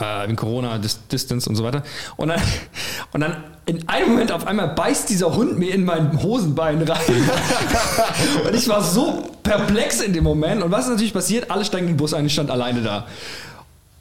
Äh, 0.00 0.28
in 0.28 0.36
Corona, 0.36 0.78
Distance 0.78 1.48
und 1.48 1.54
so 1.54 1.62
weiter. 1.62 1.82
Und 2.16 2.28
dann, 2.28 2.40
und 3.12 3.20
dann 3.20 3.44
in 3.66 3.88
einem 3.88 4.10
Moment 4.10 4.32
auf 4.32 4.46
einmal 4.46 4.68
beißt 4.68 5.08
dieser 5.08 5.34
Hund 5.34 5.58
mir 5.58 5.72
in 5.72 5.84
mein 5.84 6.20
Hosenbein 6.22 6.82
rein. 6.82 6.98
und 8.46 8.54
ich 8.54 8.68
war 8.68 8.82
so 8.82 9.30
perplex 9.42 10.00
in 10.00 10.12
dem 10.12 10.24
Moment. 10.24 10.62
Und 10.62 10.70
was 10.72 10.84
ist 10.84 10.90
natürlich 10.90 11.14
passiert? 11.14 11.50
Alle 11.50 11.64
steigen 11.64 11.86
in 11.86 11.92
den 11.92 11.96
Bus 11.96 12.12
ein, 12.12 12.26
ich 12.26 12.32
stand 12.32 12.50
alleine 12.50 12.82
da. 12.82 13.06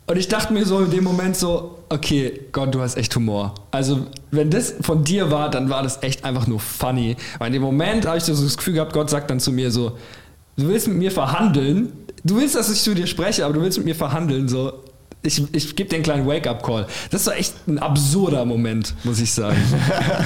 Und 0.05 0.17
ich 0.17 0.27
dachte 0.27 0.51
mir 0.51 0.65
so 0.65 0.79
in 0.79 0.91
dem 0.91 1.03
Moment 1.03 1.37
so, 1.37 1.79
okay, 1.89 2.41
Gott, 2.51 2.73
du 2.75 2.81
hast 2.81 2.97
echt 2.97 3.15
Humor. 3.15 3.55
Also, 3.71 4.07
wenn 4.31 4.49
das 4.49 4.73
von 4.81 5.03
dir 5.03 5.31
war, 5.31 5.49
dann 5.49 5.69
war 5.69 5.81
das 5.81 6.03
echt 6.03 6.25
einfach 6.25 6.45
nur 6.45 6.59
funny. 6.59 7.15
Weil 7.37 7.47
in 7.47 7.53
dem 7.53 7.61
Moment 7.61 8.05
habe 8.05 8.17
ich 8.17 8.23
so 8.23 8.33
das 8.33 8.57
Gefühl 8.57 8.73
gehabt, 8.73 8.91
Gott 8.91 9.09
sagt 9.09 9.29
dann 9.29 9.39
zu 9.39 9.51
mir 9.51 9.71
so, 9.71 9.97
du 10.57 10.67
willst 10.67 10.89
mit 10.89 10.97
mir 10.97 11.11
verhandeln, 11.11 11.93
du 12.25 12.35
willst, 12.35 12.55
dass 12.55 12.69
ich 12.69 12.81
zu 12.81 12.93
dir 12.93 13.07
spreche, 13.07 13.45
aber 13.45 13.53
du 13.53 13.61
willst 13.61 13.77
mit 13.77 13.85
mir 13.85 13.95
verhandeln, 13.95 14.49
so, 14.49 14.82
ich, 15.23 15.41
ich 15.53 15.75
gebe 15.75 15.89
dir 15.89 15.95
einen 15.95 16.03
kleinen 16.03 16.27
Wake-up-Call. 16.27 16.85
Das 17.09 17.25
war 17.25 17.35
echt 17.37 17.55
ein 17.67 17.79
absurder 17.79 18.45
Moment, 18.45 18.93
muss 19.03 19.19
ich 19.19 19.31
sagen. 19.31 19.57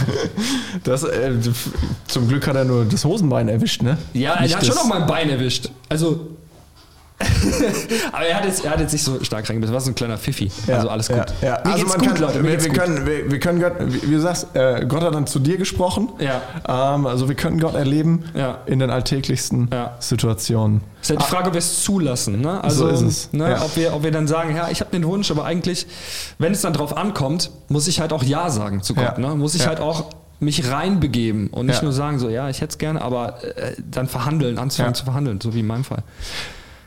das, 0.84 1.04
äh, 1.04 1.34
zum 2.08 2.28
Glück 2.28 2.48
hat 2.48 2.56
er 2.56 2.66
nur 2.66 2.86
das 2.86 3.06
Hosenbein 3.06 3.48
erwischt, 3.48 3.84
ne? 3.84 3.98
Ja, 4.14 4.34
er 4.34 4.50
hat 4.50 4.66
schon 4.66 4.76
noch 4.76 4.88
mein 4.88 5.06
Bein 5.06 5.30
erwischt. 5.30 5.70
Also 5.88 6.37
Aber 8.12 8.26
er 8.26 8.38
hat, 8.38 8.46
jetzt, 8.46 8.64
er 8.64 8.72
hat 8.72 8.80
jetzt 8.80 8.92
nicht 8.92 9.04
so 9.04 9.24
stark 9.24 9.50
reingebissen. 9.50 9.74
Das 9.74 9.82
war 9.82 9.82
so 9.82 9.92
ein 9.92 9.96
kleiner 9.96 10.18
Pfiffi. 10.18 10.52
Ja, 10.68 10.76
also 10.76 10.90
alles 10.90 11.08
gut. 11.08 11.26
Ja, 11.42 11.48
ja. 11.48 11.56
also 11.56 11.86
man 11.88 11.98
gut, 11.98 12.08
kann, 12.10 12.18
Leute. 12.18 12.44
Wir, 12.44 12.64
wir, 12.64 12.72
können, 12.72 13.06
wir, 13.06 13.32
wir, 13.32 13.40
können 13.40 13.60
Gott, 13.60 13.74
wie 13.80 14.12
du 14.12 14.20
sagst, 14.20 14.56
äh, 14.56 14.86
Gott 14.88 15.02
hat 15.02 15.16
dann 15.16 15.26
zu 15.26 15.40
dir 15.40 15.58
gesprochen. 15.58 16.10
Ja. 16.20 16.42
Ähm, 16.68 17.08
also 17.08 17.28
wir 17.28 17.36
können 17.36 17.60
Gott 17.60 17.76
erleben 17.76 18.24
in 18.66 18.80
den 18.80 18.90
alltäglichsten 18.90 19.70
Situationen. 20.00 20.82
Es 21.02 21.10
ist 21.10 21.18
halt 21.18 21.22
die 21.22 21.32
Frage, 21.32 21.48
ob 21.48 21.54
wir 21.54 21.60
es 21.60 21.84
zulassen. 21.84 22.42
Ne? 22.42 22.64
Also, 22.64 22.88
so 22.88 22.94
ist 22.94 23.02
es. 23.02 23.34
Ne, 23.34 23.58
ob, 23.64 23.76
wir, 23.76 23.94
ob 23.94 24.04
wir 24.04 24.12
dann 24.12 24.28
sagen, 24.28 24.56
ja, 24.56 24.70
ich 24.70 24.82
habe 24.82 24.92
den 24.92 25.06
Wunsch, 25.06 25.32
aber 25.32 25.46
eigentlich, 25.46 25.88
wenn 26.38 26.52
es 26.52 26.62
dann 26.62 26.74
drauf 26.74 26.98
ankommt, 26.98 27.52
muss 27.70 27.88
ich 27.88 28.00
halt 28.00 28.14
auch 28.14 28.24
Ja 28.24 28.50
sagen 28.50 28.82
zu 28.82 28.94
Gott. 28.94 29.18
Ne? 29.18 29.36
Muss 29.36 29.56
ich 29.56 29.68
halt 29.68 29.80
auch 29.80 30.06
mich 30.40 30.70
reinbegeben 30.70 31.48
und 31.48 31.66
nicht 31.66 31.82
nur 31.82 31.92
sagen, 31.92 32.20
so, 32.20 32.30
ja, 32.30 32.50
ich 32.50 32.62
hätte 32.62 32.72
es 32.72 32.78
gerne, 32.78 33.02
aber 33.02 33.44
äh, 33.44 33.74
dann 33.80 34.08
verhandeln, 34.08 34.60
anzufangen 34.60 34.94
zu 34.94 35.06
verhandeln, 35.06 35.42
so 35.42 35.54
wie 35.54 35.62
in 35.62 35.68
meinem 35.68 35.84
Fall. 35.84 36.04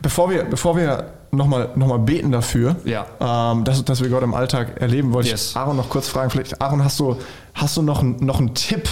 Bevor 0.03 0.31
wir, 0.31 0.45
bevor 0.45 0.77
wir 0.77 1.13
nochmal 1.31 1.71
noch 1.75 1.87
mal 1.87 1.99
beten 1.99 2.33
dafür, 2.33 2.77
ja. 2.85 3.07
ähm, 3.21 3.65
dass, 3.65 3.85
dass 3.85 4.03
wir 4.03 4.09
Gott 4.09 4.23
im 4.23 4.35
Alltag 4.35 4.81
erleben, 4.81 5.13
wollte 5.13 5.31
yes. 5.31 5.51
ich 5.51 5.57
Aaron 5.57 5.77
noch 5.77 5.89
kurz 5.89 6.09
fragen. 6.09 6.31
Vielleicht, 6.31 6.61
Aaron, 6.61 6.83
hast 6.83 6.99
du, 6.99 7.17
hast 7.55 7.77
du 7.77 7.83
noch, 7.83 8.03
noch 8.03 8.39
einen 8.39 8.55
Tipp, 8.55 8.89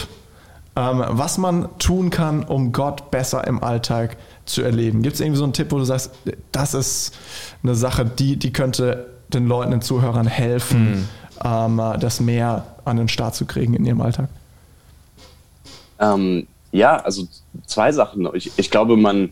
ähm, 0.76 1.04
was 1.08 1.38
man 1.38 1.68
tun 1.78 2.10
kann, 2.10 2.44
um 2.44 2.72
Gott 2.72 3.10
besser 3.10 3.46
im 3.46 3.62
Alltag 3.62 4.16
zu 4.44 4.62
erleben? 4.62 5.02
Gibt 5.02 5.14
es 5.14 5.20
irgendwie 5.20 5.38
so 5.38 5.44
einen 5.44 5.52
Tipp, 5.52 5.72
wo 5.72 5.78
du 5.78 5.84
sagst, 5.84 6.12
das 6.52 6.74
ist 6.74 7.16
eine 7.62 7.74
Sache, 7.74 8.04
die, 8.04 8.36
die 8.36 8.52
könnte 8.52 9.06
den 9.28 9.46
Leuten, 9.46 9.72
den 9.72 9.82
Zuhörern 9.82 10.26
helfen, 10.26 10.90
mhm. 10.90 11.08
ähm, 11.44 11.82
das 11.98 12.20
mehr 12.20 12.64
an 12.84 12.96
den 12.96 13.08
Start 13.08 13.34
zu 13.34 13.46
kriegen 13.46 13.74
in 13.74 13.84
ihrem 13.84 14.00
Alltag? 14.00 14.28
Ähm, 15.98 16.46
ja, 16.70 16.96
also 16.96 17.26
zwei 17.66 17.92
Sachen. 17.92 18.28
Ich, 18.34 18.52
ich 18.56 18.70
glaube, 18.70 18.96
man 18.96 19.30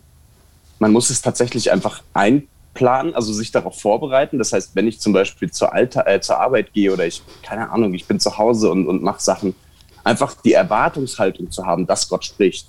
man 0.78 0.92
muss 0.92 1.10
es 1.10 1.22
tatsächlich 1.22 1.72
einfach 1.72 2.02
einplanen, 2.12 3.14
also 3.14 3.32
sich 3.32 3.50
darauf 3.50 3.80
vorbereiten. 3.80 4.38
Das 4.38 4.52
heißt, 4.52 4.74
wenn 4.74 4.86
ich 4.86 5.00
zum 5.00 5.12
Beispiel 5.12 5.50
zur, 5.50 5.72
Alter, 5.72 6.06
äh, 6.06 6.20
zur 6.20 6.38
Arbeit 6.38 6.72
gehe 6.72 6.92
oder 6.92 7.06
ich, 7.06 7.22
keine 7.42 7.70
Ahnung, 7.70 7.94
ich 7.94 8.06
bin 8.06 8.20
zu 8.20 8.36
Hause 8.36 8.70
und, 8.70 8.86
und 8.86 9.02
mache 9.02 9.20
Sachen, 9.20 9.54
einfach 10.04 10.34
die 10.42 10.52
Erwartungshaltung 10.52 11.50
zu 11.50 11.66
haben, 11.66 11.86
dass 11.86 12.08
Gott 12.08 12.24
spricht. 12.24 12.68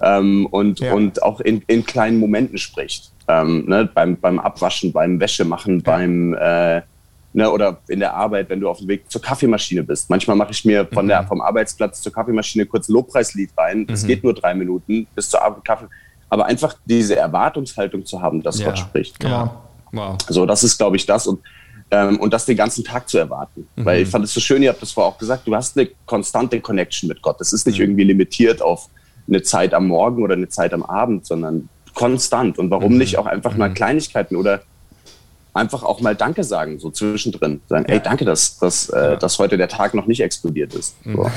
Ähm, 0.00 0.46
und, 0.46 0.80
ja. 0.80 0.92
und 0.92 1.22
auch 1.22 1.40
in, 1.40 1.62
in 1.66 1.84
kleinen 1.86 2.18
Momenten 2.18 2.58
spricht. 2.58 3.12
Ähm, 3.28 3.64
ne, 3.66 3.88
beim, 3.92 4.16
beim 4.16 4.38
Abwaschen, 4.38 4.92
beim 4.92 5.18
Wäschemachen, 5.18 5.78
ja. 5.78 5.82
beim 5.84 6.34
äh, 6.34 6.82
ne, 7.32 7.50
oder 7.50 7.78
in 7.88 8.00
der 8.00 8.14
Arbeit, 8.14 8.48
wenn 8.50 8.60
du 8.60 8.68
auf 8.68 8.78
dem 8.78 8.88
Weg 8.88 9.10
zur 9.10 9.22
Kaffeemaschine 9.22 9.82
bist. 9.84 10.10
Manchmal 10.10 10.36
mache 10.36 10.50
ich 10.52 10.64
mir 10.64 10.86
von 10.92 11.04
mhm. 11.04 11.10
der, 11.10 11.24
vom 11.24 11.40
Arbeitsplatz 11.40 12.00
zur 12.02 12.12
Kaffeemaschine 12.12 12.66
kurz 12.66 12.88
ein 12.88 12.92
Lobpreislied 12.94 13.50
rein. 13.56 13.86
Es 13.90 14.02
mhm. 14.02 14.06
geht 14.08 14.24
nur 14.24 14.34
drei 14.34 14.54
Minuten 14.54 15.06
bis 15.14 15.30
zur 15.30 15.42
Arbeit 15.42 15.64
Kaffee 15.64 15.86
aber 16.28 16.46
einfach 16.46 16.74
diese 16.84 17.16
Erwartungshaltung 17.16 18.04
zu 18.04 18.20
haben, 18.20 18.42
dass 18.42 18.58
ja, 18.58 18.66
Gott 18.66 18.78
spricht. 18.78 19.22
Ja. 19.22 19.62
Wow. 19.92 20.16
So, 20.28 20.46
das 20.46 20.64
ist, 20.64 20.76
glaube 20.78 20.96
ich, 20.96 21.06
das 21.06 21.26
und, 21.26 21.40
ähm, 21.90 22.18
und 22.18 22.32
das 22.32 22.46
den 22.46 22.56
ganzen 22.56 22.84
Tag 22.84 23.08
zu 23.08 23.18
erwarten. 23.18 23.68
Mhm. 23.76 23.84
Weil 23.84 24.02
ich 24.02 24.08
fand 24.08 24.24
es 24.24 24.34
so 24.34 24.40
schön, 24.40 24.62
ihr 24.62 24.70
habt 24.70 24.82
das 24.82 24.92
vorher 24.92 25.12
auch 25.12 25.18
gesagt, 25.18 25.46
du 25.46 25.54
hast 25.54 25.78
eine 25.78 25.88
konstante 26.04 26.60
Connection 26.60 27.08
mit 27.08 27.22
Gott. 27.22 27.40
Das 27.40 27.52
ist 27.52 27.66
nicht 27.66 27.78
mhm. 27.78 27.84
irgendwie 27.84 28.04
limitiert 28.04 28.60
auf 28.60 28.88
eine 29.28 29.42
Zeit 29.42 29.74
am 29.74 29.88
Morgen 29.88 30.22
oder 30.22 30.34
eine 30.34 30.48
Zeit 30.48 30.72
am 30.72 30.82
Abend, 30.82 31.26
sondern 31.26 31.68
konstant. 31.94 32.58
Und 32.58 32.70
warum 32.70 32.92
mhm. 32.92 32.98
nicht 32.98 33.18
auch 33.18 33.26
einfach 33.26 33.56
mal 33.56 33.70
mhm. 33.70 33.74
Kleinigkeiten 33.74 34.36
oder 34.36 34.62
einfach 35.54 35.82
auch 35.82 36.00
mal 36.00 36.14
Danke 36.14 36.44
sagen, 36.44 36.78
so 36.78 36.90
zwischendrin. 36.90 37.60
Sagen, 37.68 37.86
ja. 37.88 37.94
ey, 37.94 38.00
danke, 38.02 38.24
dass, 38.24 38.58
dass, 38.58 38.90
äh, 38.90 39.16
dass 39.16 39.38
heute 39.38 39.56
der 39.56 39.68
Tag 39.68 39.94
noch 39.94 40.06
nicht 40.06 40.20
explodiert 40.20 40.74
ist. 40.74 40.96
So. 41.04 41.12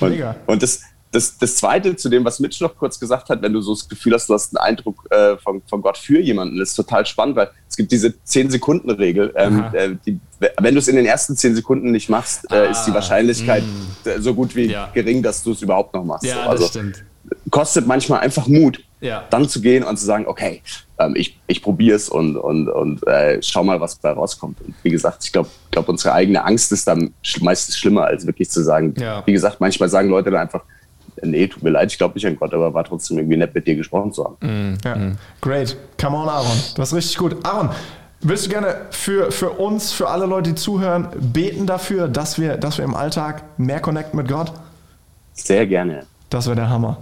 und, 0.00 0.24
und 0.46 0.62
das, 0.62 0.82
das, 1.14 1.38
das 1.38 1.56
Zweite 1.56 1.94
zu 1.94 2.08
dem, 2.08 2.24
was 2.24 2.40
Mitch 2.40 2.62
noch 2.62 2.76
kurz 2.76 2.98
gesagt 2.98 3.28
hat, 3.28 3.40
wenn 3.40 3.52
du 3.52 3.60
so 3.60 3.72
das 3.72 3.88
Gefühl 3.88 4.14
hast, 4.14 4.28
du 4.28 4.34
hast 4.34 4.56
einen 4.56 4.66
Eindruck 4.66 5.06
äh, 5.10 5.36
von, 5.36 5.62
von 5.68 5.80
Gott 5.80 5.96
für 5.96 6.20
jemanden, 6.20 6.60
ist 6.60 6.74
total 6.74 7.06
spannend, 7.06 7.36
weil 7.36 7.50
es 7.68 7.76
gibt 7.76 7.92
diese 7.92 8.08
10-Sekunden-Regel. 8.26 9.32
Ähm, 9.36 9.64
äh, 9.72 9.90
die, 10.04 10.18
wenn 10.58 10.74
du 10.74 10.80
es 10.80 10.88
in 10.88 10.96
den 10.96 11.06
ersten 11.06 11.36
10 11.36 11.54
Sekunden 11.54 11.92
nicht 11.92 12.08
machst, 12.08 12.50
äh, 12.50 12.54
ah, 12.56 12.64
ist 12.64 12.84
die 12.84 12.90
ah, 12.90 12.94
Wahrscheinlichkeit 12.94 13.62
mh. 13.62 14.10
Äh, 14.10 14.20
so 14.20 14.34
gut 14.34 14.56
wie 14.56 14.72
ja. 14.72 14.90
gering, 14.92 15.22
dass 15.22 15.42
du 15.44 15.52
es 15.52 15.62
überhaupt 15.62 15.94
noch 15.94 16.04
machst. 16.04 16.24
Ja, 16.24 16.34
so. 16.34 16.40
also, 16.50 16.64
das 16.64 16.70
stimmt. 16.70 17.04
Kostet 17.50 17.86
manchmal 17.86 18.20
einfach 18.20 18.48
Mut, 18.48 18.80
ja. 19.00 19.24
dann 19.30 19.48
zu 19.48 19.60
gehen 19.60 19.84
und 19.84 19.96
zu 19.96 20.04
sagen, 20.04 20.26
okay, 20.26 20.62
ähm, 20.98 21.14
ich, 21.16 21.38
ich 21.46 21.62
probiere 21.62 21.96
es 21.96 22.08
und, 22.08 22.36
und, 22.36 22.68
und 22.68 23.06
äh, 23.06 23.40
schau 23.40 23.62
mal, 23.62 23.80
was 23.80 24.00
da 24.00 24.12
rauskommt. 24.12 24.60
Und 24.60 24.74
wie 24.82 24.90
gesagt, 24.90 25.24
ich 25.24 25.32
glaube, 25.32 25.48
glaub, 25.70 25.88
unsere 25.88 26.12
eigene 26.12 26.44
Angst 26.44 26.72
ist 26.72 26.86
dann 26.88 27.14
meistens 27.40 27.78
schlimmer, 27.78 28.04
als 28.04 28.26
wirklich 28.26 28.50
zu 28.50 28.62
sagen, 28.62 28.94
wie 29.24 29.32
gesagt, 29.32 29.60
manchmal 29.60 29.88
sagen 29.88 30.10
Leute 30.10 30.30
dann 30.30 30.40
einfach, 30.40 30.64
nee, 31.24 31.46
tut 31.46 31.62
mir 31.62 31.70
leid, 31.70 31.90
ich 31.90 31.98
glaube 31.98 32.14
nicht 32.14 32.26
an 32.26 32.36
Gott, 32.36 32.52
aber 32.54 32.72
war 32.72 32.84
trotzdem 32.84 33.18
irgendwie 33.18 33.36
nett, 33.36 33.54
mit 33.54 33.66
dir 33.66 33.76
gesprochen 33.76 34.12
zu 34.12 34.24
haben. 34.24 34.36
Mm, 34.40 34.78
ja. 34.84 34.96
mm. 34.96 35.18
Great. 35.40 35.76
Come 36.00 36.16
on, 36.16 36.28
Aaron. 36.28 36.58
Das 36.76 36.92
ist 36.92 36.94
richtig 36.94 37.16
gut. 37.18 37.36
Aaron, 37.44 37.70
willst 38.20 38.46
du 38.46 38.50
gerne 38.50 38.86
für, 38.90 39.30
für 39.30 39.50
uns, 39.50 39.92
für 39.92 40.08
alle 40.08 40.26
Leute, 40.26 40.50
die 40.50 40.56
zuhören, 40.56 41.08
beten 41.20 41.66
dafür, 41.66 42.08
dass 42.08 42.38
wir, 42.38 42.56
dass 42.56 42.78
wir 42.78 42.84
im 42.84 42.94
Alltag 42.94 43.44
mehr 43.58 43.80
connecten 43.80 44.16
mit 44.16 44.28
Gott? 44.28 44.52
Sehr 45.32 45.66
gerne. 45.66 46.06
Das 46.30 46.46
wäre 46.46 46.56
der 46.56 46.68
Hammer. 46.68 46.98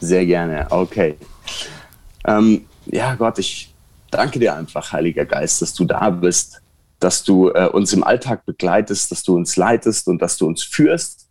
Sehr 0.00 0.26
gerne, 0.26 0.66
okay. 0.70 1.16
Ähm, 2.26 2.66
ja, 2.86 3.14
Gott, 3.14 3.38
ich 3.38 3.72
danke 4.10 4.38
dir 4.38 4.54
einfach, 4.54 4.92
Heiliger 4.92 5.24
Geist, 5.24 5.62
dass 5.62 5.74
du 5.74 5.84
da 5.84 6.10
bist, 6.10 6.60
dass 7.00 7.24
du 7.24 7.50
äh, 7.50 7.66
uns 7.66 7.92
im 7.92 8.04
Alltag 8.04 8.46
begleitest, 8.46 9.10
dass 9.10 9.22
du 9.22 9.36
uns 9.36 9.56
leitest 9.56 10.06
und 10.08 10.22
dass 10.22 10.36
du 10.36 10.46
uns 10.46 10.62
führst 10.62 11.26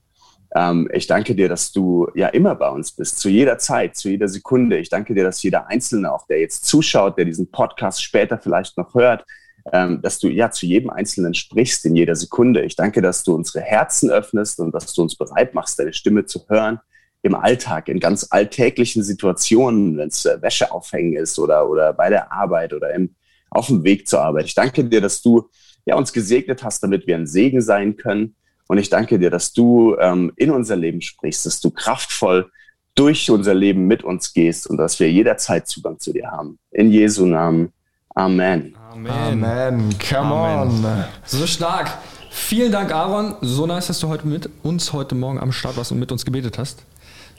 ähm, 0.54 0.90
ich 0.92 1.08
danke 1.08 1.36
dir, 1.36 1.48
dass 1.48 1.72
du 1.72 2.10
ja 2.14 2.28
immer 2.28 2.56
bei 2.56 2.70
uns 2.70 2.92
bist, 2.92 3.20
zu 3.20 3.30
jeder 3.30 3.58
Zeit, 3.58 3.96
zu 3.96 4.10
jeder 4.10 4.28
Sekunde. 4.28 4.78
Ich 4.78 4.90
danke 4.90 5.14
dir, 5.14 5.24
dass 5.24 5.42
jeder 5.44 5.68
Einzelne, 5.68 6.12
auch 6.12 6.28
der 6.28 6.40
jetzt 6.40 6.66
zuschaut, 6.66 7.18
der 7.18 7.26
diesen 7.26 7.50
Podcast 7.52 8.04
später 8.04 8.38
vielleicht 8.38 8.78
noch 8.78 8.94
hört, 8.94 9.26
ähm, 9.72 10.02
dass 10.02 10.20
du 10.20 10.28
ja 10.28 10.52
zu 10.52 10.66
jedem 10.66 10.90
Einzelnen 10.90 11.34
sprichst 11.34 11.86
in 11.86 11.96
jeder 11.96 12.16
Sekunde. 12.16 12.64
Ich 12.64 12.76
danke, 12.76 13.02
dass 13.02 13.24
du 13.24 13.34
unsere 13.34 13.62
Herzen 13.62 14.10
öffnest 14.10 14.60
und 14.60 14.74
dass 14.74 14.94
du 14.94 15.04
uns 15.04 15.16
bereit 15.16 15.54
machst, 15.54 15.80
deine 15.80 15.94
Stimme 15.94 16.26
zu 16.26 16.42
hören 16.50 16.80
im 17.22 17.36
Alltag, 17.36 17.88
in 17.88 18.00
ganz 18.00 18.28
alltäglichen 18.32 19.04
Situationen, 19.04 19.98
wenn 19.98 20.10
es 20.10 20.26
äh, 20.26 20.42
Wäsche 20.42 20.72
aufhängen 20.72 21.14
ist 21.14 21.40
oder, 21.40 21.70
oder 21.70 21.94
bei 21.94 22.10
der 22.10 22.32
Arbeit 22.34 22.74
oder 22.74 22.94
im, 22.94 23.16
auf 23.52 23.68
dem 23.68 23.84
Weg 23.84 24.08
zur 24.08 24.22
Arbeit. 24.22 24.46
Ich 24.46 24.56
danke 24.56 24.84
dir, 24.84 25.00
dass 25.00 25.22
du 25.22 25.50
ja, 25.86 25.96
uns 25.96 26.12
gesegnet 26.12 26.64
hast, 26.64 26.84
damit 26.84 27.08
wir 27.08 27.16
ein 27.16 27.28
Segen 27.28 27.62
sein 27.62 27.96
können 27.96 28.36
und 28.72 28.78
ich 28.78 28.90
danke 28.90 29.20
dir, 29.20 29.30
dass 29.30 29.52
du 29.52 29.98
ähm, 30.00 30.32
in 30.38 30.50
unser 30.50 30.78
Leben 30.78 31.02
sprichst, 31.02 31.46
dass 31.46 31.60
du 31.60 31.72
kraftvoll 31.72 32.50
durch 32.96 33.30
unser 33.30 33.54
Leben 33.54 33.86
mit 33.86 34.02
uns 34.02 34.32
gehst 34.32 34.66
und 34.66 34.78
dass 34.78 34.98
wir 34.98 35.12
jederzeit 35.12 35.68
Zugang 35.68 36.00
zu 36.00 36.14
dir 36.14 36.32
haben. 36.32 36.58
In 36.72 36.90
Jesu 36.90 37.26
Namen. 37.26 37.74
Amen. 38.16 38.74
Amen. 38.90 39.44
Amen. 39.44 39.96
Come 40.00 40.34
Amen. 40.34 40.86
on. 40.86 41.04
So 41.26 41.46
stark. 41.46 41.92
Vielen 42.30 42.72
Dank, 42.72 42.94
Aaron. 42.94 43.36
So 43.42 43.68
nice, 43.68 43.88
dass 43.88 44.00
du 44.00 44.08
heute 44.08 44.26
mit 44.26 44.50
uns 44.64 44.94
heute 44.94 45.16
Morgen 45.16 45.42
am 45.42 45.52
Start 45.52 45.76
warst 45.76 45.92
und 45.92 46.00
mit 46.00 46.14
uns 46.14 46.24
gebetet 46.24 46.58
hast. 46.58 46.86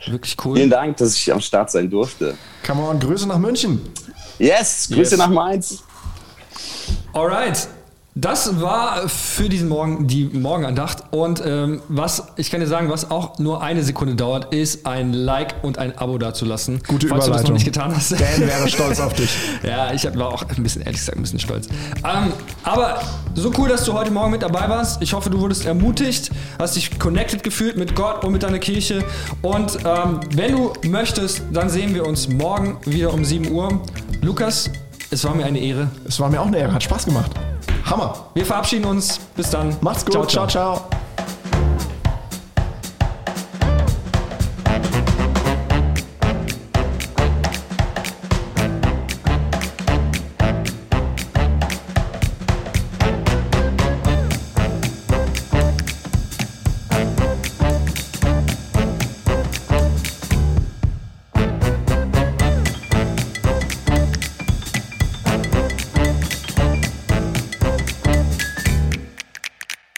Wirklich 0.06 0.36
cool. 0.44 0.56
Vielen 0.56 0.68
Dank, 0.68 0.98
dass 0.98 1.16
ich 1.16 1.32
am 1.32 1.40
Start 1.40 1.70
sein 1.70 1.88
durfte. 1.88 2.34
Come 2.66 2.82
on, 2.82 3.00
Grüße 3.00 3.26
nach 3.26 3.38
München. 3.38 3.80
Yes, 4.38 4.86
Grüße 4.88 5.12
yes. 5.12 5.18
nach 5.18 5.30
Mainz. 5.30 5.82
Alright. 7.14 7.68
Das 8.14 8.60
war 8.60 9.08
für 9.08 9.48
diesen 9.48 9.70
Morgen 9.70 10.06
die 10.06 10.24
Morgenandacht. 10.24 11.04
Und 11.12 11.42
ähm, 11.46 11.80
was, 11.88 12.24
ich 12.36 12.50
kann 12.50 12.60
dir 12.60 12.66
sagen, 12.66 12.90
was 12.90 13.10
auch 13.10 13.38
nur 13.38 13.62
eine 13.62 13.82
Sekunde 13.82 14.14
dauert, 14.14 14.52
ist 14.52 14.86
ein 14.86 15.14
Like 15.14 15.54
und 15.62 15.78
ein 15.78 15.96
Abo 15.96 16.18
dazulassen. 16.18 16.82
Gute 16.86 17.08
falls 17.08 17.26
Überleitung. 17.26 17.32
du 17.32 17.32
das 17.32 17.44
noch 17.44 17.54
nicht 17.54 17.64
getan 17.64 17.96
hast. 17.96 18.12
Dan 18.12 18.20
wäre 18.46 18.68
stolz 18.68 19.00
auf 19.00 19.14
dich. 19.14 19.30
ja, 19.62 19.94
ich 19.94 20.04
war 20.04 20.28
auch 20.28 20.44
ein 20.46 20.62
bisschen, 20.62 20.82
ehrlich 20.82 20.98
gesagt, 20.98 21.16
ein 21.16 21.22
bisschen 21.22 21.38
stolz. 21.38 21.68
Ähm, 22.04 22.32
aber 22.64 23.00
so 23.34 23.50
cool, 23.56 23.70
dass 23.70 23.84
du 23.84 23.94
heute 23.94 24.10
Morgen 24.10 24.32
mit 24.32 24.42
dabei 24.42 24.68
warst. 24.68 25.00
Ich 25.00 25.14
hoffe, 25.14 25.30
du 25.30 25.40
wurdest 25.40 25.64
ermutigt, 25.64 26.30
hast 26.58 26.76
dich 26.76 26.98
connected 26.98 27.42
gefühlt 27.42 27.78
mit 27.78 27.94
Gott 27.96 28.24
und 28.26 28.32
mit 28.32 28.42
deiner 28.42 28.58
Kirche. 28.58 29.02
Und 29.40 29.78
ähm, 29.86 30.20
wenn 30.34 30.52
du 30.52 30.72
möchtest, 30.86 31.40
dann 31.50 31.70
sehen 31.70 31.94
wir 31.94 32.06
uns 32.06 32.28
morgen 32.28 32.76
wieder 32.84 33.14
um 33.14 33.24
7 33.24 33.50
Uhr. 33.50 33.80
Lukas, 34.20 34.68
es 35.12 35.24
war 35.24 35.34
mir 35.34 35.44
eine 35.44 35.58
Ehre. 35.58 35.88
Es 36.06 36.18
war 36.20 36.30
mir 36.30 36.40
auch 36.40 36.46
eine 36.46 36.58
Ehre, 36.58 36.72
hat 36.72 36.82
Spaß 36.82 37.04
gemacht. 37.04 37.30
Hammer. 37.84 38.30
Wir 38.34 38.46
verabschieden 38.46 38.86
uns. 38.86 39.18
Bis 39.36 39.50
dann. 39.50 39.76
Macht's 39.82 40.04
gut. 40.04 40.14
ciao. 40.14 40.26
ciao. 40.26 40.46
ciao. 40.46 41.01